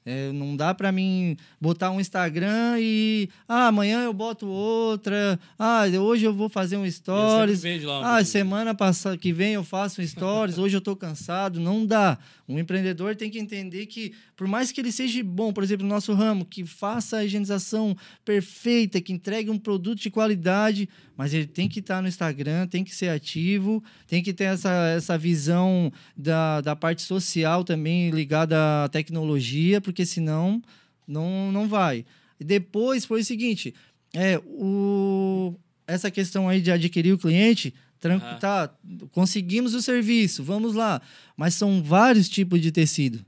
É, 0.09 0.31
não 0.31 0.57
dá 0.57 0.73
para 0.73 0.93
mim 0.93 1.37
botar 1.61 1.91
um 1.91 2.01
Instagram 2.01 2.77
e 2.79 3.29
ah, 3.49 3.67
amanhã 3.67 4.05
eu 4.05 4.13
boto 4.13 4.47
outra. 4.47 5.37
Ah, 5.59 5.83
hoje 6.01 6.25
eu 6.25 6.33
vou 6.33 6.49
fazer 6.49 6.77
um 6.77 6.89
sempre 6.89 6.93
stories. 6.93 7.65
Ah, 8.07 8.19
vídeo. 8.19 8.31
semana 8.31 8.73
passada 8.73 9.19
que 9.19 9.33
vem 9.33 9.55
eu 9.55 9.65
faço 9.65 10.01
um 10.01 10.07
stories, 10.07 10.59
hoje 10.59 10.77
eu 10.77 10.79
estou 10.79 10.95
cansado, 10.95 11.59
não 11.59 11.85
dá. 11.85 12.17
Um 12.49 12.59
empreendedor 12.59 13.17
tem 13.17 13.29
que 13.29 13.39
entender 13.39 13.87
que, 13.87 14.13
por 14.37 14.47
mais 14.47 14.71
que 14.71 14.81
ele 14.81 14.93
seja 14.93 15.23
bom, 15.25 15.53
por 15.53 15.65
exemplo, 15.65 15.85
no 15.85 15.93
nosso 15.93 16.13
ramo, 16.13 16.45
que 16.45 16.65
faça 16.65 17.19
a 17.19 17.25
higienização 17.25 17.97
perfeita, 18.25 19.01
que 19.01 19.13
entregue 19.13 19.51
um 19.51 19.59
produto 19.59 20.01
de 20.01 20.11
qualidade, 20.11 20.89
mas 21.17 21.35
ele 21.35 21.47
tem 21.47 21.69
que 21.69 21.81
estar 21.81 22.01
no 22.01 22.07
Instagram, 22.07 22.69
tem 22.69 22.85
que 22.85 22.95
ser 22.95 23.09
ativo, 23.09 23.83
tem 24.07 24.23
que 24.23 24.33
ter 24.33 24.45
essa, 24.45 24.71
essa 24.97 25.19
visão 25.19 25.93
da, 26.17 26.61
da 26.61 26.77
parte 26.77 27.03
social 27.03 27.65
também 27.65 28.11
ligada 28.11 28.85
à 28.85 28.89
tecnologia, 28.89 29.81
porque 29.81 30.07
senão 30.07 30.63
não, 31.07 31.51
não 31.51 31.69
vai. 31.69 32.05
E 32.39 32.45
depois 32.45 33.05
foi 33.05 33.23
o 33.23 33.25
seguinte: 33.25 33.75
é, 34.15 34.39
o, 34.45 35.55
essa 35.87 36.11
questão 36.11 36.49
aí 36.49 36.61
de 36.61 36.71
adquirir 36.71 37.13
o 37.13 37.19
cliente, 37.19 37.75
tran- 38.01 38.21
Ah. 38.23 38.35
tá, 38.37 38.75
conseguimos 39.13 39.75
o 39.75 39.83
serviço, 39.83 40.43
vamos 40.45 40.75
lá. 40.75 41.01
Mas 41.37 41.55
são 41.55 41.83
vários 41.83 42.29
tipos 42.29 42.61
de 42.61 42.71
tecido. 42.73 43.25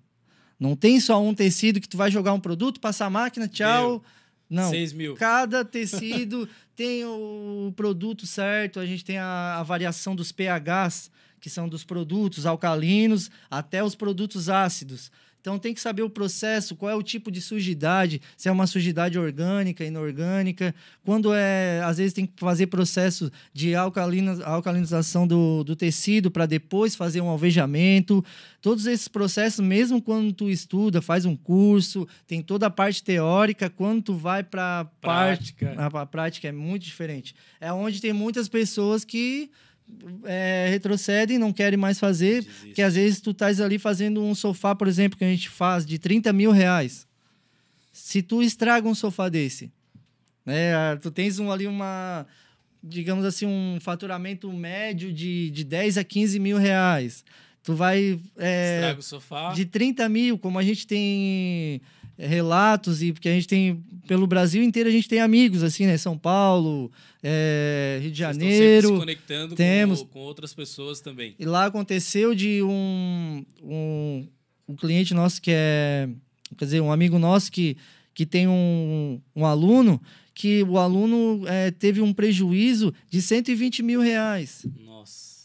Não 0.58 0.74
tem 0.74 0.98
só 1.00 1.22
um 1.22 1.34
tecido 1.34 1.80
que 1.80 1.88
tu 1.88 1.96
vai 1.96 2.10
jogar 2.10 2.32
um 2.32 2.40
produto, 2.40 2.80
passar 2.80 3.06
a 3.06 3.10
máquina, 3.10 3.46
tchau. 3.46 4.02
Não. 4.50 4.70
6 4.70 4.92
mil. 4.92 5.14
Cada 5.14 5.62
tecido 5.64 6.48
tem 6.74 7.04
o 7.04 7.72
produto 7.76 8.26
certo, 8.26 8.80
a 8.80 8.86
gente 8.86 9.04
tem 9.04 9.18
a, 9.18 9.56
a 9.58 9.62
variação 9.62 10.16
dos 10.16 10.32
pHs, 10.32 11.10
que 11.40 11.48
são 11.50 11.68
dos 11.68 11.84
produtos 11.84 12.46
alcalinos, 12.46 13.30
até 13.50 13.84
os 13.84 13.94
produtos 13.94 14.48
ácidos. 14.48 15.12
Então, 15.48 15.58
tem 15.58 15.72
que 15.72 15.80
saber 15.80 16.02
o 16.02 16.10
processo, 16.10 16.76
qual 16.76 16.92
é 16.92 16.94
o 16.94 17.02
tipo 17.02 17.30
de 17.30 17.40
sujidade, 17.40 18.20
se 18.36 18.50
é 18.50 18.52
uma 18.52 18.66
sujidade 18.66 19.18
orgânica, 19.18 19.82
inorgânica. 19.82 20.74
Quando 21.02 21.32
é, 21.32 21.80
às 21.82 21.96
vezes 21.96 22.12
tem 22.12 22.26
que 22.26 22.34
fazer 22.36 22.66
processo 22.66 23.32
de 23.50 23.74
alcalina, 23.74 24.44
alcalinização 24.44 25.26
do, 25.26 25.64
do 25.64 25.74
tecido 25.74 26.30
para 26.30 26.44
depois 26.44 26.94
fazer 26.94 27.22
um 27.22 27.28
alvejamento. 27.28 28.22
Todos 28.60 28.84
esses 28.84 29.08
processos, 29.08 29.64
mesmo 29.64 30.02
quando 30.02 30.34
tu 30.34 30.50
estuda, 30.50 31.00
faz 31.00 31.24
um 31.24 31.34
curso, 31.34 32.06
tem 32.26 32.42
toda 32.42 32.66
a 32.66 32.70
parte 32.70 33.02
teórica, 33.02 33.70
quando 33.70 34.02
tu 34.02 34.14
vai 34.14 34.44
para 34.44 34.80
a 34.80 34.84
prática, 34.84 35.74
a 35.78 36.04
prática 36.04 36.46
é 36.46 36.52
muito 36.52 36.84
diferente. 36.84 37.34
É 37.58 37.72
onde 37.72 38.02
tem 38.02 38.12
muitas 38.12 38.50
pessoas 38.50 39.02
que 39.02 39.50
é, 40.24 40.66
retrocedem, 40.70 41.38
não 41.38 41.52
querem 41.52 41.78
mais 41.78 41.98
fazer, 41.98 42.42
Desiste. 42.42 42.66
porque 42.66 42.82
às 42.82 42.94
vezes 42.94 43.20
tu 43.20 43.30
estás 43.30 43.60
ali 43.60 43.78
fazendo 43.78 44.22
um 44.22 44.34
sofá, 44.34 44.74
por 44.74 44.88
exemplo, 44.88 45.18
que 45.18 45.24
a 45.24 45.28
gente 45.28 45.48
faz 45.48 45.84
de 45.84 45.98
30 45.98 46.32
mil 46.32 46.50
reais. 46.50 47.06
Se 47.92 48.22
tu 48.22 48.42
estraga 48.42 48.88
um 48.88 48.94
sofá 48.94 49.28
desse, 49.28 49.72
né, 50.44 50.96
tu 51.02 51.10
tens 51.10 51.38
um, 51.38 51.50
ali 51.50 51.66
uma, 51.66 52.26
digamos 52.82 53.24
assim, 53.24 53.46
um 53.46 53.78
faturamento 53.80 54.52
médio 54.52 55.12
de, 55.12 55.50
de 55.50 55.64
10 55.64 55.98
a 55.98 56.04
15 56.04 56.38
mil 56.38 56.58
reais. 56.58 57.24
Tu 57.62 57.74
vai. 57.74 58.18
É, 58.36 58.76
Estraga 58.76 59.00
o 59.00 59.02
sofá. 59.02 59.52
De 59.52 59.66
30 59.66 60.08
mil, 60.08 60.38
como 60.38 60.58
a 60.58 60.62
gente 60.62 60.86
tem 60.86 61.82
relatos 62.18 63.02
e 63.02 63.12
porque 63.12 63.28
a 63.28 63.32
gente 63.32 63.46
tem 63.46 63.82
pelo 64.06 64.26
Brasil 64.26 64.62
inteiro 64.62 64.88
a 64.88 64.92
gente 64.92 65.08
tem 65.08 65.20
amigos 65.20 65.62
assim 65.62 65.86
né? 65.86 65.96
São 65.96 66.18
Paulo 66.18 66.90
é, 67.22 67.98
Rio 68.02 68.10
de 68.10 68.18
Janeiro 68.18 68.88
se 68.88 68.96
conectando 68.96 69.54
temos 69.54 70.02
com, 70.02 70.08
com, 70.08 70.18
outras 70.20 70.52
pessoas 70.52 71.00
também. 71.00 71.34
E 71.38 71.44
lá 71.44 71.66
aconteceu 71.66 72.34
de 72.34 72.62
um, 72.62 73.44
um 73.62 74.26
um 74.68 74.74
cliente 74.74 75.14
nosso 75.14 75.40
que 75.40 75.50
é 75.52 76.08
quer 76.56 76.64
dizer 76.64 76.80
um 76.80 76.90
amigo 76.90 77.18
nosso 77.18 77.52
que 77.52 77.76
que 78.12 78.26
tem 78.26 78.48
um, 78.48 79.20
um 79.34 79.46
aluno 79.46 80.02
que 80.34 80.64
o 80.64 80.78
aluno 80.78 81.44
é, 81.46 81.70
teve 81.70 82.00
um 82.00 82.12
prejuízo 82.12 82.92
de 83.08 83.22
120 83.22 83.82
mil 83.82 84.00
reais 84.00 84.66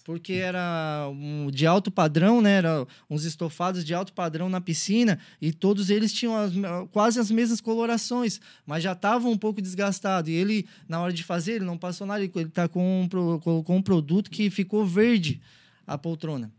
porque 0.03 0.33
era 0.33 1.09
um, 1.09 1.49
de 1.49 1.65
alto 1.65 1.89
padrão, 1.89 2.41
né? 2.41 2.57
Era 2.57 2.85
uns 3.09 3.23
estofados 3.23 3.85
de 3.85 3.93
alto 3.93 4.11
padrão 4.11 4.49
na 4.49 4.59
piscina 4.59 5.17
e 5.41 5.53
todos 5.53 5.89
eles 5.89 6.11
tinham 6.11 6.35
as, 6.35 6.51
quase 6.91 7.19
as 7.19 7.31
mesmas 7.31 7.61
colorações, 7.61 8.41
mas 8.65 8.83
já 8.83 8.91
estavam 8.91 9.31
um 9.31 9.37
pouco 9.37 9.61
desgastados. 9.61 10.29
E 10.29 10.33
ele, 10.33 10.67
na 10.87 10.99
hora 10.99 11.13
de 11.13 11.23
fazer, 11.23 11.53
ele 11.53 11.65
não 11.65 11.77
passou 11.77 12.05
nada, 12.05 12.21
ele 12.21 12.31
está 12.43 12.67
com, 12.67 13.03
um, 13.03 13.63
com 13.63 13.77
um 13.77 13.81
produto 13.81 14.29
que 14.29 14.49
ficou 14.49 14.85
verde 14.85 15.41
a 15.87 15.97
poltrona. 15.97 16.51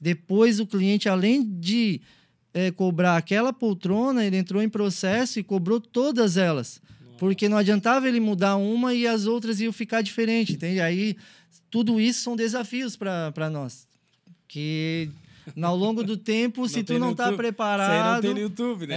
Depois 0.00 0.60
o 0.60 0.66
cliente, 0.66 1.08
além 1.08 1.42
de 1.42 2.00
é, 2.54 2.70
cobrar 2.70 3.16
aquela 3.16 3.52
poltrona, 3.52 4.24
ele 4.24 4.36
entrou 4.36 4.62
em 4.62 4.68
processo 4.68 5.38
e 5.40 5.42
cobrou 5.42 5.80
todas 5.80 6.36
elas. 6.36 6.80
Porque 7.18 7.48
não 7.48 7.56
adiantava 7.56 8.08
ele 8.08 8.18
mudar 8.18 8.56
uma 8.56 8.94
e 8.94 9.06
as 9.06 9.26
outras 9.26 9.60
iam 9.60 9.72
ficar 9.72 10.02
diferentes, 10.02 10.56
entende? 10.56 10.80
Aí 10.80 11.16
tudo 11.72 11.98
isso 11.98 12.22
são 12.22 12.36
desafios 12.36 12.96
para 12.96 13.48
nós. 13.50 13.88
Que 14.46 15.10
ao 15.60 15.74
longo 15.74 16.04
do 16.04 16.18
tempo, 16.18 16.68
se 16.68 16.84
tu 16.84 16.98
não 16.98 17.12
está 17.12 17.32
preparado. 17.32 17.90
Isso 17.90 18.04
aí 18.04 18.14
não 18.14 18.20
tem 18.20 18.34
no 18.34 18.40
YouTube, 18.40 18.86
né? 18.86 18.96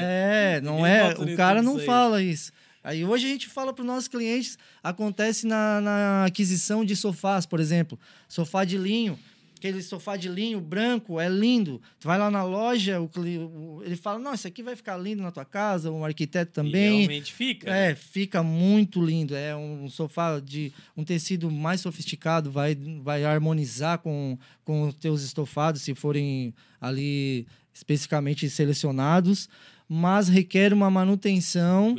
É, 0.57 0.61
não 0.61 0.75
Ninguém 0.75 0.91
é. 0.91 1.33
O 1.33 1.38
cara 1.38 1.63
não 1.63 1.79
fala 1.79 2.21
isso. 2.21 2.51
Aí 2.83 3.03
hoje 3.05 3.25
a 3.25 3.29
gente 3.29 3.47
fala 3.47 3.73
para 3.73 3.81
os 3.81 3.88
nossos 3.88 4.07
clientes, 4.09 4.59
acontece 4.83 5.47
na, 5.47 5.79
na 5.79 6.25
aquisição 6.25 6.83
de 6.83 6.95
sofás, 6.97 7.45
por 7.45 7.61
exemplo. 7.61 7.97
Sofá 8.27 8.65
de 8.65 8.77
linho 8.77 9.17
aquele 9.57 9.81
sofá 9.81 10.15
de 10.15 10.27
linho 10.27 10.59
branco, 10.59 11.19
é 11.19 11.27
lindo. 11.27 11.81
Tu 11.99 12.07
vai 12.07 12.17
lá 12.17 12.29
na 12.29 12.43
loja, 12.43 12.99
o, 13.01 13.09
o, 13.15 13.81
ele 13.83 13.95
fala: 13.95 14.19
Não, 14.19 14.33
isso 14.33 14.47
aqui 14.47 14.61
vai 14.61 14.75
ficar 14.75 14.97
lindo 14.97 15.23
na 15.23 15.31
tua 15.31 15.45
casa, 15.45 15.91
um 15.91 16.05
arquiteto 16.05 16.51
também. 16.51 17.03
E 17.03 17.07
realmente 17.07 17.33
fica. 17.33 17.69
É, 17.69 17.89
né? 17.89 17.95
fica 17.95 18.43
muito 18.43 19.03
lindo. 19.03 19.35
É 19.35 19.55
um 19.55 19.89
sofá 19.89 20.39
de 20.39 20.71
um 20.95 21.03
tecido 21.03 21.49
mais 21.49 21.81
sofisticado, 21.81 22.51
vai, 22.51 22.75
vai 23.01 23.23
harmonizar 23.23 23.99
com, 23.99 24.37
com 24.63 24.87
os 24.87 24.95
teus 24.95 25.23
estofados, 25.23 25.81
se 25.81 25.95
forem 25.95 26.53
ali 26.79 27.47
especificamente 27.73 28.49
selecionados. 28.49 29.49
Mas 29.87 30.27
requer 30.27 30.73
uma 30.73 30.89
manutenção 30.89 31.95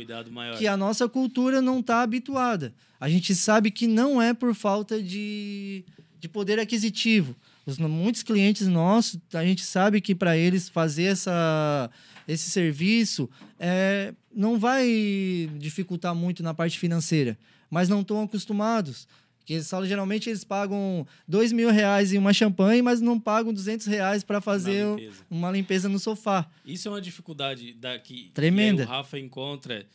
que 0.57 0.67
a 0.67 0.75
nossa 0.75 1.07
cultura 1.07 1.61
não 1.61 1.79
está 1.79 2.01
habituada. 2.01 2.73
A 2.99 3.07
gente 3.07 3.33
sabe 3.33 3.71
que 3.71 3.87
não 3.87 4.21
é 4.21 4.33
por 4.33 4.53
falta 4.53 5.01
de, 5.01 5.85
de 6.19 6.27
poder 6.27 6.59
aquisitivo 6.59 7.33
os, 7.67 7.77
muitos 7.77 8.23
clientes 8.23 8.65
nossos, 8.67 9.19
a 9.33 9.43
gente 9.43 9.63
sabe 9.63 9.99
que 9.99 10.15
para 10.15 10.37
eles 10.37 10.69
fazer 10.69 11.03
essa, 11.03 11.91
esse 12.27 12.49
serviço 12.49 13.29
é, 13.59 14.13
não 14.33 14.57
vai 14.57 15.49
dificultar 15.57 16.15
muito 16.15 16.41
na 16.41 16.53
parte 16.53 16.79
financeira, 16.79 17.37
mas 17.69 17.89
não 17.89 18.01
estão 18.01 18.21
acostumados. 18.23 19.07
Que 19.45 19.53
eles 19.53 19.69
falam, 19.69 19.87
geralmente 19.87 20.29
eles 20.29 20.43
pagam 20.43 21.07
dois 21.25 21.53
mil 21.53 21.69
reais 21.69 22.11
em 22.11 22.17
uma 22.17 22.33
champanhe, 22.33 22.81
mas 22.81 22.99
não 22.99 23.17
pagam 23.17 23.53
200 23.53 23.85
reais 23.85 24.21
para 24.21 24.41
fazer 24.41 24.85
uma 24.85 24.95
limpeza. 24.97 25.25
uma 25.31 25.51
limpeza. 25.51 25.89
no 25.89 25.99
sofá. 25.99 26.49
Isso 26.65 26.87
é 26.89 26.91
uma 26.91 27.01
dificuldade 27.01 27.73
da, 27.73 27.97
que, 27.97 28.29
Tremenda. 28.33 28.83
Que 28.85 28.89
o 28.89 28.93
Rafa 28.93 29.17
encontra, 29.17 29.85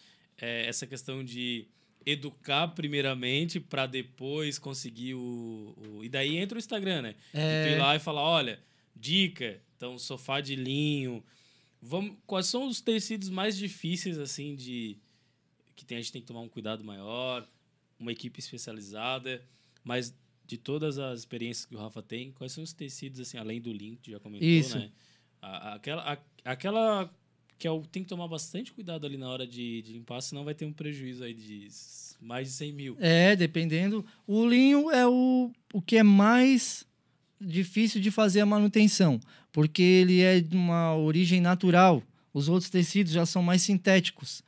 é, 0.41 0.67
essa 0.67 0.87
questão 0.87 1.23
de 1.23 1.67
educar 2.05 2.69
primeiramente 2.69 3.61
para 3.61 3.87
depois 3.87 4.59
conseguir 4.59 5.15
o, 5.15 5.75
o, 5.77 6.05
E 6.05 6.09
daí 6.09 6.37
entra 6.37 6.57
o 6.57 6.59
Instagram, 6.59 7.03
né? 7.03 7.15
É... 7.33 7.65
Tu 7.65 7.69
ir 7.75 7.79
lá 7.79 7.97
e 7.97 7.99
falar, 7.99 8.23
olha, 8.23 8.61
dica, 8.95 9.61
então 9.77 9.99
sofá 9.99 10.41
de 10.41 10.57
linho. 10.57 11.23
Vamos, 11.81 12.17
quais 12.27 12.47
são 12.47 12.69
os 12.69 12.81
tecidos 12.81 13.29
mais 13.29 13.57
difíceis, 13.57 14.19
assim, 14.19 14.55
de... 14.55 14.97
Que 15.75 15.85
tem, 15.85 15.99
a 15.99 16.01
gente 16.01 16.12
tem 16.12 16.23
que 16.23 16.29
tomar 16.29 16.41
um 16.41 16.49
cuidado 16.49 16.85
maior, 16.85 17.49
uma 17.99 18.12
equipe 18.12 18.38
especializada, 18.38 19.43
mas 19.83 20.15
de 20.47 20.57
todas 20.57 20.99
as 20.99 21.21
experiências 21.21 21.65
que 21.65 21.75
o 21.75 21.79
Rafa 21.79 22.03
tem, 22.03 22.31
quais 22.33 22.53
são 22.53 22.62
os 22.62 22.73
tecidos, 22.73 23.21
assim, 23.21 23.38
além 23.38 23.61
do 23.61 23.73
que 23.97 24.11
já 24.11 24.21
comentou, 24.21 24.47
Isso. 24.47 24.79
né? 24.79 24.91
A, 25.41 25.75
aquela, 25.75 26.12
a, 26.12 26.53
aquela 26.53 27.11
que 27.62 27.68
é 27.68 27.70
o, 27.70 27.81
tem 27.83 28.03
que 28.03 28.09
tomar 28.09 28.27
bastante 28.27 28.72
cuidado 28.72 29.07
ali 29.07 29.16
na 29.16 29.29
hora 29.29 29.46
de, 29.46 29.83
de, 29.83 29.92
limpar, 29.92 30.20
senão 30.20 30.42
vai 30.42 30.53
ter 30.53 30.64
um 30.64 30.72
prejuízo 30.72 31.22
aí 31.22 31.33
de 31.33 31.68
mais 32.20 32.48
de 32.48 32.55
100 32.55 32.72
mil. 32.72 32.96
É, 32.98 33.37
dependendo. 33.37 34.05
O 34.27 34.44
linho 34.44 34.90
é 34.90 35.07
o, 35.07 35.48
o 35.72 35.81
que 35.81 35.96
é 35.96 36.03
mais 36.03 36.85
difícil 37.40 38.01
de 38.01 38.11
fazer 38.11 38.40
a 38.40 38.46
manutenção, 38.46 39.20
porque 39.53 39.81
ele 39.81 40.22
é 40.22 40.40
de 40.40 40.57
uma 40.57 40.96
origem 40.96 41.40
natural. 41.40 42.03
Os 42.35 42.48
outros 42.48 42.68
tecidos 42.68 43.12
já 43.12 43.25
são 43.25 43.44
mais 43.44 43.62
sintéticos. 43.62 44.42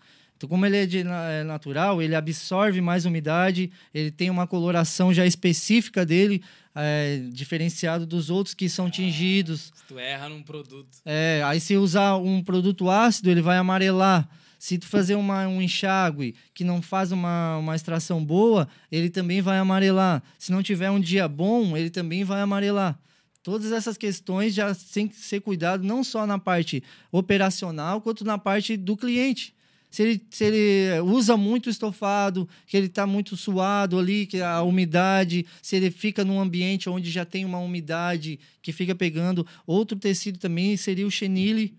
Como 0.48 0.64
ele 0.66 0.76
é, 0.76 0.86
de, 0.86 1.00
é 1.00 1.44
natural, 1.44 2.00
ele 2.02 2.14
absorve 2.14 2.80
mais 2.80 3.04
umidade, 3.04 3.70
ele 3.92 4.10
tem 4.10 4.30
uma 4.30 4.46
coloração 4.46 5.12
já 5.12 5.26
específica 5.26 6.04
dele, 6.04 6.42
é, 6.74 7.22
diferenciado 7.32 8.04
dos 8.06 8.30
outros 8.30 8.54
que 8.54 8.68
são 8.68 8.90
tingidos. 8.90 9.72
Se 9.74 9.84
tu 9.86 9.98
erra 9.98 10.28
num 10.28 10.42
produto. 10.42 10.88
É, 11.04 11.42
aí 11.44 11.60
se 11.60 11.76
usar 11.76 12.16
um 12.16 12.42
produto 12.42 12.90
ácido, 12.90 13.30
ele 13.30 13.42
vai 13.42 13.56
amarelar. 13.56 14.28
Se 14.58 14.78
tu 14.78 14.86
fazer 14.86 15.14
uma, 15.14 15.46
um 15.46 15.60
enxágue 15.60 16.34
que 16.54 16.64
não 16.64 16.80
faz 16.80 17.12
uma, 17.12 17.58
uma 17.58 17.76
extração 17.76 18.24
boa, 18.24 18.66
ele 18.90 19.10
também 19.10 19.42
vai 19.42 19.58
amarelar. 19.58 20.22
Se 20.38 20.50
não 20.50 20.62
tiver 20.62 20.90
um 20.90 20.98
dia 20.98 21.28
bom, 21.28 21.76
ele 21.76 21.90
também 21.90 22.24
vai 22.24 22.40
amarelar. 22.40 22.98
Todas 23.42 23.72
essas 23.72 23.98
questões 23.98 24.54
já 24.54 24.74
têm 24.74 25.06
que 25.06 25.16
ser 25.16 25.40
cuidado 25.40 25.84
não 25.84 26.02
só 26.02 26.26
na 26.26 26.38
parte 26.38 26.82
operacional, 27.12 28.00
quanto 28.00 28.24
na 28.24 28.38
parte 28.38 28.74
do 28.74 28.96
cliente 28.96 29.54
se 29.94 30.02
ele, 30.02 30.26
se 30.28 30.44
ele 30.44 31.00
usa 31.02 31.36
muito 31.36 31.70
estofado, 31.70 32.48
que 32.66 32.76
ele 32.76 32.86
está 32.86 33.06
muito 33.06 33.36
suado 33.36 33.96
ali, 33.96 34.26
que 34.26 34.40
a 34.40 34.60
umidade, 34.60 35.46
se 35.62 35.76
ele 35.76 35.88
fica 35.88 36.24
num 36.24 36.40
ambiente 36.40 36.90
onde 36.90 37.12
já 37.12 37.24
tem 37.24 37.44
uma 37.44 37.60
umidade 37.60 38.40
que 38.60 38.72
fica 38.72 38.92
pegando. 38.92 39.46
Outro 39.64 39.96
tecido 39.96 40.36
também 40.36 40.76
seria 40.76 41.06
o 41.06 41.10
chenille, 41.12 41.72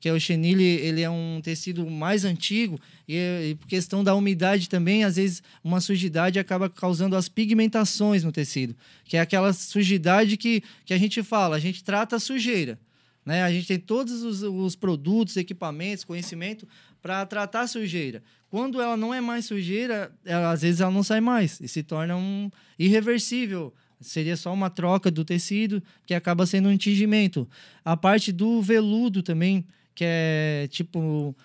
que 0.00 0.08
é 0.08 0.12
o 0.14 0.18
chenille, 0.18 0.64
ele 0.64 1.02
é 1.02 1.10
um 1.10 1.38
tecido 1.42 1.84
mais 1.90 2.24
antigo 2.24 2.80
e, 3.06 3.50
e 3.50 3.54
por 3.56 3.66
questão 3.66 4.02
da 4.02 4.14
umidade 4.14 4.66
também, 4.66 5.04
às 5.04 5.16
vezes 5.16 5.42
uma 5.62 5.82
sujidade 5.82 6.38
acaba 6.38 6.70
causando 6.70 7.14
as 7.14 7.28
pigmentações 7.28 8.24
no 8.24 8.32
tecido, 8.32 8.74
que 9.04 9.18
é 9.18 9.20
aquela 9.20 9.52
sujidade 9.52 10.38
que, 10.38 10.62
que 10.86 10.94
a 10.94 10.98
gente 10.98 11.22
fala, 11.22 11.56
a 11.56 11.60
gente 11.60 11.84
trata 11.84 12.16
a 12.16 12.20
sujeira. 12.20 12.78
Né? 13.24 13.42
A 13.42 13.52
gente 13.52 13.66
tem 13.66 13.78
todos 13.78 14.22
os, 14.22 14.42
os 14.42 14.74
produtos, 14.74 15.36
equipamentos, 15.36 16.04
conhecimento 16.04 16.66
para 17.02 17.24
tratar 17.26 17.62
a 17.62 17.66
sujeira. 17.66 18.22
Quando 18.48 18.80
ela 18.80 18.96
não 18.96 19.14
é 19.14 19.20
mais 19.20 19.44
sujeira, 19.44 20.12
ela, 20.24 20.50
às 20.50 20.62
vezes 20.62 20.80
ela 20.80 20.90
não 20.90 21.02
sai 21.02 21.20
mais 21.20 21.60
e 21.60 21.68
se 21.68 21.82
torna 21.82 22.16
um 22.16 22.50
irreversível. 22.78 23.72
Seria 24.00 24.36
só 24.36 24.52
uma 24.52 24.70
troca 24.70 25.10
do 25.10 25.24
tecido 25.24 25.82
que 26.06 26.14
acaba 26.14 26.46
sendo 26.46 26.68
um 26.68 26.76
tingimento. 26.76 27.48
A 27.84 27.96
parte 27.96 28.32
do 28.32 28.60
veludo 28.62 29.22
também, 29.22 29.64
que 29.94 30.04
é 30.06 30.68
tipo 30.70 31.36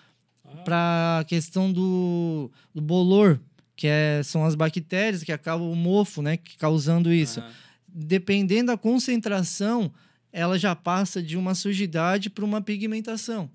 ah. 0.44 0.56
para 0.64 1.18
a 1.20 1.24
questão 1.24 1.72
do, 1.72 2.50
do 2.74 2.80
bolor, 2.80 3.38
que 3.76 3.86
é, 3.86 4.22
são 4.24 4.44
as 4.44 4.54
bactérias 4.54 5.22
que 5.22 5.32
acabam 5.32 5.70
o 5.70 5.76
mofo, 5.76 6.22
né, 6.22 6.38
causando 6.58 7.12
isso. 7.12 7.42
Dependendo 7.86 8.72
da 8.72 8.76
concentração, 8.78 9.92
ela 10.32 10.58
já 10.58 10.74
passa 10.74 11.22
de 11.22 11.36
uma 11.36 11.54
sujidade 11.54 12.30
para 12.30 12.44
uma 12.44 12.60
pigmentação. 12.60 13.50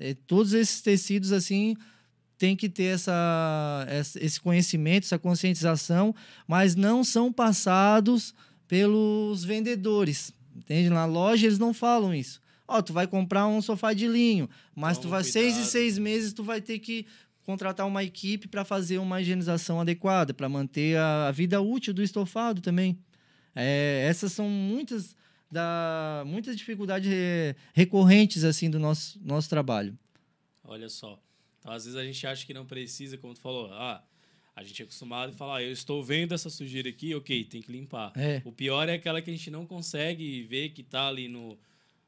É, 0.00 0.14
todos 0.26 0.54
esses 0.54 0.80
tecidos, 0.80 1.30
assim, 1.30 1.76
tem 2.38 2.56
que 2.56 2.70
ter 2.70 2.84
essa, 2.84 3.86
esse 4.18 4.40
conhecimento, 4.40 5.04
essa 5.04 5.18
conscientização, 5.18 6.14
mas 6.48 6.74
não 6.74 7.04
são 7.04 7.30
passados 7.30 8.34
pelos 8.66 9.44
vendedores. 9.44 10.32
Entende? 10.56 10.88
Na 10.88 11.04
loja 11.04 11.46
eles 11.46 11.58
não 11.58 11.74
falam 11.74 12.14
isso. 12.14 12.40
Ó, 12.66 12.78
oh, 12.78 12.82
tu 12.82 12.94
vai 12.94 13.06
comprar 13.06 13.46
um 13.46 13.60
sofá 13.60 13.92
de 13.92 14.06
linho, 14.06 14.48
mas 14.74 14.96
Toma 14.96 15.02
tu 15.02 15.10
vai 15.10 15.22
cuidado. 15.22 15.32
seis 15.32 15.56
e 15.58 15.66
seis 15.66 15.98
meses 15.98 16.32
tu 16.32 16.42
vai 16.42 16.62
ter 16.62 16.78
que 16.78 17.04
contratar 17.42 17.86
uma 17.86 18.02
equipe 18.02 18.48
para 18.48 18.64
fazer 18.64 18.98
uma 18.98 19.20
higienização 19.20 19.80
adequada, 19.80 20.32
para 20.32 20.48
manter 20.48 20.96
a, 20.96 21.28
a, 21.28 21.32
vida 21.32 21.60
útil 21.60 21.92
do 21.92 22.02
estofado 22.02 22.60
também. 22.60 22.98
É, 23.54 24.06
essas 24.08 24.32
são 24.32 24.48
muitas 24.48 25.16
da 25.50 26.22
muitas 26.26 26.56
dificuldades 26.56 27.10
re, 27.10 27.56
recorrentes 27.72 28.44
assim 28.44 28.70
do 28.70 28.78
nosso 28.78 29.18
nosso 29.22 29.48
trabalho. 29.48 29.98
Olha 30.64 30.88
só, 30.88 31.20
então, 31.58 31.72
às 31.72 31.84
vezes 31.84 31.98
a 31.98 32.04
gente 32.04 32.26
acha 32.26 32.46
que 32.46 32.54
não 32.54 32.64
precisa, 32.64 33.18
como 33.18 33.34
tu 33.34 33.40
falou, 33.40 33.72
ah, 33.72 34.02
a 34.56 34.62
gente 34.62 34.82
é 34.82 34.84
acostumado 34.84 35.30
a 35.30 35.32
falar, 35.32 35.56
ah, 35.56 35.62
eu 35.62 35.72
estou 35.72 36.02
vendo 36.02 36.34
essa 36.34 36.50
sujeira 36.50 36.88
aqui, 36.88 37.14
ok, 37.14 37.44
tem 37.44 37.60
que 37.60 37.70
limpar. 37.70 38.12
É. 38.16 38.42
O 38.44 38.52
pior 38.52 38.88
é 38.88 38.94
aquela 38.94 39.20
que 39.20 39.30
a 39.30 39.32
gente 39.32 39.50
não 39.50 39.66
consegue 39.66 40.42
ver 40.42 40.70
que 40.70 40.80
está 40.80 41.08
ali 41.08 41.28
no, 41.28 41.58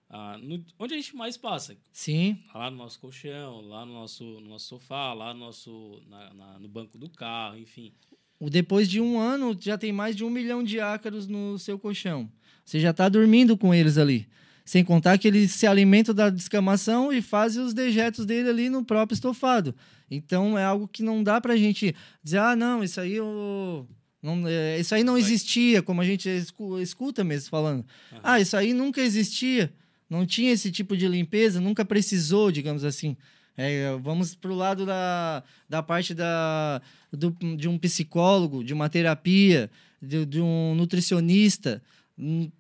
ah, 0.09 0.39
no, 0.39 0.65
onde 0.79 0.95
a 0.95 0.97
gente 0.97 1.15
mais 1.15 1.37
passa. 1.37 1.77
Sim. 1.93 2.39
Lá 2.55 2.71
no 2.71 2.79
nosso 2.79 2.99
colchão, 2.99 3.61
lá 3.63 3.85
no 3.85 3.93
nosso, 3.93 4.25
no 4.25 4.49
nosso 4.49 4.67
sofá, 4.67 5.13
lá 5.13 5.33
no, 5.35 5.41
nosso, 5.41 6.03
na, 6.09 6.35
na, 6.35 6.59
no 6.59 6.69
banco 6.69 6.97
do 6.99 7.09
carro, 7.09 7.59
enfim. 7.59 7.93
Depois 8.41 8.91
de 8.91 9.01
um 9.01 9.21
ano, 9.21 9.57
já 9.59 9.79
tem 9.79 9.93
mais 9.93 10.17
de 10.17 10.25
um 10.25 10.31
milhão 10.31 10.65
de 10.65 10.81
ácaros 10.81 11.27
no 11.27 11.59
seu 11.59 11.79
colchão. 11.79 12.31
Você 12.65 12.81
já 12.81 12.91
está 12.91 13.09
dormindo 13.09 13.57
com 13.57 13.75
eles 13.75 13.99
ali. 13.99 14.29
Sem 14.65 14.85
contar 14.85 15.19
que 15.19 15.27
eles 15.27 15.51
se 15.53 15.67
alimentam 15.67 16.15
da 16.15 16.31
descamação 16.31 17.13
e 17.13 17.21
fazem 17.21 17.63
os 17.63 17.75
dejetos 17.75 18.25
dele 18.25 18.49
ali 18.49 18.71
no 18.71 18.85
próprio 18.85 19.15
estofado. 19.15 19.75
Então 20.11 20.57
é 20.57 20.65
algo 20.65 20.87
que 20.87 21.03
não 21.03 21.23
dá 21.23 21.41
para 21.41 21.55
a 21.55 21.57
gente 21.57 21.95
dizer, 22.23 22.39
ah, 22.39 22.55
não, 22.55 22.85
isso 22.85 23.01
aí 23.01 23.15
eu 23.15 23.89
não, 24.23 24.47
é, 24.47 24.79
isso 24.79 24.95
aí 24.95 25.03
não 25.03 25.19
existia, 25.19 25.83
como 25.83 26.01
a 26.01 26.05
gente 26.05 26.29
escuta 26.81 27.25
mesmo 27.25 27.51
falando. 27.51 27.81
Uhum. 28.13 28.19
Ah, 28.23 28.41
isso 28.41 28.57
aí 28.57 28.73
nunca 28.73 29.01
existia 29.01 29.73
não 30.13 30.27
tinha 30.27 30.53
esse 30.53 30.71
tipo 30.71 30.95
de 30.95 31.09
limpeza, 31.09 31.59
nunca 31.59 31.87
precisou, 31.87 32.53
digamos 32.53 32.85
assim. 32.85 33.17
É, 33.57 33.97
vamos 34.03 34.35
para 34.35 34.51
o 34.51 34.55
lado 34.55 34.85
da, 34.85 35.43
da 35.67 35.83
parte 35.83 36.13
da, 36.13 36.83
do, 37.11 37.31
de 37.57 37.67
um 37.67 37.79
psicólogo, 37.79 38.63
de 38.63 38.75
uma 38.75 38.91
terapia, 38.91 39.71
de, 40.03 40.27
de 40.27 40.39
um 40.39 40.75
nutricionista 40.75 41.83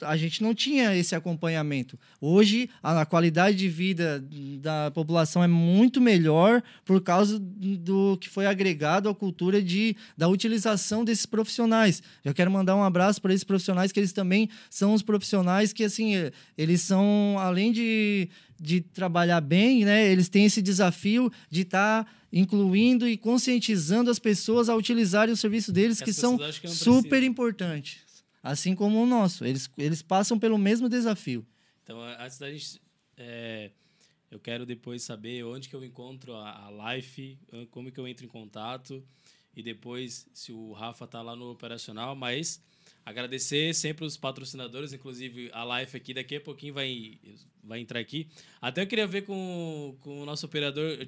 a 0.02 0.16
gente 0.16 0.42
não 0.42 0.54
tinha 0.54 0.96
esse 0.96 1.14
acompanhamento. 1.14 1.98
Hoje, 2.20 2.68
a, 2.82 3.06
qualidade 3.06 3.56
de 3.56 3.68
vida 3.68 4.24
da 4.60 4.90
população 4.90 5.42
é 5.42 5.46
muito 5.46 6.00
melhor 6.00 6.62
por 6.84 7.00
causa 7.00 7.38
do 7.38 8.16
que 8.20 8.28
foi 8.28 8.46
agregado 8.46 9.08
à 9.08 9.14
cultura 9.14 9.62
de, 9.62 9.96
da 10.16 10.28
utilização 10.28 11.04
desses 11.04 11.26
profissionais. 11.26 12.02
Eu 12.24 12.34
quero 12.34 12.50
mandar 12.50 12.74
um 12.74 12.82
abraço 12.82 13.22
para 13.22 13.32
esses 13.32 13.44
profissionais, 13.44 13.92
que 13.92 14.00
eles 14.00 14.12
também 14.12 14.48
são 14.68 14.94
os 14.94 15.02
profissionais 15.02 15.72
que, 15.72 15.84
assim, 15.84 16.14
eles 16.58 16.80
são, 16.80 17.36
além 17.38 17.70
de, 17.70 18.28
de 18.60 18.80
trabalhar 18.80 19.40
bem, 19.40 19.84
né, 19.84 20.10
eles 20.10 20.28
têm 20.28 20.46
esse 20.46 20.60
desafio 20.60 21.30
de 21.50 21.62
estar. 21.62 22.04
Tá 22.04 22.10
incluindo 22.32 23.06
e 23.06 23.14
conscientizando 23.14 24.10
as 24.10 24.18
pessoas 24.18 24.70
a 24.70 24.74
utilizarem 24.74 25.34
o 25.34 25.36
serviço 25.36 25.70
deles, 25.70 25.98
que, 25.98 26.06
que 26.06 26.12
são 26.14 26.38
que 26.38 26.66
super 26.66 27.22
importantes 27.22 27.98
assim 28.42 28.74
como 28.74 29.02
o 29.02 29.06
nosso. 29.06 29.44
Eles, 29.44 29.70
eles 29.78 30.02
passam 30.02 30.38
pelo 30.38 30.58
mesmo 30.58 30.88
desafio. 30.88 31.46
Então, 31.82 32.00
antes 32.00 32.38
da 32.38 32.50
gente. 32.50 32.80
É, 33.16 33.70
eu 34.30 34.40
quero 34.40 34.64
depois 34.64 35.02
saber 35.02 35.44
onde 35.44 35.68
que 35.68 35.76
eu 35.76 35.84
encontro 35.84 36.34
a, 36.34 36.66
a 36.66 36.94
Life, 36.94 37.38
como 37.70 37.92
que 37.92 38.00
eu 38.00 38.08
entro 38.08 38.24
em 38.24 38.28
contato 38.28 39.04
e 39.54 39.62
depois 39.62 40.26
se 40.32 40.52
o 40.52 40.72
Rafa 40.72 41.06
tá 41.06 41.20
lá 41.20 41.36
no 41.36 41.50
operacional, 41.50 42.16
mas 42.16 42.62
agradecer 43.04 43.74
sempre 43.74 44.04
os 44.04 44.16
patrocinadores, 44.16 44.92
inclusive 44.92 45.50
a 45.52 45.80
Life 45.80 45.96
aqui, 45.96 46.14
daqui 46.14 46.36
a 46.36 46.40
pouquinho 46.40 46.74
vai, 46.74 47.18
vai 47.62 47.80
entrar 47.80 48.00
aqui. 48.00 48.28
Até 48.60 48.82
eu 48.82 48.86
queria 48.86 49.06
ver 49.06 49.22
com, 49.22 49.96
com 50.00 50.22
o 50.22 50.24
nosso 50.24 50.46
operador 50.46 51.06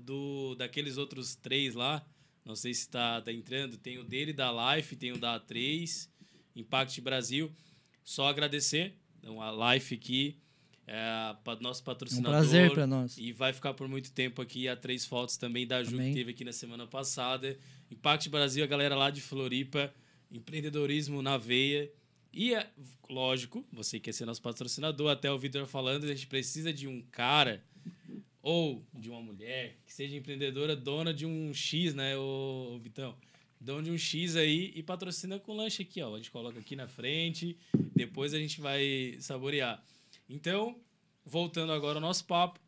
do 0.00 0.54
daqueles 0.56 0.98
outros 0.98 1.34
três 1.34 1.74
lá, 1.74 2.04
não 2.44 2.54
sei 2.54 2.74
se 2.74 2.82
está 2.82 3.22
tá 3.22 3.32
entrando, 3.32 3.78
tem 3.78 3.98
o 3.98 4.04
dele 4.04 4.32
da 4.32 4.76
Life, 4.76 4.96
tem 4.96 5.12
o 5.12 5.18
da 5.18 5.40
A3 5.40 6.08
Impact 6.56 7.00
Brasil. 7.00 7.52
Só 8.02 8.28
agradecer 8.28 8.94
então, 9.18 9.40
a 9.40 9.74
Life 9.74 9.94
aqui, 9.94 10.38
é, 10.86 11.36
para 11.44 11.60
nosso 11.60 11.82
patrocinador. 11.84 12.30
Um 12.30 12.42
prazer 12.42 12.70
para 12.72 12.86
nós. 12.86 13.18
E 13.18 13.32
vai 13.32 13.52
ficar 13.52 13.74
por 13.74 13.88
muito 13.88 14.12
tempo 14.12 14.40
aqui. 14.40 14.68
A 14.68 14.76
três 14.76 15.04
fotos 15.04 15.36
também 15.36 15.66
da 15.66 15.84
Ju, 15.84 15.96
que 15.96 16.12
teve 16.12 16.30
aqui 16.30 16.44
na 16.44 16.52
semana 16.52 16.86
passada. 16.86 17.56
Impact 17.90 18.28
Brasil, 18.28 18.64
a 18.64 18.66
galera 18.66 18.94
lá 18.94 19.10
de 19.10 19.20
Floripa. 19.20 19.92
Empreendedorismo 20.30 21.22
na 21.22 21.36
veia. 21.36 21.90
E, 22.32 22.54
é, 22.54 22.68
lógico, 23.08 23.64
você 23.72 23.98
quer 23.98 24.12
ser 24.12 24.26
nosso 24.26 24.42
patrocinador, 24.42 25.10
até 25.10 25.30
o 25.32 25.38
Vitor 25.38 25.66
falando, 25.66 26.04
a 26.04 26.08
gente 26.08 26.26
precisa 26.26 26.72
de 26.72 26.86
um 26.86 27.00
cara 27.10 27.64
ou 28.42 28.86
de 28.94 29.08
uma 29.08 29.20
mulher 29.22 29.76
que 29.84 29.92
seja 29.92 30.14
empreendedora, 30.14 30.76
dona 30.76 31.12
de 31.12 31.26
um 31.26 31.52
X, 31.52 31.94
né, 31.94 32.16
o 32.16 32.78
Vitão? 32.80 33.16
Dão 33.66 33.82
de 33.82 33.90
um 33.90 33.98
X 33.98 34.36
aí 34.36 34.72
e 34.76 34.82
patrocina 34.82 35.40
com 35.40 35.52
lanche 35.52 35.82
aqui, 35.82 36.00
ó. 36.00 36.14
A 36.14 36.18
gente 36.18 36.30
coloca 36.30 36.60
aqui 36.60 36.76
na 36.76 36.86
frente, 36.86 37.58
depois 37.96 38.32
a 38.32 38.38
gente 38.38 38.60
vai 38.60 39.16
saborear. 39.18 39.84
Então, 40.28 40.80
voltando 41.24 41.72
agora 41.72 41.96
ao 41.96 42.00
nosso 42.00 42.24
papo, 42.26 42.60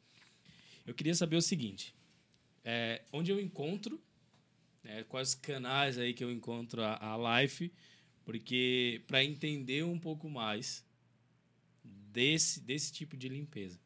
eu 0.84 0.92
queria 0.92 1.14
saber 1.14 1.36
o 1.36 1.42
seguinte: 1.42 1.94
é, 2.64 3.02
onde 3.12 3.30
eu 3.30 3.40
encontro, 3.40 4.02
né, 4.82 5.04
quais 5.04 5.36
canais 5.36 5.98
aí 5.98 6.12
que 6.12 6.24
eu 6.24 6.32
encontro 6.32 6.82
a, 6.82 7.14
a 7.14 7.40
Life, 7.42 7.72
porque 8.24 9.00
para 9.06 9.22
entender 9.22 9.84
um 9.84 10.00
pouco 10.00 10.28
mais 10.28 10.84
desse, 11.84 12.58
desse 12.60 12.92
tipo 12.92 13.16
de 13.16 13.28
limpeza. 13.28 13.78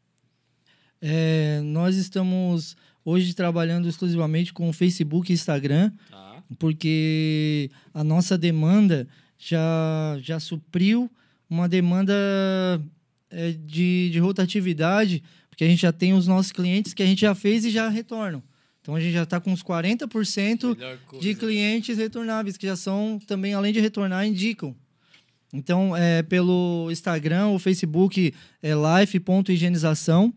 É, 1.03 1.61
nós 1.65 1.97
estamos 1.97 2.77
hoje 3.05 3.35
trabalhando 3.35 3.88
exclusivamente 3.88 4.53
com 4.53 4.69
o 4.69 4.73
Facebook 4.73 5.31
e 5.31 5.35
Instagram. 5.35 5.91
Tá 6.09 6.23
porque 6.59 7.71
a 7.93 8.05
nossa 8.05 8.37
demanda 8.37 9.09
já, 9.38 10.19
já 10.21 10.38
supriu 10.38 11.11
uma 11.49 11.69
demanda 11.69 12.15
é, 13.31 13.53
de, 13.53 14.11
de 14.11 14.19
rotatividade, 14.19 15.23
porque 15.51 15.65
a 15.65 15.69
gente 15.69 15.83
já 15.83 15.93
tem 15.93 16.15
os 16.15 16.27
nossos 16.27 16.53
clientes 16.53 16.95
que 16.95 17.03
a 17.03 17.07
gente 17.07 17.21
já 17.21 17.35
fez 17.35 17.65
e 17.65 17.71
já 17.71 17.88
retornam. 17.88 18.43
Então 18.81 18.97
a 18.97 19.01
gente 19.01 19.12
já 19.12 19.23
está 19.23 19.38
com 19.41 19.53
uns 19.53 19.62
40% 19.62 20.77
de 21.21 21.29
né? 21.29 21.35
clientes 21.35 21.99
retornáveis, 21.99 22.57
que 22.57 22.67
já 22.67 22.77
são 22.77 23.19
também, 23.27 23.55
além 23.55 23.72
de 23.72 23.81
retornar, 23.81 24.26
indicam. 24.26 24.74
Então, 25.53 25.95
é, 25.95 26.22
pelo 26.22 26.89
Instagram 26.91 27.49
ou 27.49 27.59
Facebook, 27.59 28.35
é 28.62 28.72
life.higienização. 28.72 30.33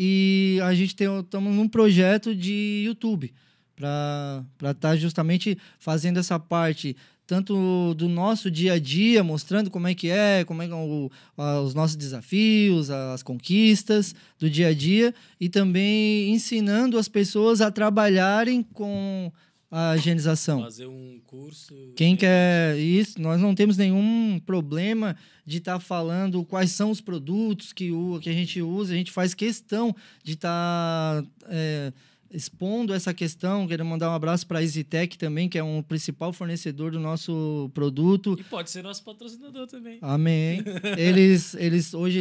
E 0.00 0.60
a 0.62 0.72
gente 0.74 0.90
estamos 0.90 1.52
num 1.52 1.68
projeto 1.68 2.32
de 2.32 2.84
YouTube 2.86 3.34
para 3.74 4.44
estar 4.54 4.74
tá 4.74 4.96
justamente 4.96 5.58
fazendo 5.76 6.20
essa 6.20 6.38
parte 6.38 6.96
tanto 7.26 7.94
do 7.94 8.08
nosso 8.08 8.48
dia 8.48 8.74
a 8.74 8.78
dia, 8.78 9.24
mostrando 9.24 9.70
como 9.70 9.88
é 9.88 9.94
que 9.96 10.08
é, 10.08 10.44
como 10.44 10.62
é 10.62 10.68
é 10.68 11.60
os 11.60 11.74
nossos 11.74 11.96
desafios, 11.96 12.90
as 12.90 13.24
conquistas 13.24 14.14
do 14.38 14.48
dia 14.48 14.68
a 14.68 14.72
dia, 14.72 15.12
e 15.40 15.48
também 15.48 16.30
ensinando 16.30 16.96
as 16.96 17.08
pessoas 17.08 17.60
a 17.60 17.68
trabalharem 17.68 18.62
com 18.62 19.32
a 19.70 19.96
higienização. 19.96 20.62
Fazer 20.62 20.86
um 20.86 21.20
curso. 21.26 21.74
Quem 21.94 22.16
quer 22.16 22.76
isso, 22.78 23.20
nós 23.20 23.40
não 23.40 23.54
temos 23.54 23.76
nenhum 23.76 24.40
problema 24.44 25.16
de 25.44 25.58
estar 25.58 25.74
tá 25.74 25.80
falando 25.80 26.44
quais 26.44 26.72
são 26.72 26.90
os 26.90 27.00
produtos 27.00 27.72
que, 27.72 27.90
o, 27.90 28.18
que 28.20 28.30
a 28.30 28.32
gente 28.32 28.62
usa, 28.62 28.94
a 28.94 28.96
gente 28.96 29.12
faz 29.12 29.34
questão 29.34 29.94
de 30.22 30.32
estar. 30.32 31.22
Tá, 31.22 31.28
é, 31.48 31.92
expondo 32.30 32.92
essa 32.92 33.14
questão. 33.14 33.66
Quero 33.66 33.84
mandar 33.84 34.10
um 34.10 34.14
abraço 34.14 34.46
para 34.46 34.58
a 34.58 34.62
EasyTech 34.62 35.16
também, 35.16 35.48
que 35.48 35.58
é 35.58 35.62
um 35.62 35.82
principal 35.82 36.32
fornecedor 36.32 36.90
do 36.90 37.00
nosso 37.00 37.70
produto. 37.72 38.36
E 38.38 38.44
pode 38.44 38.70
ser 38.70 38.82
nosso 38.82 39.02
patrocinador 39.02 39.66
também. 39.66 39.98
Amém. 40.02 40.62
eles, 40.96 41.54
eles 41.54 41.94
hoje 41.94 42.20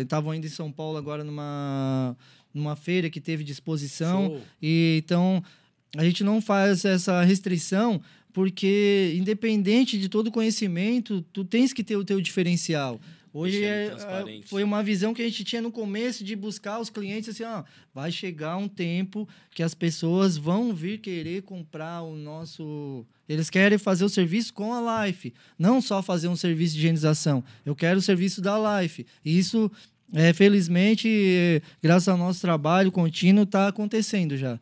estavam 0.00 0.32
é, 0.32 0.36
indo 0.36 0.46
em 0.46 0.50
São 0.50 0.70
Paulo 0.70 0.96
agora 0.96 1.24
numa, 1.24 2.16
numa 2.54 2.76
feira 2.76 3.10
que 3.10 3.20
teve 3.20 3.42
disposição. 3.42 4.26
Show. 4.28 4.40
E 4.62 5.02
então 5.02 5.42
a 5.96 6.04
gente 6.04 6.24
não 6.24 6.40
faz 6.40 6.84
essa 6.84 7.22
restrição 7.22 8.00
porque 8.32 9.14
independente 9.16 9.98
de 9.98 10.08
todo 10.08 10.30
conhecimento, 10.30 11.20
tu 11.32 11.44
tens 11.44 11.72
que 11.72 11.84
ter 11.84 11.96
o 11.96 12.04
teu 12.04 12.20
diferencial. 12.20 12.98
Hoje 13.34 13.64
é, 13.64 13.86
é 13.86 14.40
foi 14.44 14.62
uma 14.62 14.82
visão 14.82 15.14
que 15.14 15.22
a 15.22 15.24
gente 15.24 15.42
tinha 15.42 15.62
no 15.62 15.72
começo 15.72 16.22
de 16.22 16.36
buscar 16.36 16.78
os 16.78 16.90
clientes 16.90 17.30
assim, 17.30 17.44
ó, 17.44 17.62
vai 17.94 18.12
chegar 18.12 18.58
um 18.58 18.68
tempo 18.68 19.26
que 19.54 19.62
as 19.62 19.74
pessoas 19.74 20.36
vão 20.36 20.74
vir 20.74 20.98
querer 20.98 21.42
comprar 21.42 22.02
o 22.02 22.14
nosso. 22.14 23.06
Eles 23.26 23.48
querem 23.48 23.78
fazer 23.78 24.04
o 24.04 24.08
serviço 24.08 24.52
com 24.52 24.72
a 24.74 25.06
Life, 25.06 25.32
não 25.58 25.80
só 25.80 26.02
fazer 26.02 26.28
um 26.28 26.36
serviço 26.36 26.74
de 26.74 26.80
higienização. 26.80 27.42
Eu 27.64 27.74
quero 27.74 27.98
o 27.98 28.02
serviço 28.02 28.42
da 28.42 28.80
Life. 28.82 29.06
E 29.24 29.38
isso 29.38 29.70
É, 30.14 30.30
felizmente, 30.34 31.62
graças 31.82 32.06
ao 32.06 32.18
nosso 32.18 32.38
trabalho 32.38 32.92
contínuo, 32.92 33.44
está 33.44 33.68
acontecendo 33.68 34.36
já. 34.36 34.60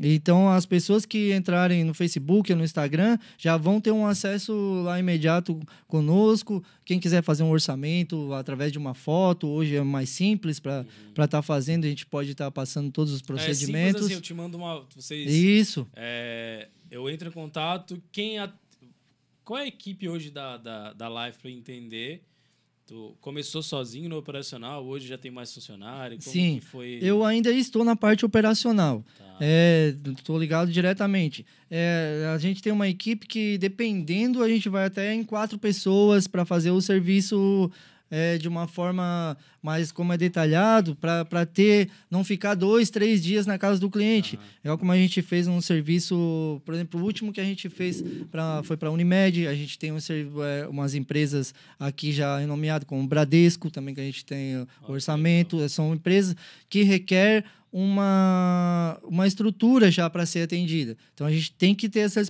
Então, 0.00 0.48
as 0.50 0.66
pessoas 0.66 1.06
que 1.06 1.32
entrarem 1.32 1.84
no 1.84 1.94
Facebook 1.94 2.50
ou 2.50 2.58
no 2.58 2.64
Instagram 2.64 3.16
já 3.38 3.56
vão 3.56 3.80
ter 3.80 3.92
um 3.92 4.06
acesso 4.06 4.82
lá 4.84 4.98
imediato 4.98 5.60
conosco. 5.86 6.64
Quem 6.84 6.98
quiser 6.98 7.22
fazer 7.22 7.44
um 7.44 7.50
orçamento 7.50 8.32
através 8.32 8.72
de 8.72 8.78
uma 8.78 8.94
foto, 8.94 9.46
hoje 9.46 9.76
é 9.76 9.82
mais 9.82 10.08
simples 10.08 10.58
para 10.58 10.84
estar 11.10 11.22
uhum. 11.22 11.28
tá 11.28 11.42
fazendo, 11.42 11.84
a 11.84 11.88
gente 11.88 12.06
pode 12.06 12.32
estar 12.32 12.46
tá 12.46 12.50
passando 12.50 12.90
todos 12.90 13.12
os 13.12 13.22
procedimentos. 13.22 13.72
É 13.72 13.86
simples 13.86 14.04
assim, 14.06 14.14
eu 14.14 14.20
te 14.20 14.34
mando 14.34 14.56
uma. 14.56 14.84
Vocês, 14.94 15.32
Isso. 15.32 15.86
É, 15.94 16.68
eu 16.90 17.08
entro 17.08 17.28
em 17.28 17.32
contato. 17.32 18.02
Quem 18.10 18.38
a, 18.38 18.52
qual 19.44 19.60
é 19.60 19.62
a 19.62 19.66
equipe 19.66 20.08
hoje 20.08 20.30
da, 20.30 20.56
da, 20.56 20.92
da 20.92 21.08
Live 21.08 21.38
para 21.38 21.50
entender? 21.50 22.22
Tu 22.86 23.16
começou 23.18 23.62
sozinho 23.62 24.10
no 24.10 24.18
operacional, 24.18 24.84
hoje 24.84 25.06
já 25.06 25.16
tem 25.16 25.30
mais 25.30 25.54
funcionário? 25.54 26.20
Sim, 26.20 26.60
foi... 26.60 26.98
eu 27.00 27.24
ainda 27.24 27.50
estou 27.50 27.82
na 27.82 27.96
parte 27.96 28.26
operacional. 28.26 29.02
Estou 29.08 29.26
tá. 29.26 30.34
é, 30.36 30.38
ligado 30.38 30.70
diretamente. 30.70 31.46
É, 31.70 32.30
a 32.34 32.36
gente 32.36 32.60
tem 32.62 32.70
uma 32.70 32.86
equipe 32.86 33.26
que, 33.26 33.56
dependendo, 33.56 34.42
a 34.42 34.48
gente 34.50 34.68
vai 34.68 34.84
até 34.84 35.14
em 35.14 35.24
quatro 35.24 35.58
pessoas 35.58 36.26
para 36.26 36.44
fazer 36.44 36.72
o 36.72 36.80
serviço 36.82 37.72
é, 38.10 38.38
de 38.38 38.48
uma 38.48 38.66
forma 38.68 39.36
mais 39.62 39.90
como 39.90 40.12
é 40.12 40.18
detalhado, 40.18 40.96
para 40.96 41.46
ter, 41.46 41.88
não 42.10 42.22
ficar 42.22 42.54
dois, 42.54 42.90
três 42.90 43.22
dias 43.22 43.46
na 43.46 43.58
casa 43.58 43.80
do 43.80 43.90
cliente. 43.90 44.38
Uhum. 44.64 44.72
É 44.72 44.76
como 44.76 44.92
a 44.92 44.96
gente 44.96 45.22
fez 45.22 45.48
um 45.48 45.60
serviço, 45.60 46.60
por 46.64 46.74
exemplo, 46.74 47.00
o 47.00 47.04
último 47.04 47.32
que 47.32 47.40
a 47.40 47.44
gente 47.44 47.68
fez 47.68 48.04
pra, 48.30 48.62
foi 48.62 48.76
para 48.76 48.88
a 48.88 48.92
Unimed, 48.92 49.46
a 49.46 49.54
gente 49.54 49.78
tem 49.78 49.90
um, 49.90 49.96
é, 50.44 50.68
umas 50.68 50.94
empresas 50.94 51.54
aqui 51.78 52.12
já 52.12 52.40
nomeadas 52.46 52.86
como 52.86 53.06
Bradesco, 53.06 53.70
também 53.70 53.94
que 53.94 54.00
a 54.00 54.04
gente 54.04 54.24
tem 54.24 54.66
orçamento, 54.86 55.66
são 55.68 55.94
empresas 55.94 56.36
que 56.68 56.82
requer 56.82 57.44
uma, 57.76 58.96
uma 59.02 59.26
estrutura 59.26 59.90
já 59.90 60.08
para 60.08 60.24
ser 60.24 60.42
atendida. 60.42 60.96
Então 61.12 61.26
a 61.26 61.32
gente 61.32 61.50
tem 61.50 61.74
que 61.74 61.88
ter 61.88 62.00
essa, 62.00 62.22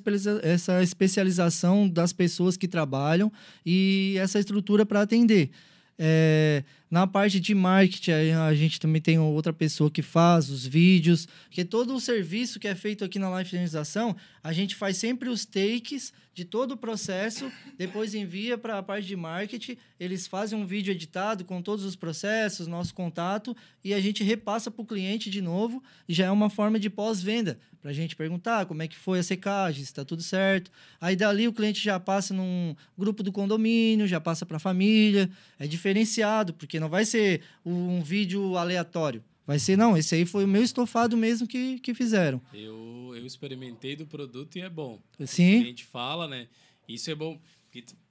essa 0.43 0.83
especialização 0.83 1.87
das 1.87 2.15
pessoas 2.15 2.57
que 2.57 2.67
trabalham 2.67 3.31
e 3.65 4.17
essa 4.19 4.39
estrutura 4.39 4.87
para 4.87 5.03
atender. 5.03 5.51
É, 5.99 6.65
na 6.91 7.07
parte 7.07 7.41
de 7.41 7.55
marketing, 7.55 8.13
a 8.13 8.55
gente 8.55 8.79
também 8.79 9.03
tem 9.03 9.19
outra 9.19 9.53
pessoa 9.53 9.91
que 9.91 10.03
faz 10.03 10.49
os 10.49 10.65
vídeos, 10.67 11.27
porque 11.47 11.65
todo 11.65 11.95
o 11.95 12.01
serviço 12.01 12.61
que 12.61 12.69
é 12.69 12.75
feito 12.75 13.05
aqui 13.05 13.19
na 13.19 13.37
Life 13.39 13.51
Finalização, 13.51 14.15
a 14.43 14.53
gente 14.53 14.77
faz 14.77 14.97
sempre 14.97 15.29
os 15.29 15.45
takes 15.45 16.13
de 16.35 16.45
todo 16.45 16.73
o 16.73 16.77
processo, 16.77 17.51
depois 17.79 18.15
envia 18.15 18.59
para 18.59 18.79
a 18.79 18.83
parte 18.83 19.07
de 19.07 19.15
marketing, 19.15 19.77
eles 20.01 20.27
fazem 20.27 20.59
um 20.59 20.67
vídeo 20.67 20.91
editado 20.91 21.45
com 21.45 21.63
todos 21.63 21.85
os 21.85 21.95
processos, 21.95 22.67
nosso 22.67 22.93
contato, 22.93 23.57
e 23.85 23.95
a 23.95 24.01
gente 24.01 24.25
repassa 24.25 24.69
para 24.71 24.83
o 24.83 24.87
cliente 24.87 25.31
de 25.31 25.41
novo, 25.41 25.83
e 26.09 26.13
já 26.13 26.27
é 26.27 26.31
uma 26.31 26.51
forma 26.51 26.79
de 26.79 26.91
pós-venda, 26.91 27.59
para 27.81 27.91
a 27.91 27.95
gente 27.95 28.17
perguntar 28.17 28.65
como 28.65 28.83
é 28.83 28.89
que 28.89 28.97
foi 28.97 29.19
a 29.19 29.23
secagem, 29.23 29.85
se 29.85 29.91
está 29.91 30.07
tudo 30.07 30.23
certo. 30.23 30.71
Aí 30.99 31.15
dali 31.15 31.47
o 31.47 31.53
cliente 31.53 31.85
já 31.85 32.01
passa 32.01 32.33
num 32.33 32.75
grupo 32.97 33.23
do 33.23 33.31
condomínio, 33.31 34.07
já 34.07 34.19
passa 34.19 34.47
para 34.47 34.57
a 34.57 34.61
família, 34.61 35.31
é 35.59 35.67
diferenciado, 35.67 36.55
porque 36.55 36.81
não 36.85 36.91
vai 36.91 37.07
ser 37.07 37.41
um 37.65 38.03
vídeo 38.03 38.57
aleatório. 38.57 39.25
Vai 39.47 39.59
ser, 39.59 39.77
não, 39.77 39.97
esse 39.97 40.15
aí 40.15 40.27
foi 40.27 40.45
o 40.45 40.49
meu 40.49 40.63
estofado 40.63 41.17
mesmo 41.17 41.47
que, 41.47 41.79
que 41.81 41.95
fizeram. 41.95 42.41
Eu, 42.53 43.13
eu 43.15 43.27
experimentei 43.27 43.97
do 43.97 44.07
produto 44.07 44.57
e 44.57 44.61
é 44.61 44.69
bom. 44.69 45.01
Sim. 45.25 45.63
A 45.63 45.65
gente 45.65 45.85
fala, 45.85 46.29
né? 46.29 46.47
Isso 46.87 47.11
é 47.11 47.15
bom. 47.15 47.39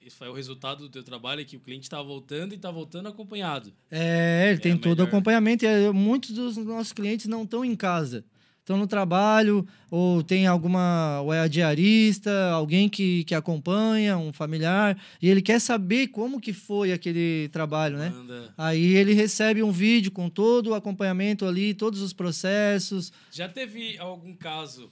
Isso 0.01 0.23
é 0.23 0.29
o 0.29 0.33
resultado 0.33 0.79
do 0.79 0.89
teu 0.89 1.03
trabalho, 1.03 1.41
é 1.41 1.45
que 1.45 1.55
o 1.55 1.59
cliente 1.59 1.83
está 1.83 2.01
voltando 2.01 2.51
e 2.51 2.55
está 2.55 2.69
voltando 2.69 3.07
acompanhado. 3.07 3.73
É, 3.89 4.49
ele 4.49 4.57
é 4.57 4.61
tem 4.61 4.77
todo 4.77 4.99
o 4.99 5.03
acompanhamento. 5.03 5.63
E 5.63 5.67
é, 5.67 5.91
muitos 5.91 6.31
dos 6.31 6.57
nossos 6.57 6.91
clientes 6.91 7.27
não 7.27 7.43
estão 7.43 7.63
em 7.63 7.75
casa 7.75 8.25
estão 8.63 8.77
no 8.77 8.87
trabalho, 8.87 9.67
ou 9.91 10.23
tem 10.23 10.47
alguma, 10.47 11.19
ou 11.21 11.33
é 11.33 11.47
diarista, 11.49 12.49
alguém 12.51 12.87
que, 12.87 13.25
que 13.25 13.35
acompanha, 13.35 14.17
um 14.17 14.31
familiar, 14.31 14.97
e 15.21 15.29
ele 15.29 15.41
quer 15.41 15.59
saber 15.59 16.07
como 16.07 16.39
que 16.39 16.53
foi 16.53 16.93
aquele 16.93 17.49
trabalho, 17.49 17.97
né? 17.97 18.09
Manda. 18.09 18.53
Aí 18.57 18.95
ele 18.95 19.13
recebe 19.13 19.61
um 19.61 19.71
vídeo 19.71 20.11
com 20.11 20.29
todo 20.29 20.69
o 20.69 20.73
acompanhamento 20.73 21.45
ali, 21.45 21.73
todos 21.73 22.01
os 22.01 22.13
processos. 22.13 23.11
Já 23.31 23.49
teve 23.49 23.97
algum 23.97 24.33
caso 24.33 24.89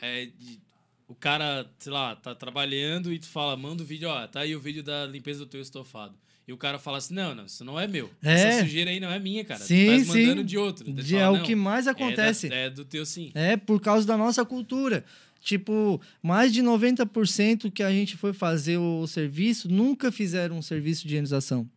é, 0.00 0.24
de 0.24 0.58
o 1.06 1.14
cara, 1.14 1.68
sei 1.78 1.92
lá, 1.92 2.14
tá 2.14 2.36
trabalhando 2.36 3.12
e 3.12 3.18
tu 3.18 3.26
fala, 3.26 3.56
manda 3.56 3.82
o 3.82 3.86
vídeo, 3.86 4.08
ó, 4.08 4.26
tá 4.28 4.40
aí 4.40 4.54
o 4.54 4.60
vídeo 4.60 4.80
da 4.80 5.04
limpeza 5.06 5.40
do 5.40 5.46
teu 5.46 5.60
estofado. 5.60 6.14
E 6.50 6.52
o 6.52 6.56
cara 6.56 6.80
fala 6.80 6.98
assim: 6.98 7.14
não, 7.14 7.32
não, 7.32 7.44
isso 7.44 7.64
não 7.64 7.78
é 7.78 7.86
meu. 7.86 8.10
É. 8.20 8.32
Essa 8.32 8.62
sujeira 8.64 8.90
aí 8.90 8.98
não 8.98 9.08
é 9.08 9.20
minha, 9.20 9.44
cara. 9.44 9.60
Sim, 9.60 10.02
tu 10.02 10.08
tá 10.08 10.18
mandando 10.18 10.42
de 10.42 10.58
outro. 10.58 10.92
De, 10.92 11.14
fala, 11.14 11.38
é 11.38 11.40
o 11.40 11.44
que 11.44 11.54
mais 11.54 11.86
acontece. 11.86 12.48
É, 12.48 12.50
da, 12.50 12.56
é, 12.56 12.70
do 12.70 12.84
teu 12.84 13.06
sim. 13.06 13.30
É 13.36 13.56
por 13.56 13.80
causa 13.80 14.04
da 14.04 14.16
nossa 14.16 14.44
cultura. 14.44 15.04
Tipo, 15.40 16.00
mais 16.20 16.52
de 16.52 16.60
90% 16.60 17.70
que 17.70 17.84
a 17.84 17.90
gente 17.92 18.16
foi 18.16 18.32
fazer 18.32 18.78
o 18.78 19.06
serviço 19.06 19.68
nunca 19.68 20.10
fizeram 20.10 20.58
um 20.58 20.62
serviço 20.62 21.02
de 21.02 21.14
higienização. 21.14 21.70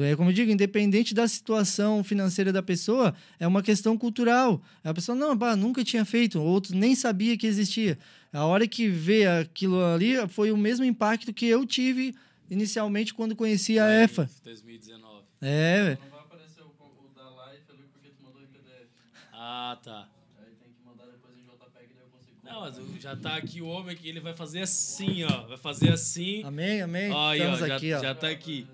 É 0.00 0.16
como 0.16 0.30
eu 0.30 0.34
digo, 0.34 0.50
independente 0.50 1.14
da 1.14 1.28
situação 1.28 2.02
financeira 2.02 2.52
da 2.52 2.62
pessoa, 2.62 3.14
é 3.38 3.46
uma 3.46 3.62
questão 3.62 3.96
cultural. 3.96 4.60
A 4.82 4.92
pessoa, 4.92 5.14
não, 5.14 5.36
bah, 5.36 5.54
nunca 5.54 5.84
tinha 5.84 6.04
feito, 6.04 6.42
outros 6.42 6.72
nem 6.72 6.96
sabia 6.96 7.36
que 7.36 7.46
existia. 7.46 7.96
A 8.32 8.44
hora 8.46 8.66
que 8.66 8.88
vê 8.88 9.28
aquilo 9.28 9.80
ali, 9.80 10.16
foi 10.28 10.50
o 10.50 10.56
mesmo 10.56 10.84
impacto 10.84 11.32
que 11.32 11.46
eu 11.46 11.64
tive 11.64 12.12
inicialmente 12.50 13.14
quando 13.14 13.34
conheci 13.36 13.78
a 13.78 13.86
Aí, 13.86 14.04
EFA. 14.04 14.28
2019. 14.44 15.24
É. 15.40 15.98
Não 16.00 16.10
vai 16.10 16.20
aparecer 16.20 16.62
o, 16.62 16.66
o 16.68 17.08
da 17.14 17.28
live 17.28 17.62
ali 17.70 17.82
porque 17.92 18.10
tu 18.10 18.22
mandou 18.22 18.42
em 18.42 18.46
PDF. 18.46 18.88
Ah, 19.32 19.78
tá. 19.82 20.08
Aí 20.38 20.54
tem 20.60 20.72
que 20.72 20.84
mandar 20.84 21.06
depois 21.06 21.36
em 21.36 21.42
JPEG 21.42 21.94
daí 21.94 22.04
eu 22.04 22.08
consigo. 22.10 22.36
Não, 22.42 22.60
mas 22.60 23.02
já 23.02 23.16
tá 23.16 23.36
aqui 23.36 23.60
o 23.60 23.66
homem 23.66 23.96
que 23.96 24.08
ele 24.08 24.20
vai 24.20 24.34
fazer 24.34 24.60
assim, 24.62 25.24
ó. 25.24 25.46
Vai 25.46 25.58
fazer 25.58 25.92
assim. 25.92 26.42
Amém, 26.44 26.82
amém. 26.82 27.10
Ó, 27.10 27.28
aí, 27.28 27.40
Estamos 27.40 27.62
ó, 27.62 27.74
aqui, 27.74 27.88
já, 27.90 27.98
ó. 27.98 28.02
Já 28.02 28.14
tá 28.14 28.28
aqui. 28.28 28.66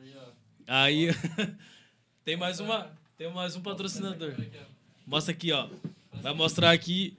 Aí, 0.66 1.08
tem 2.24 2.36
mais 2.36 2.60
uma, 2.60 2.90
tem 3.16 3.32
mais 3.32 3.56
um 3.56 3.62
patrocinador. 3.62 4.34
Mostra 5.06 5.32
aqui, 5.32 5.50
ó. 5.52 5.68
Vai 6.20 6.34
mostrar 6.34 6.72
aqui. 6.72 7.16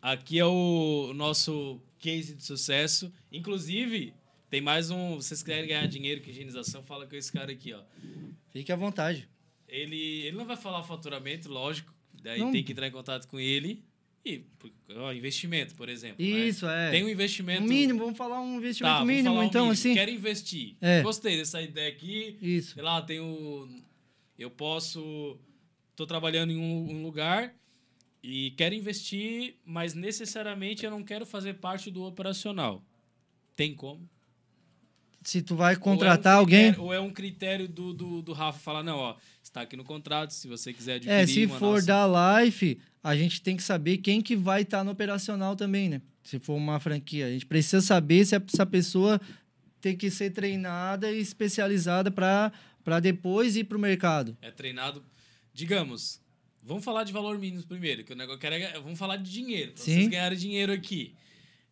Aqui 0.00 0.38
é 0.38 0.46
o 0.46 1.12
nosso 1.14 1.80
case 1.98 2.34
de 2.34 2.44
sucesso. 2.44 3.12
Inclusive, 3.30 4.14
tem 4.48 4.60
mais 4.60 4.90
um. 4.90 5.16
Vocês 5.16 5.42
querem 5.42 5.68
ganhar 5.68 5.86
dinheiro 5.86 6.22
com 6.22 6.30
higienização? 6.30 6.82
Fala 6.82 7.06
com 7.06 7.16
esse 7.16 7.32
cara 7.32 7.50
aqui, 7.50 7.72
ó. 7.72 7.82
Fique 8.52 8.70
à 8.70 8.76
vontade. 8.76 9.28
Ele, 9.68 10.26
ele 10.26 10.36
não 10.36 10.44
vai 10.44 10.56
falar 10.56 10.82
faturamento, 10.82 11.48
lógico. 11.48 11.92
Daí 12.22 12.38
não. 12.38 12.52
tem 12.52 12.62
que 12.62 12.72
entrar 12.72 12.86
em 12.86 12.92
contato 12.92 13.26
com 13.26 13.38
ele. 13.38 13.84
E 14.24 14.44
ó, 14.96 15.12
investimento, 15.12 15.74
por 15.74 15.88
exemplo. 15.88 16.24
Né? 16.24 16.48
Isso, 16.48 16.66
né? 16.66 16.88
é. 16.88 16.90
Tem 16.90 17.04
um 17.04 17.08
investimento. 17.08 17.62
Um 17.62 17.66
mínimo, 17.66 18.00
vamos 18.00 18.18
falar 18.18 18.40
um 18.40 18.56
investimento 18.56 18.98
tá, 18.98 19.04
mínimo, 19.04 19.42
então, 19.42 19.66
um 19.66 19.68
mínimo. 19.68 19.72
assim. 19.72 19.94
Quero 19.94 20.10
investir. 20.10 20.76
É. 20.80 21.02
Gostei 21.02 21.36
dessa 21.36 21.62
ideia 21.62 21.88
aqui. 21.88 22.36
Isso. 22.40 22.74
Sei 22.74 22.82
lá, 22.82 23.00
tenho. 23.02 23.68
Eu 24.38 24.50
posso. 24.50 25.38
Estou 25.90 26.06
trabalhando 26.06 26.52
em 26.52 26.58
um, 26.58 26.90
um 26.90 27.02
lugar 27.02 27.54
e 28.22 28.50
quero 28.52 28.74
investir, 28.74 29.56
mas 29.64 29.94
necessariamente 29.94 30.84
eu 30.84 30.90
não 30.90 31.02
quero 31.02 31.24
fazer 31.24 31.54
parte 31.54 31.90
do 31.90 32.02
operacional. 32.02 32.84
Tem 33.54 33.74
como? 33.74 34.08
Se 35.28 35.42
tu 35.42 35.56
vai 35.56 35.74
contratar 35.74 36.34
ou 36.34 36.36
é 36.36 36.36
um 36.36 36.40
alguém. 36.40 36.74
Ou 36.78 36.92
é 36.92 37.00
um 37.00 37.10
critério 37.10 37.66
do, 37.66 37.92
do, 37.92 38.22
do 38.22 38.32
Rafa 38.32 38.60
falar, 38.60 38.84
não, 38.84 38.96
ó, 38.96 39.16
está 39.42 39.62
aqui 39.62 39.76
no 39.76 39.82
contrato, 39.82 40.32
se 40.32 40.46
você 40.46 40.72
quiser 40.72 40.94
adquirir. 40.94 41.14
É, 41.14 41.26
se 41.26 41.48
for 41.48 41.74
nossa... 41.74 41.86
da 41.86 42.40
Life, 42.40 42.78
a 43.02 43.16
gente 43.16 43.42
tem 43.42 43.56
que 43.56 43.62
saber 43.62 43.98
quem 43.98 44.22
que 44.22 44.36
vai 44.36 44.62
estar 44.62 44.78
tá 44.78 44.84
no 44.84 44.92
operacional 44.92 45.56
também, 45.56 45.88
né? 45.88 46.00
Se 46.22 46.38
for 46.38 46.54
uma 46.54 46.78
franquia. 46.78 47.26
A 47.26 47.30
gente 47.30 47.44
precisa 47.44 47.80
saber 47.80 48.24
se 48.24 48.36
essa 48.36 48.64
pessoa 48.64 49.20
tem 49.80 49.96
que 49.96 50.10
ser 50.10 50.30
treinada 50.30 51.10
e 51.10 51.20
especializada 51.20 52.10
para 52.10 53.00
depois 53.00 53.56
ir 53.56 53.64
para 53.64 53.76
o 53.76 53.80
mercado. 53.80 54.36
É 54.40 54.52
treinado, 54.52 55.02
digamos. 55.52 56.20
Vamos 56.62 56.84
falar 56.84 57.02
de 57.02 57.12
valor 57.12 57.36
mínimo 57.38 57.64
primeiro, 57.64 58.04
que 58.04 58.12
o 58.12 58.16
negócio 58.16 58.40
quer 58.40 58.52
é, 58.52 58.72
vamos 58.80 58.98
falar 58.98 59.16
de 59.16 59.30
dinheiro, 59.30 59.72
para 59.72 59.82
vocês 59.82 60.08
ganharem 60.08 60.38
dinheiro 60.38 60.72
aqui. 60.72 61.14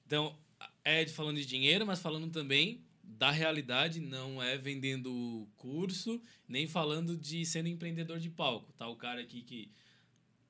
Então, 0.07 0.37
é 0.85 1.07
falando 1.07 1.37
de 1.37 1.47
dinheiro, 1.47 1.87
mas 1.87 2.01
falando 2.01 2.29
também 2.31 2.81
da 3.19 3.31
realidade 3.31 4.01
não 4.01 4.43
é 4.43 4.57
vendendo 4.57 5.47
curso, 5.57 6.21
nem 6.49 6.67
falando 6.67 7.17
de 7.17 7.45
sendo 7.45 7.69
empreendedor 7.69 8.19
de 8.19 8.31
palco. 8.31 8.73
Tá 8.73 8.89
o 8.89 8.97
cara 8.97 9.21
aqui 9.21 9.43
que 9.43 9.71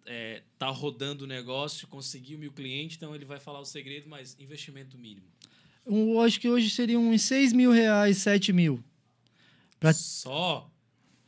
é, 0.07 0.43
tá 0.59 0.69
rodando 0.69 1.25
o 1.25 1.27
negócio, 1.27 1.89
conseguiu 1.89 2.39
mil 2.39 2.53
clientes, 2.53 2.97
então 2.97 3.15
ele 3.15 3.25
vai 3.25 3.41
falar 3.41 3.61
o 3.61 3.65
segredo, 3.65 4.09
mas 4.09 4.37
investimento 4.39 4.99
mínimo. 4.99 5.27
Eu 5.87 6.21
acho 6.21 6.41
que 6.41 6.49
hoje 6.49 6.71
seriam 6.71 7.11
uns 7.11 7.23
6 7.23 7.53
mil 7.53 7.71
reais, 7.71 8.19
7 8.19 8.53
mil. 8.53 8.83
Pra, 9.79 9.93
Só? 9.93 10.71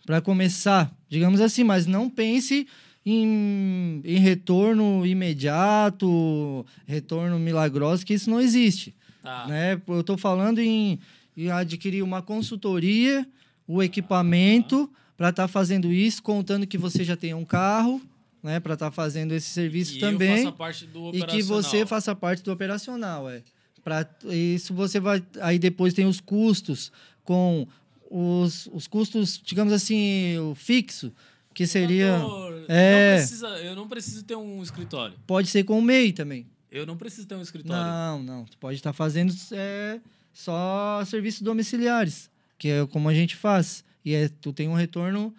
Para 0.05 0.21
começar, 0.21 0.95
digamos 1.09 1.41
assim, 1.41 1.63
mas 1.63 1.87
não 1.87 2.09
pense 2.09 2.67
em, 3.05 4.01
em 4.05 4.19
retorno 4.19 5.05
imediato, 5.05 6.65
retorno 6.87 7.39
milagroso, 7.39 8.05
que 8.07 8.15
isso 8.15 8.31
não 8.31 8.41
existe. 8.41 8.95
Tá. 9.23 9.47
Né? 9.47 9.81
Eu 9.87 10.01
estou 10.01 10.17
falando 10.17 10.61
em 10.61 10.99
e 11.37 11.51
adquirir 11.51 12.03
uma 12.03 12.23
consultoria, 12.23 13.27
o 13.67 13.83
equipamento, 13.83 14.91
para 15.17 15.31
estar 15.31 15.49
fazendo 15.49 15.93
isso, 15.93 16.23
contando 16.23 16.67
que 16.67 16.79
você 16.79 17.05
já 17.05 17.17
tem 17.17 17.35
um 17.35 17.45
carro, 17.45 18.01
né, 18.43 18.61
para 18.61 18.75
estar 18.75 18.91
fazendo 18.91 19.33
esse 19.33 19.49
serviço 19.51 19.97
e 19.97 19.99
também. 20.01 20.31
eu 20.45 20.45
faça 20.45 20.53
parte 20.53 20.87
do 20.87 21.11
e 21.15 21.23
que 21.27 21.43
você 21.43 21.85
faça 21.87 22.15
parte 22.15 22.43
do 22.43 22.53
operacional, 22.53 23.29
é. 23.29 23.43
Para 23.83 24.09
isso 24.33 24.75
você 24.75 24.99
vai 24.99 25.23
aí 25.41 25.59
depois 25.59 25.95
tem 25.95 26.07
os 26.07 26.21
custos 26.21 26.91
com 27.23 27.67
os, 28.11 28.69
os 28.73 28.87
custos, 28.87 29.41
digamos 29.45 29.73
assim, 29.73 30.37
o 30.39 30.55
fixo, 30.55 31.13
que 31.55 31.67
seria 31.67 32.19
Doutor, 32.19 32.65
É. 32.69 33.11
não 33.13 33.17
precisa- 33.19 33.59
eu 33.61 33.77
não 33.77 33.89
preciso 33.89 34.25
ter 34.25 34.37
um 34.37 34.63
escritório. 34.63 35.17
pode 35.27 35.49
ser 35.49 35.65
com 35.65 35.79
o 35.79 35.83
MEI 35.83 36.13
também. 36.13 36.47
Eu 36.71 36.85
não 36.85 36.97
preciso 36.97 37.27
ter 37.27 37.35
um 37.37 37.41
escritório. 37.43 37.83
Não, 37.83 38.23
não, 38.23 38.45
tu 38.45 38.59
pode 38.59 38.77
estar 38.77 38.93
fazendo 38.93 39.33
é, 39.53 40.01
só 40.37 41.03
serviços 41.07 41.41
domiciliares, 41.41 42.31
que 42.59 42.69
é 42.69 42.87
como 42.87 43.09
a 43.09 43.15
gente 43.15 43.35
faz. 43.35 43.83
E 44.05 44.13
é, 44.15 44.29
tu 44.29 44.53
tem 44.53 44.69
um 44.69 44.75
retorno 44.75 45.35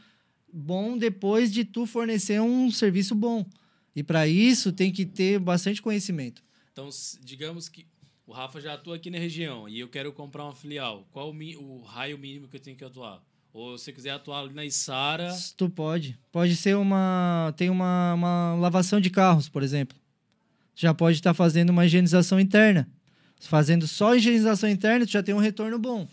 bom 0.51 0.97
depois 0.97 1.51
de 1.51 1.63
tu 1.63 1.85
fornecer 1.85 2.41
um 2.41 2.71
serviço 2.71 3.13
bom. 3.13 3.45
E 3.95 4.01
para 4.01 4.27
isso 4.27 4.73
tem 4.73 4.91
que 4.91 5.05
ter 5.05 5.37
bastante 5.37 5.83
conhecimento. 5.83 6.43
Então, 6.73 6.89
digamos 7.21 7.69
que 7.69 7.85
o 8.25 8.31
Rafa 8.31 8.59
já 8.59 8.73
atua 8.73 8.95
aqui 8.95 9.11
na 9.11 9.19
região 9.19 9.69
e 9.69 9.79
eu 9.79 9.87
quero 9.87 10.11
comprar 10.11 10.45
uma 10.45 10.55
filial. 10.55 11.07
Qual 11.11 11.31
o, 11.31 11.63
o 11.63 11.83
raio 11.83 12.17
mínimo 12.17 12.47
que 12.47 12.55
eu 12.55 12.59
tenho 12.59 12.75
que 12.75 12.83
atuar? 12.83 13.21
Ou 13.53 13.77
se 13.77 13.85
você 13.85 13.93
quiser 13.93 14.11
atuar 14.11 14.39
ali 14.39 14.53
na 14.53 14.65
Isara, 14.65 15.29
Tu 15.55 15.69
pode. 15.69 16.19
Pode 16.31 16.55
ser 16.55 16.75
uma. 16.75 17.53
Tem 17.55 17.69
uma, 17.69 18.15
uma 18.15 18.55
lavação 18.55 18.99
de 18.99 19.11
carros, 19.11 19.47
por 19.47 19.61
exemplo. 19.61 19.97
Já 20.75 20.91
pode 20.91 21.17
estar 21.17 21.35
fazendo 21.35 21.69
uma 21.69 21.85
higienização 21.85 22.39
interna. 22.39 22.89
Fazendo 23.39 23.87
só 23.87 24.15
higienização 24.15 24.69
interna, 24.69 25.05
tu 25.05 25.11
já 25.11 25.23
tem 25.23 25.35
um 25.35 25.39
retorno 25.39 25.77
bom. 25.77 26.07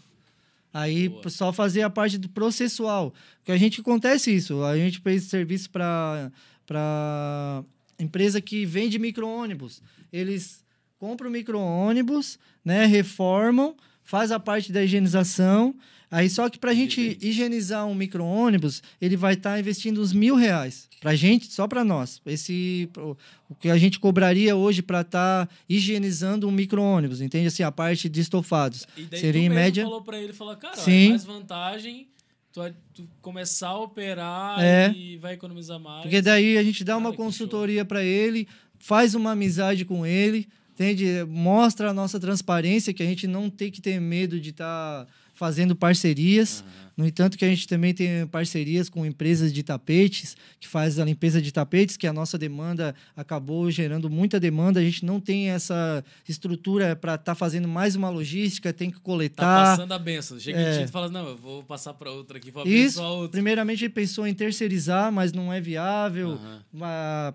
Aí 0.73 1.09
Boa. 1.09 1.31
só 1.31 1.53
fazer 1.53 1.83
a 1.83 1.91
parte 1.91 2.19
do 2.19 2.29
processual. 2.29 3.15
Porque 3.39 3.53
a 3.53 3.57
gente 3.57 3.81
acontece 3.81 4.35
isso. 4.35 4.63
A 4.65 4.77
gente 4.77 5.01
fez 5.01 5.25
serviço 5.25 5.71
para 5.71 6.31
para 6.67 7.63
empresa 7.99 8.41
que 8.41 8.65
vende 8.65 8.99
micro-ônibus. 8.99 9.83
Eles 10.13 10.65
compram 10.99 11.31
micro-ônibus, 11.31 12.39
né, 12.65 12.87
reformam, 12.87 13.77
faz 14.03 14.33
a 14.33 14.41
parte 14.41 14.73
da 14.73 14.83
higienização. 14.83 15.75
Aí 16.17 16.31
só 16.31 16.49
que 16.49 16.59
para 16.59 16.71
a 16.71 16.75
gente 16.75 17.19
higienizar 17.21 17.85
um 17.87 17.95
micro-ônibus, 17.95 18.83
ele 19.01 19.17
vai 19.17 19.35
estar 19.35 19.59
investindo 19.59 20.01
uns 20.01 20.13
mil 20.13 20.37
reais. 20.37 20.89
Para 21.01 21.15
gente, 21.17 21.53
só 21.53 21.67
para 21.67 21.83
nós. 21.85 22.21
Esse, 22.25 22.89
o, 22.97 23.17
que 23.57 23.69
a 23.69 23.77
gente 23.77 23.99
cobraria 23.99 24.55
hoje 24.55 24.81
para 24.81 25.01
estar 25.01 25.49
higienizando 25.69 26.47
um 26.47 26.53
micro-ônibus, 26.53 27.21
entende? 27.21 27.49
Assim, 27.49 27.63
a 27.65 27.73
parte 27.73 28.09
de 28.09 28.21
estofados. 28.21 28.87
e 28.97 29.03
daí 29.03 29.21
Seria 29.21 29.41
tu 29.43 29.45
em 29.45 29.49
média- 29.49 29.83
falou 29.85 30.03
pra 30.03 30.19
ele, 30.21 30.33
falou, 30.33 30.57
cara, 30.57 30.77
Sim. 30.77 31.07
é 31.07 31.09
mais 31.11 31.25
vantagem 31.25 32.07
tu, 32.53 32.61
tu 32.95 33.09
começar 33.21 33.69
a 33.71 33.79
operar 33.81 34.63
É. 34.63 34.93
e 34.97 35.17
vai 35.17 35.35
economizar 35.35 35.81
mais. 35.81 36.03
Porque 36.03 36.23
daí 36.23 36.57
a 36.57 36.63
gente 36.63 36.85
dá 36.85 36.97
uma 36.97 37.11
Cara, 37.11 37.17
que 37.17 37.23
consultoria 37.25 37.85
para 37.85 38.05
ele, 38.05 38.47
faz 38.79 39.15
uma 39.17 39.33
amizade 39.33 39.85
com 39.85 40.07
ele, 40.07 40.47
entende? 40.73 41.05
Mostra 41.29 41.91
a 41.91 41.93
nossa 41.93 42.21
transparência, 42.21 42.95
que 42.95 43.03
a 43.03 43.07
gente 43.07 43.27
não 43.27 43.51
tem 43.51 43.69
que 43.71 43.81
ter 43.83 44.01
medo 44.01 44.39
de 44.41 44.51
estar 44.51 45.07
fazendo 45.35 45.77
parcerias. 45.77 46.65
Aham. 46.67 46.84
No 46.97 47.07
entanto, 47.07 47.37
que 47.37 47.45
a 47.45 47.49
gente 47.49 47.67
também 47.67 47.93
tem 47.93 48.27
parcerias 48.29 48.89
com 48.89 49.05
empresas 49.05 49.53
de 49.53 49.63
tapetes, 49.63 50.37
que 50.61 50.69
faz 50.69 50.99
a 50.99 51.05
limpeza 51.05 51.43
de 51.43 51.51
tapetes, 51.53 51.97
que 51.97 52.07
a 52.07 52.13
nossa 52.13 52.39
demanda 52.39 52.95
acabou 53.17 53.71
gerando 53.71 54.09
muita 54.09 54.39
demanda. 54.39 54.79
A 54.79 54.83
gente 54.85 55.05
não 55.05 55.19
tem 55.21 55.51
essa 55.51 56.05
estrutura 56.29 56.95
para 56.95 57.17
estar 57.17 57.35
fazendo 57.35 57.67
mais 57.67 57.97
uma 57.97 58.09
logística, 58.09 58.73
tem 58.73 58.91
que 58.91 58.97
Tá 58.99 59.03
coletar. 59.03 59.77
passando 59.77 59.93
a 59.93 59.99
benção. 59.99 60.39
Chega 60.39 60.59
É. 60.59 60.71
um 60.71 60.77
dia 60.77 60.85
e 60.85 60.89
fala, 60.89 61.09
não, 61.11 61.27
eu 61.29 61.37
vou 61.37 61.63
passar 61.65 61.95
pra 61.95 62.11
outra 62.11 62.39
aqui, 62.39 62.51
vou 62.51 62.67
Isso, 62.67 63.03
outra. 63.03 63.31
primeiramente, 63.33 63.79
a 63.79 63.87
gente 63.87 63.93
pensou 63.93 64.27
em 64.27 64.35
terceirizar, 64.35 65.11
mas 65.13 65.33
não 65.33 65.53
é 65.53 65.61
viável. 65.61 66.33
Aham. 66.33 66.63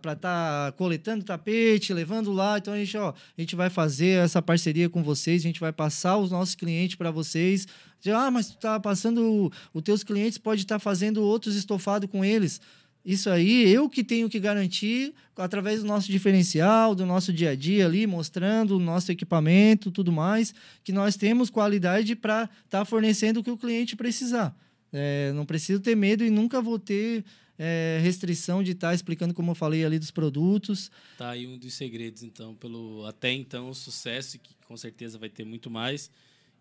para 0.01 0.13
estar 0.13 0.71
coletando 0.73 1.23
tapete, 1.23 1.93
levando 1.93 2.31
lá. 2.31 2.57
Então 2.57 2.73
a 2.73 2.77
gente, 2.77 2.95
ó, 2.97 3.09
a 3.09 3.41
gente 3.41 3.55
vai 3.55 3.69
fazer 3.69 4.23
essa 4.23 4.41
parceria 4.41 4.89
com 4.89 5.01
vocês, 5.03 5.41
a 5.41 5.47
gente 5.47 5.59
vai 5.59 5.71
passar 5.71 6.17
os 6.17 6.29
nossos 6.31 6.55
clientes 6.55 6.95
para 6.95 7.09
vocês. 7.11 7.65
Diz, 8.01 8.13
Ah, 8.13 8.31
mas 8.31 8.49
tu 8.49 8.57
tá 8.57 8.79
passando 8.79 9.51
os 9.73 9.81
teus 9.81 10.03
clientes 10.03 10.37
pode 10.37 10.61
estar 10.61 10.79
fazendo 10.79 11.21
outros 11.23 11.55
estofados 11.55 12.09
com 12.09 12.23
eles. 12.23 12.61
Isso 13.03 13.29
aí 13.29 13.67
eu 13.71 13.89
que 13.89 14.03
tenho 14.03 14.29
que 14.29 14.39
garantir 14.39 15.13
através 15.35 15.81
do 15.81 15.87
nosso 15.87 16.11
diferencial, 16.11 16.93
do 16.93 17.05
nosso 17.05 17.31
dia 17.31 17.51
a 17.51 17.55
dia 17.55 17.85
ali, 17.85 18.05
mostrando 18.05 18.75
o 18.75 18.79
nosso 18.79 19.11
equipamento, 19.11 19.89
tudo 19.89 20.11
mais, 20.11 20.53
que 20.83 20.91
nós 20.91 21.15
temos 21.15 21.49
qualidade 21.49 22.15
para 22.15 22.49
estar 22.65 22.83
fornecendo 22.85 23.39
o 23.39 23.43
que 23.43 23.51
o 23.51 23.57
cliente 23.57 23.95
precisar. 23.95 24.55
É, 24.91 25.31
não 25.33 25.45
preciso 25.45 25.79
ter 25.79 25.95
medo 25.95 26.23
e 26.25 26.29
nunca 26.29 26.61
vou 26.61 26.77
ter 26.77 27.23
é, 27.57 27.99
restrição 28.01 28.63
de 28.63 28.71
estar 28.71 28.93
explicando, 28.93 29.33
como 29.33 29.51
eu 29.51 29.55
falei 29.55 29.85
ali, 29.85 29.97
dos 29.97 30.11
produtos. 30.11 30.91
Tá 31.17 31.31
aí 31.31 31.47
um 31.47 31.57
dos 31.57 31.73
segredos, 31.73 32.23
então, 32.23 32.53
pelo 32.55 33.05
até 33.05 33.31
então 33.31 33.69
o 33.69 33.75
sucesso, 33.75 34.39
que 34.39 34.55
com 34.67 34.75
certeza 34.77 35.17
vai 35.17 35.29
ter 35.29 35.45
muito 35.45 35.69
mais, 35.69 36.11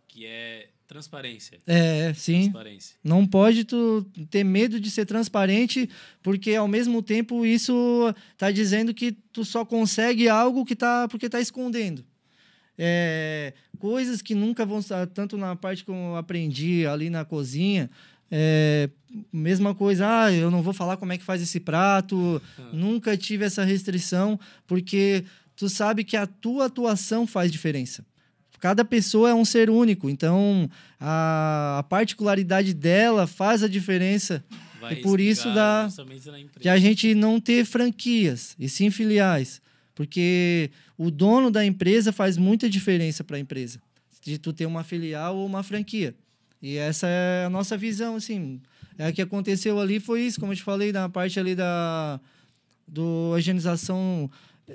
que 0.09 0.27
é 0.27 0.69
transparência. 0.89 1.59
É, 1.67 2.13
sim. 2.15 2.45
Transparência. 2.45 2.97
Não 3.05 3.27
pode 3.27 3.65
tu 3.65 4.05
ter 4.31 4.43
medo 4.43 4.81
de 4.81 4.91
ser 4.91 5.05
transparente, 5.05 5.89
porque 6.23 6.55
ao 6.55 6.67
mesmo 6.67 7.03
tempo 7.03 7.45
isso 7.45 8.13
tá 8.39 8.51
dizendo 8.51 8.95
que 8.95 9.13
tu 9.13 9.45
só 9.45 9.65
consegue 9.65 10.29
algo 10.29 10.65
que 10.65 10.75
tá 10.75 11.07
porque 11.07 11.29
tá 11.29 11.41
escondendo. 11.41 12.05
É, 12.77 13.53
coisas 13.79 14.23
que 14.23 14.35
nunca 14.35 14.65
vão 14.65 14.79
estar 14.79 15.07
tanto 15.09 15.37
na 15.37 15.55
parte 15.55 15.85
que 15.85 15.91
eu 15.91 16.17
aprendi 16.17 16.87
ali 16.87 17.11
na 17.11 17.25
cozinha, 17.25 17.91
é, 18.31 18.89
mesma 19.33 19.75
coisa, 19.75 20.25
ah, 20.25 20.33
eu 20.33 20.51
não 20.51 20.63
vou 20.63 20.73
falar 20.73 20.97
como 20.97 21.13
é 21.13 21.19
que 21.19 21.25
faz 21.25 21.43
esse 21.43 21.61
prato, 21.61 22.41
nunca 22.73 23.17
tive 23.17 23.45
essa 23.45 23.65
restrição, 23.65 24.39
porque 24.67 25.25
tu 25.57 25.69
sabe 25.69 26.05
que 26.05 26.17
a 26.17 26.27
tua 26.27 26.67
atuação 26.67 27.27
faz 27.27 27.51
diferença. 27.51 28.07
Cada 28.61 28.85
pessoa 28.85 29.31
é 29.31 29.35
um 29.35 29.45
ser 29.45 29.71
único, 29.71 30.11
então 30.11 30.69
a, 31.01 31.79
a 31.79 31.83
particularidade 31.85 32.75
dela 32.75 33.27
faz 33.27 33.63
a 33.63 33.69
diferença 33.69 34.45
Vai 34.81 34.95
E 34.95 34.97
por 34.97 35.21
isso 35.21 35.53
dá- 35.53 35.89
empresa. 35.89 36.61
de 36.61 36.69
a 36.69 36.79
gente 36.79 37.15
não 37.15 37.41
ter 37.41 37.65
franquias, 37.65 38.55
e 38.59 38.69
sim 38.69 38.91
filiais. 38.91 39.61
Porque 39.95 40.71
o 40.97 41.11
dono 41.11 41.51
da 41.51 41.65
empresa 41.65 42.13
faz 42.13 42.37
muita 42.37 42.71
diferença 42.71 43.25
para 43.25 43.37
a 43.37 43.41
empresa, 43.41 43.81
de 44.23 44.39
tu 44.39 44.53
ter 44.53 44.67
uma 44.67 44.85
filial 44.85 45.37
ou 45.37 45.45
uma 45.47 45.65
franquia. 45.65 46.15
E 46.63 46.77
essa 46.77 47.09
é 47.09 47.45
a 47.47 47.51
nossa 47.51 47.77
visão, 47.77 48.15
assim. 48.15 48.61
É 48.97 49.09
o 49.09 49.13
que 49.13 49.23
aconteceu 49.23 49.81
ali 49.81 49.99
foi 49.99 50.23
isso, 50.23 50.39
como 50.39 50.53
eu 50.53 50.57
te 50.57 50.63
falei, 50.63 50.93
na 50.93 51.09
parte 51.09 51.39
ali 51.41 51.55
da 51.55 52.21
do 52.87 53.37
higienização 53.37 54.31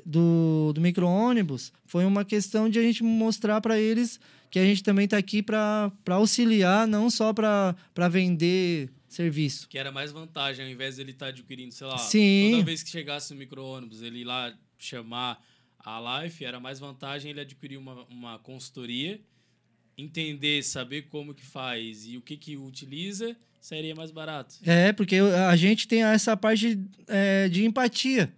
do, 0.05 0.71
do 0.73 0.81
micro-ônibus, 0.81 1.71
foi 1.85 2.05
uma 2.05 2.25
questão 2.25 2.69
de 2.69 2.79
a 2.79 2.81
gente 2.81 3.03
mostrar 3.03 3.61
para 3.61 3.79
eles 3.79 4.19
que 4.49 4.59
a 4.59 4.65
gente 4.65 4.83
também 4.83 5.05
está 5.05 5.17
aqui 5.17 5.41
para 5.41 5.91
auxiliar, 6.09 6.87
não 6.87 7.09
só 7.09 7.33
para 7.33 7.75
vender 8.09 8.89
serviço. 9.07 9.67
Que 9.67 9.77
era 9.77 9.91
mais 9.91 10.11
vantagem, 10.11 10.65
ao 10.65 10.71
invés 10.71 10.97
dele 10.97 11.11
estar 11.11 11.27
adquirindo, 11.27 11.73
sei 11.73 11.87
lá, 11.87 11.97
Sim. 11.97 12.51
toda 12.51 12.63
vez 12.63 12.83
que 12.83 12.89
chegasse 12.89 13.33
no 13.33 13.39
micro-ônibus, 13.39 14.01
ele 14.01 14.19
ir 14.19 14.23
lá 14.23 14.53
chamar 14.77 15.43
a 15.79 16.21
Life, 16.23 16.43
era 16.43 16.59
mais 16.59 16.79
vantagem 16.79 17.31
ele 17.31 17.41
adquirir 17.41 17.77
uma, 17.77 18.05
uma 18.05 18.39
consultoria, 18.39 19.19
entender, 19.97 20.63
saber 20.63 21.03
como 21.03 21.33
que 21.33 21.45
faz 21.45 22.07
e 22.07 22.17
o 22.17 22.21
que 22.21 22.37
que 22.37 22.57
utiliza, 22.57 23.35
seria 23.59 23.95
mais 23.95 24.11
barato. 24.11 24.55
É, 24.63 24.91
porque 24.93 25.15
a 25.17 25.55
gente 25.55 25.87
tem 25.87 26.03
essa 26.03 26.35
parte 26.35 26.79
é, 27.07 27.47
de 27.49 27.65
empatia, 27.65 28.33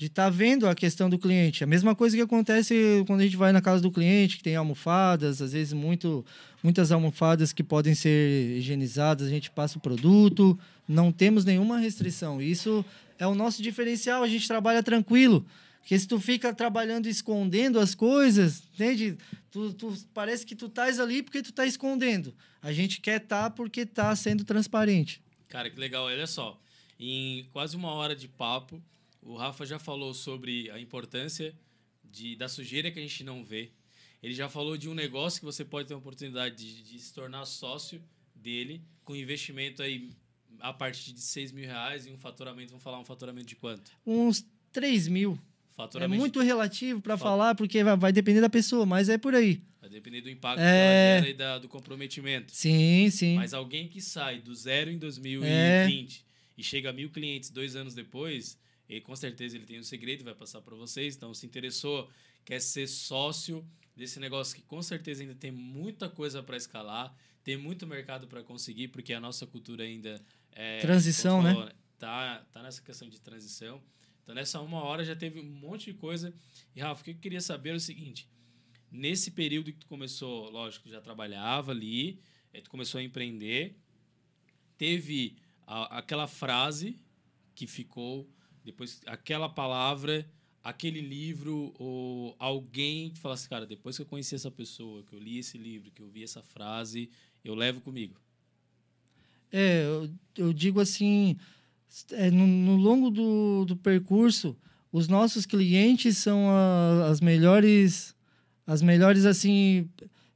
de 0.00 0.06
estar 0.06 0.30
vendo 0.30 0.66
a 0.66 0.74
questão 0.74 1.10
do 1.10 1.18
cliente. 1.18 1.62
A 1.62 1.66
mesma 1.66 1.94
coisa 1.94 2.16
que 2.16 2.22
acontece 2.22 3.04
quando 3.06 3.20
a 3.20 3.22
gente 3.22 3.36
vai 3.36 3.52
na 3.52 3.60
casa 3.60 3.82
do 3.82 3.90
cliente, 3.92 4.38
que 4.38 4.42
tem 4.42 4.56
almofadas, 4.56 5.42
às 5.42 5.52
vezes 5.52 5.74
muito, 5.74 6.24
muitas 6.62 6.90
almofadas 6.90 7.52
que 7.52 7.62
podem 7.62 7.94
ser 7.94 8.56
higienizadas, 8.56 9.26
a 9.26 9.30
gente 9.30 9.50
passa 9.50 9.76
o 9.76 9.80
produto, 9.80 10.58
não 10.88 11.12
temos 11.12 11.44
nenhuma 11.44 11.76
restrição. 11.78 12.40
Isso 12.40 12.82
é 13.18 13.26
o 13.26 13.34
nosso 13.34 13.62
diferencial, 13.62 14.22
a 14.22 14.26
gente 14.26 14.48
trabalha 14.48 14.82
tranquilo. 14.82 15.44
Porque 15.82 15.98
se 15.98 16.08
tu 16.08 16.18
fica 16.18 16.54
trabalhando 16.54 17.06
escondendo 17.06 17.78
as 17.78 17.94
coisas, 17.94 18.62
entende? 18.72 19.18
Tu, 19.50 19.74
tu- 19.74 19.94
parece 20.14 20.46
que 20.46 20.56
tu 20.56 20.64
estás 20.64 20.98
ali 20.98 21.22
porque 21.22 21.42
tu 21.42 21.52
tá 21.52 21.66
escondendo. 21.66 22.32
A 22.62 22.72
gente 22.72 23.02
quer 23.02 23.20
estar 23.20 23.50
porque 23.50 23.84
tá 23.84 24.16
sendo 24.16 24.44
transparente. 24.44 25.20
Cara, 25.46 25.68
que 25.68 25.78
legal. 25.78 26.04
Olha 26.06 26.26
só, 26.26 26.58
em 26.98 27.44
quase 27.52 27.76
uma 27.76 27.92
hora 27.92 28.16
de 28.16 28.28
papo, 28.28 28.80
o 29.22 29.36
Rafa 29.36 29.64
já 29.66 29.78
falou 29.78 30.12
sobre 30.14 30.70
a 30.70 30.78
importância 30.80 31.54
de, 32.04 32.36
da 32.36 32.48
sujeira 32.48 32.90
que 32.90 32.98
a 32.98 33.02
gente 33.02 33.22
não 33.24 33.44
vê. 33.44 33.70
Ele 34.22 34.34
já 34.34 34.48
falou 34.48 34.76
de 34.76 34.88
um 34.88 34.94
negócio 34.94 35.40
que 35.40 35.44
você 35.46 35.64
pode 35.64 35.88
ter 35.88 35.94
a 35.94 35.96
oportunidade 35.96 36.56
de, 36.56 36.82
de 36.82 36.98
se 36.98 37.12
tornar 37.14 37.44
sócio 37.46 38.02
dele, 38.34 38.82
com 39.04 39.14
investimento 39.16 39.82
aí 39.82 40.10
a 40.58 40.72
partir 40.72 41.12
de 41.12 41.20
6 41.20 41.52
mil 41.52 41.64
reais 41.64 42.06
e 42.06 42.10
um 42.10 42.18
faturamento, 42.18 42.70
vamos 42.70 42.82
falar 42.84 42.98
um 42.98 43.04
faturamento 43.04 43.46
de 43.46 43.56
quanto? 43.56 43.90
Uns 44.06 44.44
3 44.72 45.08
mil. 45.08 45.38
É 45.72 45.74
Faturamento 45.76 46.20
muito 46.20 46.40
relativo 46.40 47.00
para 47.00 47.16
Fa- 47.16 47.24
falar, 47.24 47.54
porque 47.54 47.82
vai, 47.82 48.12
depender 48.12 48.42
da 48.42 48.50
pessoa, 48.50 48.84
mas 48.84 49.08
é 49.08 49.16
por 49.16 49.34
aí. 49.34 49.62
vai 49.80 49.88
depender 49.88 50.20
do 50.20 50.28
impacto 50.28 50.60
É. 50.60 51.24
e 51.26 51.32
da- 51.32 51.58
do 51.58 51.66
comprometimento. 51.68 52.52
Sim, 52.54 53.08
sim. 53.10 53.36
Mas 53.36 53.54
alguém 53.54 53.88
que 53.88 54.02
sai 54.02 54.38
do 54.40 54.54
zero 54.54 54.90
em 54.90 54.96
É. 54.96 54.98
2020 54.98 56.22
e 56.58 56.62
chega 56.62 56.90
a 56.90 56.92
mil 56.92 57.08
clientes 57.08 57.48
dois 57.48 57.74
anos 57.74 57.94
depois, 57.94 58.58
ele, 58.94 59.00
com 59.02 59.14
certeza 59.16 59.56
ele 59.56 59.66
tem 59.66 59.78
um 59.78 59.82
segredo, 59.82 60.24
vai 60.24 60.34
passar 60.34 60.60
para 60.60 60.74
vocês. 60.76 61.16
Então, 61.16 61.32
se 61.32 61.46
interessou, 61.46 62.10
quer 62.44 62.60
ser 62.60 62.86
sócio 62.88 63.66
desse 63.96 64.18
negócio 64.18 64.56
que 64.56 64.62
com 64.62 64.82
certeza 64.82 65.22
ainda 65.22 65.34
tem 65.34 65.50
muita 65.50 66.08
coisa 66.08 66.42
para 66.42 66.56
escalar, 66.56 67.14
tem 67.44 67.56
muito 67.56 67.86
mercado 67.86 68.26
para 68.26 68.42
conseguir, 68.42 68.88
porque 68.88 69.12
a 69.12 69.20
nossa 69.20 69.46
cultura 69.46 69.84
ainda 69.84 70.22
é. 70.52 70.80
Transição, 70.80 71.42
né? 71.42 71.52
falou, 71.52 71.70
Tá, 71.98 72.46
tá 72.50 72.62
nessa 72.62 72.80
questão 72.80 73.08
de 73.10 73.20
transição. 73.20 73.82
Então, 74.22 74.34
nessa 74.34 74.58
uma 74.60 74.82
hora 74.82 75.04
já 75.04 75.14
teve 75.14 75.38
um 75.38 75.44
monte 75.44 75.92
de 75.92 75.94
coisa. 75.94 76.34
E, 76.74 76.80
Rafa, 76.80 77.02
o 77.02 77.04
que 77.04 77.10
eu 77.10 77.16
queria 77.18 77.40
saber 77.42 77.70
é 77.70 77.74
o 77.74 77.80
seguinte: 77.80 78.26
nesse 78.90 79.30
período 79.30 79.70
que 79.72 79.78
tu 79.78 79.86
começou, 79.86 80.48
lógico, 80.50 80.88
já 80.88 81.00
trabalhava 81.00 81.72
ali, 81.72 82.18
aí 82.54 82.62
tu 82.62 82.70
começou 82.70 82.98
a 83.00 83.02
empreender, 83.02 83.76
teve 84.78 85.36
a- 85.66 85.98
aquela 85.98 86.26
frase 86.26 86.98
que 87.54 87.66
ficou, 87.66 88.28
depois 88.64 89.00
aquela 89.06 89.48
palavra, 89.48 90.26
aquele 90.62 91.00
livro, 91.00 91.72
ou 91.78 92.34
alguém 92.38 93.10
que 93.10 93.18
falasse, 93.18 93.48
cara, 93.48 93.66
depois 93.66 93.96
que 93.96 94.02
eu 94.02 94.06
conheci 94.06 94.34
essa 94.34 94.50
pessoa, 94.50 95.02
que 95.02 95.14
eu 95.14 95.18
li 95.18 95.38
esse 95.38 95.56
livro, 95.58 95.90
que 95.90 96.02
eu 96.02 96.08
vi 96.08 96.22
essa 96.22 96.42
frase, 96.42 97.08
eu 97.44 97.54
levo 97.54 97.80
comigo. 97.80 98.14
É, 99.52 99.84
eu, 99.84 100.10
eu 100.36 100.52
digo 100.52 100.80
assim, 100.80 101.36
é, 102.12 102.30
no, 102.30 102.46
no 102.46 102.76
longo 102.76 103.10
do, 103.10 103.64
do 103.64 103.76
percurso, 103.76 104.56
os 104.92 105.08
nossos 105.08 105.44
clientes 105.46 106.18
são 106.18 106.48
a- 106.50 107.08
as 107.08 107.20
melhores, 107.20 108.14
as 108.66 108.82
melhores 108.82 109.24
assim 109.24 109.88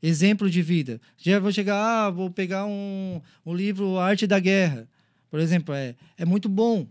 exemplos 0.03 0.51
de 0.51 0.62
vida. 0.62 1.01
Já 1.16 1.39
vou 1.39 1.53
chegar, 1.53 1.77
ah, 2.07 2.11
vou 2.11 2.31
pegar 2.31 2.66
um, 2.66 3.20
um 3.47 3.55
livro 3.55 3.99
Arte 3.99 4.27
da 4.27 4.39
Guerra, 4.39 4.89
por 5.31 5.41
exemplo, 5.41 5.75
é, 5.75 5.95
é 6.16 6.25
muito 6.25 6.49
bom, 6.49 6.87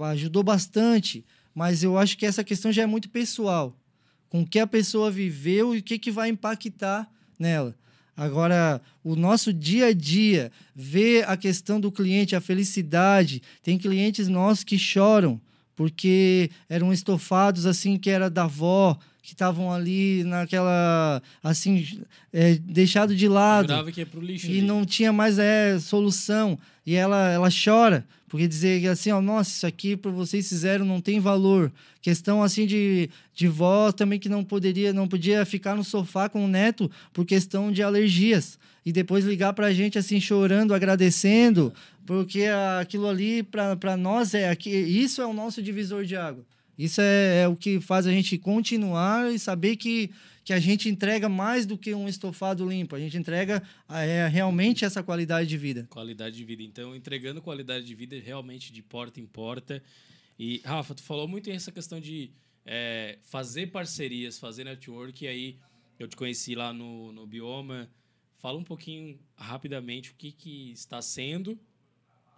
ajudou 0.00 0.42
bastante, 0.42 1.24
mas 1.54 1.82
eu 1.82 1.98
acho 1.98 2.16
que 2.16 2.26
essa 2.26 2.44
questão 2.44 2.72
já 2.72 2.82
é 2.82 2.86
muito 2.86 3.08
pessoal, 3.08 3.76
com 4.28 4.42
o 4.42 4.46
que 4.46 4.58
a 4.58 4.66
pessoa 4.66 5.10
viveu 5.10 5.74
e 5.74 5.78
o 5.78 5.82
que, 5.82 5.98
que 5.98 6.10
vai 6.10 6.28
impactar 6.28 7.10
nela. 7.38 7.74
Agora, 8.16 8.82
o 9.02 9.16
nosso 9.16 9.52
dia 9.52 9.86
a 9.86 9.92
dia, 9.92 10.52
ver 10.74 11.26
a 11.28 11.36
questão 11.36 11.80
do 11.80 11.90
cliente, 11.90 12.36
a 12.36 12.40
felicidade. 12.40 13.40
Tem 13.62 13.78
clientes 13.78 14.28
nossos 14.28 14.62
que 14.62 14.78
choram 14.78 15.40
porque 15.80 16.50
eram 16.68 16.92
estofados 16.92 17.64
assim 17.64 17.96
que 17.96 18.10
era 18.10 18.28
da 18.28 18.44
avó, 18.44 18.98
que 19.30 19.34
estavam 19.34 19.72
ali 19.72 20.24
naquela 20.24 21.22
assim 21.40 21.86
é, 22.32 22.56
deixado 22.56 23.14
de 23.14 23.28
lado 23.28 23.72
é 23.72 24.06
lixo. 24.20 24.46
e 24.48 24.58
ali. 24.58 24.62
não 24.62 24.84
tinha 24.84 25.12
mais 25.12 25.38
é, 25.38 25.78
solução. 25.78 26.58
E 26.84 26.96
ela, 26.96 27.30
ela 27.30 27.48
chora, 27.48 28.04
porque 28.28 28.48
dizer 28.48 28.80
que 28.80 28.88
assim, 28.88 29.12
ó, 29.12 29.20
nossa, 29.20 29.50
isso 29.50 29.66
aqui 29.66 29.96
para 29.96 30.10
vocês 30.10 30.48
fizeram 30.48 30.84
não 30.84 31.00
tem 31.00 31.20
valor. 31.20 31.70
Questão 32.02 32.42
assim 32.42 32.66
de, 32.66 33.08
de 33.32 33.46
vó 33.46 33.92
também 33.92 34.18
que 34.18 34.28
não 34.28 34.42
poderia, 34.42 34.92
não 34.92 35.06
podia 35.06 35.44
ficar 35.44 35.76
no 35.76 35.84
sofá 35.84 36.28
com 36.28 36.44
o 36.44 36.48
neto 36.48 36.90
por 37.12 37.24
questão 37.24 37.70
de 37.70 37.84
alergias. 37.84 38.58
E 38.84 38.90
depois 38.90 39.24
ligar 39.24 39.52
pra 39.52 39.72
gente 39.72 39.96
assim, 39.96 40.20
chorando, 40.20 40.74
agradecendo, 40.74 41.72
porque 42.04 42.46
aquilo 42.80 43.06
ali 43.06 43.44
para 43.44 43.96
nós 43.96 44.34
é 44.34 44.50
aqui, 44.50 44.70
isso 44.70 45.22
é 45.22 45.26
o 45.26 45.32
nosso 45.32 45.62
divisor 45.62 46.04
de 46.04 46.16
água. 46.16 46.44
Isso 46.80 47.02
é, 47.02 47.42
é 47.42 47.48
o 47.48 47.54
que 47.54 47.78
faz 47.78 48.06
a 48.06 48.10
gente 48.10 48.38
continuar 48.38 49.30
e 49.30 49.38
saber 49.38 49.76
que, 49.76 50.10
que 50.42 50.50
a 50.50 50.58
gente 50.58 50.88
entrega 50.88 51.28
mais 51.28 51.66
do 51.66 51.76
que 51.76 51.92
um 51.92 52.08
estofado 52.08 52.66
limpo. 52.66 52.96
A 52.96 52.98
gente 52.98 53.18
entrega 53.18 53.62
é, 53.86 54.26
realmente 54.28 54.82
essa 54.82 55.02
qualidade 55.02 55.46
de 55.46 55.58
vida. 55.58 55.86
Qualidade 55.90 56.34
de 56.34 56.42
vida. 56.42 56.62
Então, 56.62 56.96
entregando 56.96 57.42
qualidade 57.42 57.84
de 57.84 57.94
vida 57.94 58.18
realmente 58.18 58.72
de 58.72 58.82
porta 58.82 59.20
em 59.20 59.26
porta. 59.26 59.82
E, 60.38 60.62
Rafa, 60.64 60.94
tu 60.94 61.02
falou 61.02 61.28
muito 61.28 61.50
essa 61.50 61.70
questão 61.70 62.00
de 62.00 62.30
é, 62.64 63.18
fazer 63.24 63.66
parcerias, 63.66 64.38
fazer 64.38 64.64
network. 64.64 65.22
E 65.22 65.28
aí, 65.28 65.58
eu 65.98 66.08
te 66.08 66.16
conheci 66.16 66.54
lá 66.54 66.72
no, 66.72 67.12
no 67.12 67.26
Bioma. 67.26 67.90
Fala 68.38 68.58
um 68.58 68.64
pouquinho 68.64 69.20
rapidamente 69.36 70.12
o 70.12 70.14
que, 70.14 70.32
que 70.32 70.72
está 70.72 71.02
sendo 71.02 71.60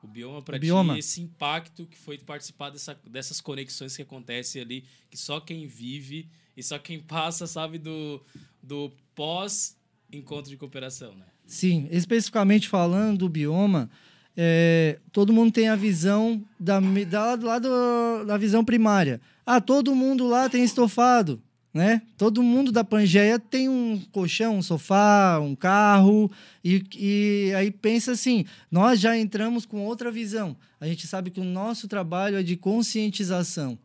o 0.03 0.09
Bioma 0.09 0.43
para 0.43 0.59
ti, 0.95 0.99
esse 0.99 1.21
impacto 1.21 1.87
que 1.87 1.97
foi 1.97 2.19
participar 2.19 2.71
dessa, 2.71 2.99
dessas 3.09 3.41
conexões 3.41 3.95
que 3.97 4.03
acontecem 4.03 4.61
ali, 4.63 4.85
que 5.11 5.17
só 5.17 5.39
quem 5.41 5.67
vive 5.67 6.29
e 6.57 6.63
só 6.63 6.79
quem 6.79 6.99
passa 7.01 7.47
sabe 7.47 7.79
do, 7.79 8.21
do 8.63 8.91
pós-encontro 9.15 10.51
de 10.51 10.57
cooperação, 10.57 11.15
né? 11.15 11.25
Sim, 11.47 11.89
especificamente 11.91 12.69
falando 12.69 13.19
do 13.19 13.29
bioma, 13.29 13.91
é, 14.37 14.99
todo 15.13 15.33
mundo 15.33 15.53
tem 15.53 15.69
a 15.69 15.77
visão 15.77 16.43
da, 16.59 16.81
da, 16.81 17.35
lá 17.35 17.59
do- 17.59 18.25
da 18.25 18.37
visão 18.39 18.65
primária. 18.65 19.21
Ah, 19.45 19.61
todo 19.61 19.95
mundo 19.95 20.27
lá 20.27 20.49
tem 20.49 20.63
estofado, 20.65 21.43
né? 21.73 22.03
Todo 22.19 22.43
mundo 22.43 22.71
da 22.71 22.85
Pangeia 22.85 23.39
tem 23.39 23.69
um 23.69 24.01
colchão, 24.13 24.59
um 24.59 24.63
sofá, 24.63 25.39
um 25.41 25.55
carro, 25.55 26.31
e, 26.63 26.85
e 26.95 27.55
aí 27.55 27.71
pensa 27.71 28.13
assim, 28.13 28.45
nós 28.71 29.01
já 29.01 29.17
entramos 29.17 29.65
com 29.65 29.85
outra 29.85 30.11
visão. 30.11 30.57
A 30.81 30.87
gente 30.87 31.07
sabe 31.07 31.31
que 31.31 31.41
o 31.41 31.45
nosso 31.45 31.89
trabalho 31.89 32.37
é 32.37 32.43
de 32.43 32.57
conscientização. 32.57 33.79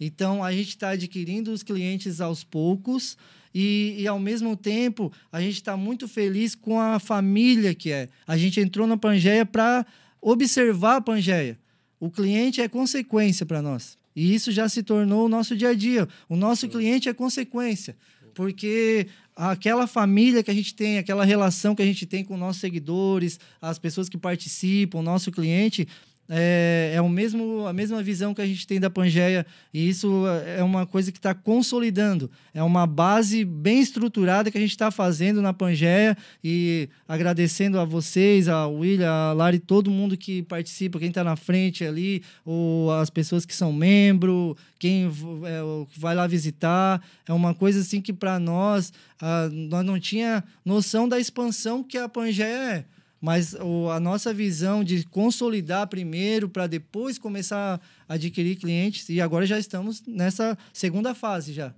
Então, 0.00 0.42
a 0.42 0.52
gente 0.52 0.70
está 0.70 0.90
adquirindo 0.90 1.52
os 1.52 1.62
clientes 1.62 2.20
aos 2.20 2.42
poucos 2.42 3.16
e, 3.54 3.94
e, 3.98 4.08
ao 4.08 4.18
mesmo 4.18 4.56
tempo, 4.56 5.12
a 5.30 5.40
gente 5.40 5.54
está 5.54 5.76
muito 5.76 6.08
feliz 6.08 6.54
com 6.54 6.80
a 6.80 6.98
família 6.98 7.74
que 7.74 7.92
é. 7.92 8.08
A 8.26 8.36
gente 8.36 8.60
entrou 8.60 8.86
na 8.86 8.96
Pangeia 8.96 9.46
para 9.46 9.86
observar 10.20 10.96
a 10.96 11.00
Pangeia. 11.00 11.58
O 12.00 12.10
cliente 12.10 12.60
é 12.60 12.68
consequência 12.68 13.46
para 13.46 13.62
nós. 13.62 13.96
E 14.14 14.34
isso 14.34 14.52
já 14.52 14.68
se 14.68 14.82
tornou 14.82 15.26
o 15.26 15.28
nosso 15.28 15.56
dia 15.56 15.70
a 15.70 15.74
dia. 15.74 16.08
O 16.28 16.36
nosso 16.36 16.68
cliente 16.68 17.08
é 17.08 17.14
consequência. 17.14 17.96
Porque 18.34 19.06
aquela 19.34 19.86
família 19.86 20.42
que 20.42 20.50
a 20.50 20.54
gente 20.54 20.74
tem, 20.74 20.98
aquela 20.98 21.24
relação 21.24 21.74
que 21.74 21.82
a 21.82 21.86
gente 21.86 22.06
tem 22.06 22.24
com 22.24 22.36
nossos 22.36 22.60
seguidores, 22.60 23.38
as 23.60 23.78
pessoas 23.78 24.08
que 24.08 24.18
participam, 24.18 24.98
o 24.98 25.02
nosso 25.02 25.30
cliente, 25.32 25.88
é, 26.28 26.92
é 26.94 27.00
o 27.00 27.08
mesmo, 27.08 27.66
a 27.66 27.72
mesma 27.72 28.02
visão 28.02 28.32
que 28.32 28.40
a 28.40 28.46
gente 28.46 28.66
tem 28.66 28.80
da 28.80 28.88
Pangeia. 28.88 29.46
E 29.72 29.88
isso 29.88 30.24
é 30.56 30.62
uma 30.62 30.86
coisa 30.86 31.12
que 31.12 31.18
está 31.18 31.34
consolidando. 31.34 32.30
É 32.52 32.62
uma 32.62 32.86
base 32.86 33.44
bem 33.44 33.80
estruturada 33.80 34.50
que 34.50 34.56
a 34.56 34.60
gente 34.60 34.70
está 34.70 34.90
fazendo 34.90 35.42
na 35.42 35.52
Pangeia. 35.52 36.16
E 36.42 36.88
agradecendo 37.06 37.78
a 37.78 37.84
vocês, 37.84 38.48
a 38.48 38.66
William, 38.66 39.10
a 39.10 39.32
Lari, 39.32 39.58
todo 39.58 39.90
mundo 39.90 40.16
que 40.16 40.42
participa, 40.42 40.98
quem 40.98 41.08
está 41.08 41.22
na 41.22 41.36
frente 41.36 41.84
ali, 41.84 42.22
ou 42.44 42.90
as 42.92 43.10
pessoas 43.10 43.44
que 43.44 43.54
são 43.54 43.72
membro, 43.72 44.56
quem 44.78 45.06
é, 45.06 45.86
vai 45.96 46.14
lá 46.14 46.26
visitar. 46.26 47.02
É 47.28 47.32
uma 47.32 47.54
coisa 47.54 47.80
assim 47.80 48.00
que 48.00 48.12
para 48.12 48.38
nós, 48.38 48.92
ah, 49.20 49.48
nós 49.52 49.84
não 49.84 50.00
tinha 50.00 50.42
noção 50.64 51.08
da 51.08 51.20
expansão 51.20 51.82
que 51.82 51.98
a 51.98 52.08
Pangeia 52.08 52.46
é. 52.46 52.93
Mas 53.24 53.54
o- 53.54 53.88
a 53.88 53.98
nossa 53.98 54.34
visão 54.34 54.84
de 54.84 55.02
consolidar 55.04 55.86
primeiro 55.88 56.46
para 56.46 56.66
depois 56.66 57.16
começar 57.18 57.80
a 58.06 58.14
adquirir 58.14 58.56
clientes, 58.56 59.08
e 59.08 59.18
agora 59.18 59.46
já 59.46 59.58
estamos 59.58 60.02
nessa 60.06 60.58
segunda 60.74 61.14
fase 61.14 61.54
já. 61.54 61.74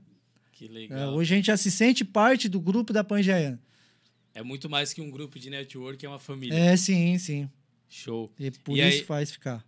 Que 0.50 0.64
É, 0.64 0.68
legal. 0.68 1.14
hoje 1.14 1.34
a 1.34 1.36
gente 1.36 1.46
já 1.46 1.56
se 1.56 1.70
sente 1.70 2.04
parte 2.04 2.48
do 2.48 2.58
grupo 2.58 2.92
da 2.92 3.04
Pangeia. 3.04 3.60
É 4.34 4.42
muito 4.42 4.68
mais 4.68 4.92
que 4.92 5.00
um 5.00 5.08
grupo 5.08 5.38
de 5.38 5.48
network, 5.48 6.04
é 6.04 6.08
uma 6.08 6.18
família. 6.18 6.52
É, 6.52 6.76
sim, 6.76 7.16
sim. 7.16 7.48
Show. 7.88 8.28
E 8.40 8.50
por 8.50 8.76
E 8.76 8.80
isso 8.80 8.98
aí- 8.98 9.04
faz 9.04 9.30
ficar. 9.30 9.64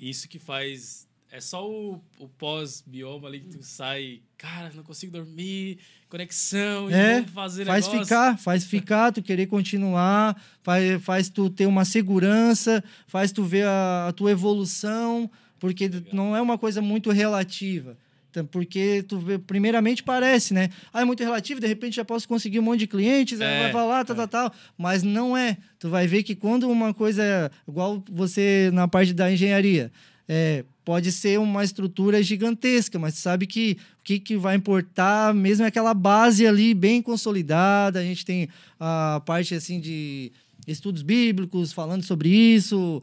Isso 0.00 0.26
que 0.28 0.38
faz. 0.38 1.06
É 1.30 1.40
só 1.40 1.68
o, 1.68 2.00
o 2.18 2.26
pós-bioma 2.26 3.28
ali 3.28 3.40
que 3.40 3.48
tu 3.58 3.62
sai. 3.62 4.20
Cara, 4.38 4.72
não 4.74 4.82
consigo 4.82 5.12
dormir, 5.12 5.78
conexão, 6.08 6.88
É, 6.90 7.22
fazer 7.24 7.66
Faz 7.66 7.86
negócio. 7.86 8.04
ficar, 8.04 8.38
faz 8.38 8.64
ficar, 8.66 9.12
tu 9.12 9.22
querer 9.22 9.46
continuar, 9.46 10.40
faz, 10.62 11.02
faz 11.04 11.28
tu 11.28 11.50
ter 11.50 11.66
uma 11.66 11.84
segurança, 11.84 12.82
faz 13.06 13.30
tu 13.30 13.44
ver 13.44 13.66
a, 13.66 14.08
a 14.08 14.12
tua 14.12 14.30
evolução, 14.30 15.30
porque 15.60 15.86
Legal. 15.88 16.02
não 16.14 16.36
é 16.36 16.40
uma 16.40 16.56
coisa 16.56 16.80
muito 16.80 17.10
relativa. 17.10 17.96
Então, 18.30 18.44
Porque 18.44 19.02
tu 19.08 19.18
vê, 19.18 19.38
primeiramente 19.38 20.02
parece, 20.02 20.52
né? 20.52 20.68
Ah, 20.92 21.00
é 21.00 21.04
muito 21.04 21.22
relativo, 21.22 21.60
de 21.60 21.66
repente 21.66 21.96
já 21.96 22.04
posso 22.04 22.28
conseguir 22.28 22.58
um 22.58 22.62
monte 22.62 22.80
de 22.80 22.86
clientes, 22.86 23.40
É, 23.40 23.62
vai 23.64 23.72
falar, 23.72 24.04
tal, 24.04 24.14
é. 24.14 24.18
tal, 24.18 24.28
tal. 24.28 24.54
Mas 24.76 25.02
não 25.02 25.34
é. 25.36 25.56
Tu 25.78 25.88
vai 25.88 26.06
ver 26.06 26.22
que 26.22 26.34
quando 26.34 26.70
uma 26.70 26.92
coisa, 26.92 27.22
é 27.22 27.50
igual 27.66 28.02
você 28.10 28.70
na 28.72 28.86
parte 28.86 29.14
da 29.14 29.32
engenharia, 29.32 29.90
é, 30.28 30.64
pode 30.84 31.10
ser 31.10 31.38
uma 31.40 31.64
estrutura 31.64 32.22
gigantesca, 32.22 32.98
mas 32.98 33.14
sabe 33.14 33.46
que 33.46 33.78
o 34.00 34.04
que, 34.04 34.20
que 34.20 34.36
vai 34.36 34.56
importar 34.56 35.34
mesmo 35.34 35.64
é 35.64 35.68
aquela 35.68 35.94
base 35.94 36.46
ali 36.46 36.74
bem 36.74 37.00
consolidada. 37.00 37.98
A 37.98 38.02
gente 38.02 38.24
tem 38.24 38.48
a 38.78 39.22
parte 39.24 39.54
assim 39.54 39.80
de 39.80 40.30
estudos 40.66 41.02
bíblicos 41.02 41.72
falando 41.72 42.02
sobre 42.02 42.28
isso. 42.28 43.02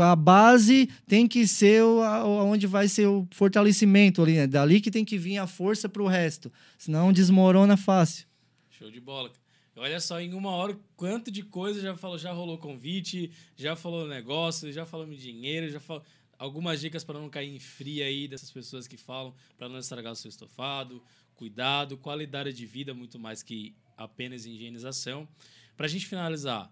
A 0.00 0.16
base 0.16 0.88
tem 1.06 1.26
que 1.26 1.46
ser 1.46 1.82
onde 1.82 2.66
vai 2.66 2.88
ser 2.88 3.06
o 3.06 3.26
fortalecimento 3.32 4.22
ali, 4.22 4.34
né? 4.34 4.46
Dali 4.46 4.80
que 4.80 4.90
tem 4.90 5.04
que 5.04 5.18
vir 5.18 5.38
a 5.38 5.46
força 5.46 5.88
para 5.88 6.02
o 6.02 6.06
resto. 6.06 6.50
Senão 6.78 7.12
desmorona 7.12 7.76
fácil. 7.76 8.26
Show 8.70 8.90
de 8.90 9.00
bola. 9.00 9.30
Olha 9.74 9.98
só, 10.00 10.20
em 10.20 10.34
uma 10.34 10.50
hora, 10.50 10.78
quanto 10.96 11.30
de 11.30 11.42
coisa 11.42 11.80
já 11.80 11.96
falou, 11.96 12.18
já 12.18 12.30
rolou 12.30 12.58
convite, 12.58 13.32
já 13.56 13.74
falou 13.74 14.06
negócio, 14.06 14.70
já 14.70 14.84
falou 14.84 15.06
de 15.06 15.16
dinheiro, 15.16 15.70
já 15.70 15.80
falou 15.80 16.02
algumas 16.42 16.80
dicas 16.80 17.04
para 17.04 17.20
não 17.20 17.30
cair 17.30 17.54
em 17.54 17.60
fria 17.60 18.04
aí 18.04 18.26
dessas 18.26 18.50
pessoas 18.50 18.88
que 18.88 18.96
falam, 18.96 19.32
para 19.56 19.68
não 19.68 19.78
estragar 19.78 20.12
o 20.12 20.16
seu 20.16 20.28
estofado, 20.28 21.00
cuidado, 21.36 21.96
qualidade 21.96 22.52
de 22.52 22.66
vida 22.66 22.92
muito 22.92 23.16
mais 23.16 23.44
que 23.44 23.76
apenas 23.96 24.44
higienização. 24.44 25.28
Para 25.76 25.86
a 25.86 25.88
gente 25.88 26.04
finalizar, 26.04 26.68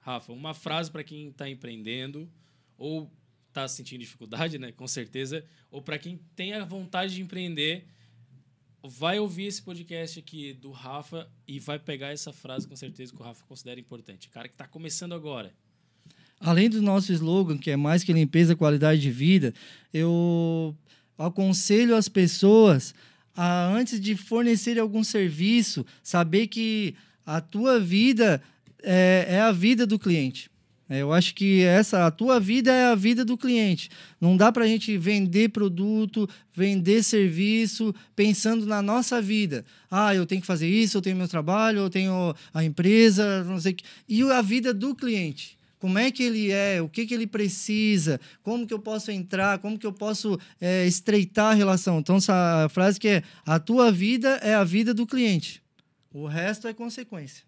Rafa, 0.00 0.32
uma 0.32 0.54
frase 0.54 0.90
para 0.90 1.04
quem 1.04 1.28
está 1.28 1.46
empreendendo 1.46 2.26
ou 2.78 3.12
está 3.48 3.68
sentindo 3.68 4.00
dificuldade, 4.00 4.58
né? 4.58 4.72
Com 4.72 4.88
certeza, 4.88 5.44
ou 5.70 5.82
para 5.82 5.98
quem 5.98 6.16
tem 6.34 6.54
a 6.54 6.64
vontade 6.64 7.16
de 7.16 7.20
empreender 7.20 7.86
vai 8.82 9.18
ouvir 9.18 9.44
esse 9.44 9.60
podcast 9.60 10.18
aqui 10.18 10.54
do 10.54 10.70
Rafa 10.70 11.30
e 11.46 11.60
vai 11.60 11.78
pegar 11.78 12.12
essa 12.12 12.32
frase 12.32 12.66
com 12.66 12.76
certeza 12.76 13.12
que 13.12 13.20
o 13.20 13.24
Rafa 13.24 13.44
considera 13.44 13.78
importante. 13.78 14.30
Cara 14.30 14.48
que 14.48 14.54
está 14.54 14.66
começando 14.66 15.12
agora. 15.12 15.54
Além 16.40 16.68
do 16.68 16.82
nosso 16.82 17.12
slogan, 17.12 17.56
que 17.56 17.70
é 17.70 17.76
mais 17.76 18.04
que 18.04 18.12
limpeza, 18.12 18.54
qualidade 18.54 19.00
de 19.00 19.10
vida, 19.10 19.54
eu 19.92 20.74
aconselho 21.18 21.96
as 21.96 22.08
pessoas 22.08 22.94
a, 23.34 23.66
antes 23.68 24.00
de 24.00 24.16
fornecer 24.16 24.78
algum 24.78 25.02
serviço, 25.02 25.84
saber 26.02 26.46
que 26.46 26.94
a 27.24 27.40
tua 27.40 27.80
vida 27.80 28.42
é, 28.82 29.26
é 29.28 29.40
a 29.40 29.52
vida 29.52 29.86
do 29.86 29.98
cliente. 29.98 30.50
É, 30.88 31.02
eu 31.02 31.12
acho 31.12 31.34
que 31.34 31.62
essa 31.62 32.06
a 32.06 32.12
tua 32.12 32.38
vida 32.38 32.72
é 32.72 32.86
a 32.86 32.94
vida 32.94 33.24
do 33.24 33.36
cliente. 33.36 33.90
Não 34.20 34.36
dá 34.36 34.52
para 34.52 34.64
a 34.64 34.68
gente 34.68 34.96
vender 34.96 35.48
produto, 35.48 36.28
vender 36.54 37.02
serviço 37.02 37.92
pensando 38.14 38.64
na 38.64 38.80
nossa 38.80 39.20
vida. 39.20 39.64
Ah, 39.90 40.14
eu 40.14 40.24
tenho 40.24 40.40
que 40.40 40.46
fazer 40.46 40.68
isso, 40.68 40.96
eu 40.96 41.02
tenho 41.02 41.16
meu 41.16 41.26
trabalho, 41.26 41.80
eu 41.80 41.90
tenho 41.90 42.34
a 42.54 42.62
empresa, 42.62 43.42
não 43.42 43.58
sei 43.58 43.72
que. 43.72 43.84
E 44.08 44.22
a 44.30 44.40
vida 44.40 44.72
do 44.72 44.94
cliente. 44.94 45.58
Como 45.78 45.98
é 45.98 46.10
que 46.10 46.22
ele 46.22 46.50
é? 46.50 46.80
O 46.80 46.88
que, 46.88 47.06
que 47.06 47.14
ele 47.14 47.26
precisa? 47.26 48.20
Como 48.42 48.66
que 48.66 48.72
eu 48.72 48.78
posso 48.78 49.10
entrar? 49.10 49.58
Como 49.58 49.78
que 49.78 49.86
eu 49.86 49.92
posso 49.92 50.38
é, 50.60 50.86
estreitar 50.86 51.52
a 51.52 51.54
relação? 51.54 51.98
Então, 51.98 52.16
essa 52.16 52.68
frase 52.70 52.98
que 52.98 53.08
é 53.08 53.22
a 53.44 53.58
tua 53.58 53.92
vida 53.92 54.40
é 54.42 54.54
a 54.54 54.64
vida 54.64 54.94
do 54.94 55.06
cliente. 55.06 55.62
O 56.12 56.26
resto 56.26 56.66
é 56.66 56.72
consequência. 56.72 57.44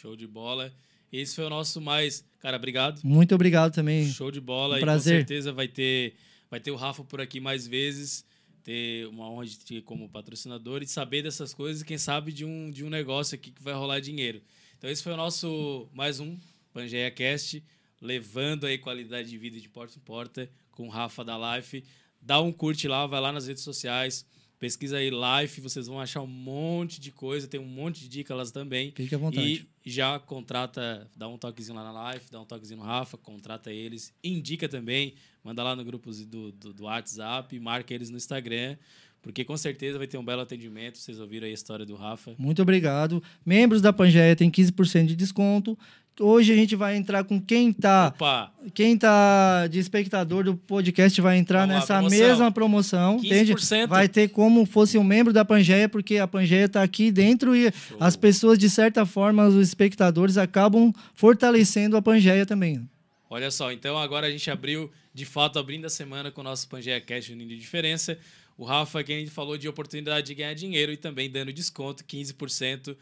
Show 0.00 0.14
de 0.14 0.26
bola. 0.26 0.70
Esse 1.10 1.36
foi 1.36 1.44
o 1.44 1.50
nosso 1.50 1.80
mais. 1.80 2.24
Cara, 2.40 2.56
obrigado. 2.56 3.00
Muito 3.02 3.34
obrigado 3.34 3.72
também. 3.72 4.06
Show 4.10 4.30
de 4.30 4.40
bola. 4.40 4.76
Um 4.76 4.80
prazer. 4.80 5.14
E 5.14 5.22
com 5.22 5.28
certeza 5.28 5.52
vai 5.52 5.68
ter, 5.68 6.14
vai 6.50 6.60
ter 6.60 6.70
o 6.70 6.76
Rafa 6.76 7.02
por 7.02 7.20
aqui 7.20 7.40
mais 7.40 7.66
vezes. 7.66 8.26
Ter 8.62 9.06
uma 9.08 9.30
honra 9.30 9.46
de 9.46 9.58
ter 9.58 9.82
como 9.82 10.08
patrocinador 10.08 10.82
e 10.82 10.86
saber 10.86 11.22
dessas 11.22 11.54
coisas 11.54 11.82
e 11.82 11.84
quem 11.84 11.98
sabe 11.98 12.32
de 12.32 12.44
um, 12.44 12.70
de 12.70 12.84
um 12.84 12.90
negócio 12.90 13.34
aqui 13.34 13.50
que 13.50 13.62
vai 13.62 13.74
rolar 13.74 14.00
dinheiro. 14.00 14.42
Então, 14.76 14.90
esse 14.90 15.02
foi 15.02 15.12
o 15.12 15.16
nosso 15.16 15.88
mais 15.94 16.20
um 16.20 16.36
Pangeia 16.74 17.10
Cast, 17.10 17.64
levando 18.02 18.66
aí 18.66 18.76
qualidade 18.76 19.30
de 19.30 19.38
vida 19.38 19.58
de 19.58 19.68
porta 19.70 19.96
em 19.96 20.02
porta 20.02 20.50
com 20.70 20.86
o 20.86 20.90
Rafa 20.90 21.24
da 21.24 21.56
Life. 21.56 21.82
Dá 22.20 22.40
um 22.42 22.52
curte 22.52 22.86
lá, 22.86 23.06
vai 23.06 23.20
lá 23.20 23.32
nas 23.32 23.46
redes 23.46 23.62
sociais 23.62 24.26
Pesquisa 24.64 24.96
aí 24.96 25.10
Life, 25.10 25.60
vocês 25.60 25.88
vão 25.88 26.00
achar 26.00 26.22
um 26.22 26.26
monte 26.26 26.98
de 26.98 27.12
coisa, 27.12 27.46
tem 27.46 27.60
um 27.60 27.66
monte 27.66 28.00
de 28.00 28.08
dicas 28.08 28.50
também. 28.50 28.92
Fique 28.96 29.14
à 29.14 29.18
vontade. 29.18 29.66
E 29.84 29.90
já 29.90 30.18
contrata, 30.18 31.06
dá 31.14 31.28
um 31.28 31.36
toquezinho 31.36 31.76
lá 31.76 31.92
na 31.92 32.12
Life, 32.12 32.30
dá 32.30 32.40
um 32.40 32.46
toquezinho 32.46 32.78
no 32.78 32.86
Rafa, 32.86 33.18
contrata 33.18 33.70
eles, 33.70 34.14
indica 34.24 34.66
também, 34.66 35.16
manda 35.42 35.62
lá 35.62 35.76
no 35.76 35.84
grupo 35.84 36.10
do, 36.10 36.50
do, 36.50 36.72
do 36.72 36.84
WhatsApp, 36.84 37.60
marca 37.60 37.92
eles 37.92 38.08
no 38.08 38.16
Instagram. 38.16 38.78
Porque 39.20 39.44
com 39.44 39.56
certeza 39.56 39.96
vai 39.96 40.06
ter 40.06 40.18
um 40.18 40.24
belo 40.24 40.42
atendimento. 40.42 40.98
Vocês 40.98 41.18
ouviram 41.18 41.46
aí 41.46 41.50
a 41.50 41.54
história 41.54 41.86
do 41.86 41.94
Rafa. 41.94 42.34
Muito 42.38 42.60
obrigado. 42.60 43.22
Membros 43.44 43.80
da 43.80 43.90
Pangeia 43.90 44.36
têm 44.36 44.50
15% 44.50 45.06
de 45.06 45.16
desconto. 45.16 45.78
Hoje 46.20 46.52
a 46.52 46.56
gente 46.56 46.76
vai 46.76 46.96
entrar 46.96 47.24
com 47.24 47.40
quem 47.40 47.72
tá. 47.72 48.12
Opa. 48.14 48.52
Quem 48.72 48.96
tá 48.96 49.66
de 49.66 49.80
espectador 49.80 50.44
do 50.44 50.56
podcast 50.56 51.20
vai 51.20 51.36
entrar 51.38 51.66
Vamos 51.66 51.74
nessa 51.74 51.94
lá, 51.94 52.00
promoção. 52.00 52.28
mesma 52.28 52.52
promoção. 52.52 53.16
15%. 53.18 53.24
Entende? 53.26 53.86
Vai 53.88 54.08
ter 54.08 54.28
como 54.28 54.64
fosse 54.64 54.96
um 54.96 55.02
membro 55.02 55.32
da 55.32 55.44
Pangeia, 55.44 55.88
porque 55.88 56.18
a 56.18 56.28
Pangeia 56.28 56.66
está 56.66 56.82
aqui 56.82 57.10
dentro 57.10 57.54
e 57.56 57.72
Show. 57.72 57.96
as 57.98 58.14
pessoas, 58.14 58.58
de 58.58 58.70
certa 58.70 59.04
forma, 59.04 59.46
os 59.46 59.56
espectadores 59.56 60.38
acabam 60.38 60.92
fortalecendo 61.14 61.96
a 61.96 62.02
Pangeia 62.02 62.46
também. 62.46 62.88
Olha 63.28 63.50
só, 63.50 63.72
então 63.72 63.98
agora 63.98 64.28
a 64.28 64.30
gente 64.30 64.48
abriu, 64.48 64.88
de 65.12 65.24
fato, 65.24 65.58
abrindo 65.58 65.86
a 65.86 65.90
semana 65.90 66.30
com 66.30 66.40
o 66.40 66.44
nosso 66.44 66.68
Pangeia 66.68 67.00
Cash 67.00 67.30
Unindo 67.30 67.50
de 67.50 67.58
Diferença. 67.58 68.16
O 68.56 68.64
Rafa, 68.64 69.02
quem 69.02 69.26
falou 69.26 69.58
de 69.58 69.66
oportunidade 69.66 70.28
de 70.28 70.34
ganhar 70.36 70.54
dinheiro 70.54 70.92
e 70.92 70.96
também 70.96 71.28
dando 71.28 71.52
desconto, 71.52 72.04
15%. 72.04 72.94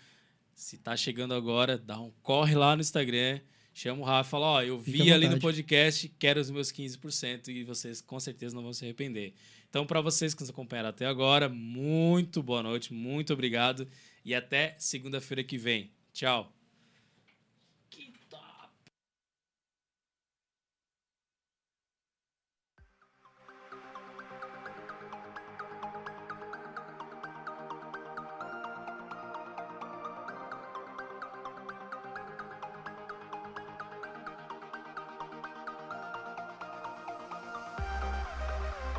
Se 0.54 0.78
tá 0.78 0.96
chegando 0.96 1.34
agora, 1.34 1.78
dá 1.78 2.00
um 2.00 2.10
corre 2.22 2.54
lá 2.54 2.76
no 2.76 2.82
Instagram, 2.82 3.40
chama 3.74 4.02
o 4.02 4.04
Rafa 4.04 4.28
e 4.28 4.30
fala: 4.30 4.46
Ó, 4.46 4.56
oh, 4.58 4.62
eu 4.62 4.78
vi 4.78 5.12
ali 5.12 5.28
no 5.28 5.38
podcast, 5.40 6.08
quero 6.18 6.40
os 6.40 6.50
meus 6.50 6.70
15% 6.70 7.48
e 7.48 7.64
vocês 7.64 8.00
com 8.00 8.18
certeza 8.20 8.54
não 8.54 8.62
vão 8.62 8.72
se 8.72 8.84
arrepender. 8.84 9.34
Então, 9.68 9.86
para 9.86 10.00
vocês 10.00 10.34
que 10.34 10.42
nos 10.42 10.50
acompanharam 10.50 10.90
até 10.90 11.06
agora, 11.06 11.48
muito 11.48 12.42
boa 12.42 12.62
noite, 12.62 12.92
muito 12.92 13.32
obrigado 13.32 13.88
e 14.24 14.34
até 14.34 14.76
segunda-feira 14.78 15.42
que 15.42 15.56
vem. 15.56 15.90
Tchau. 16.12 16.61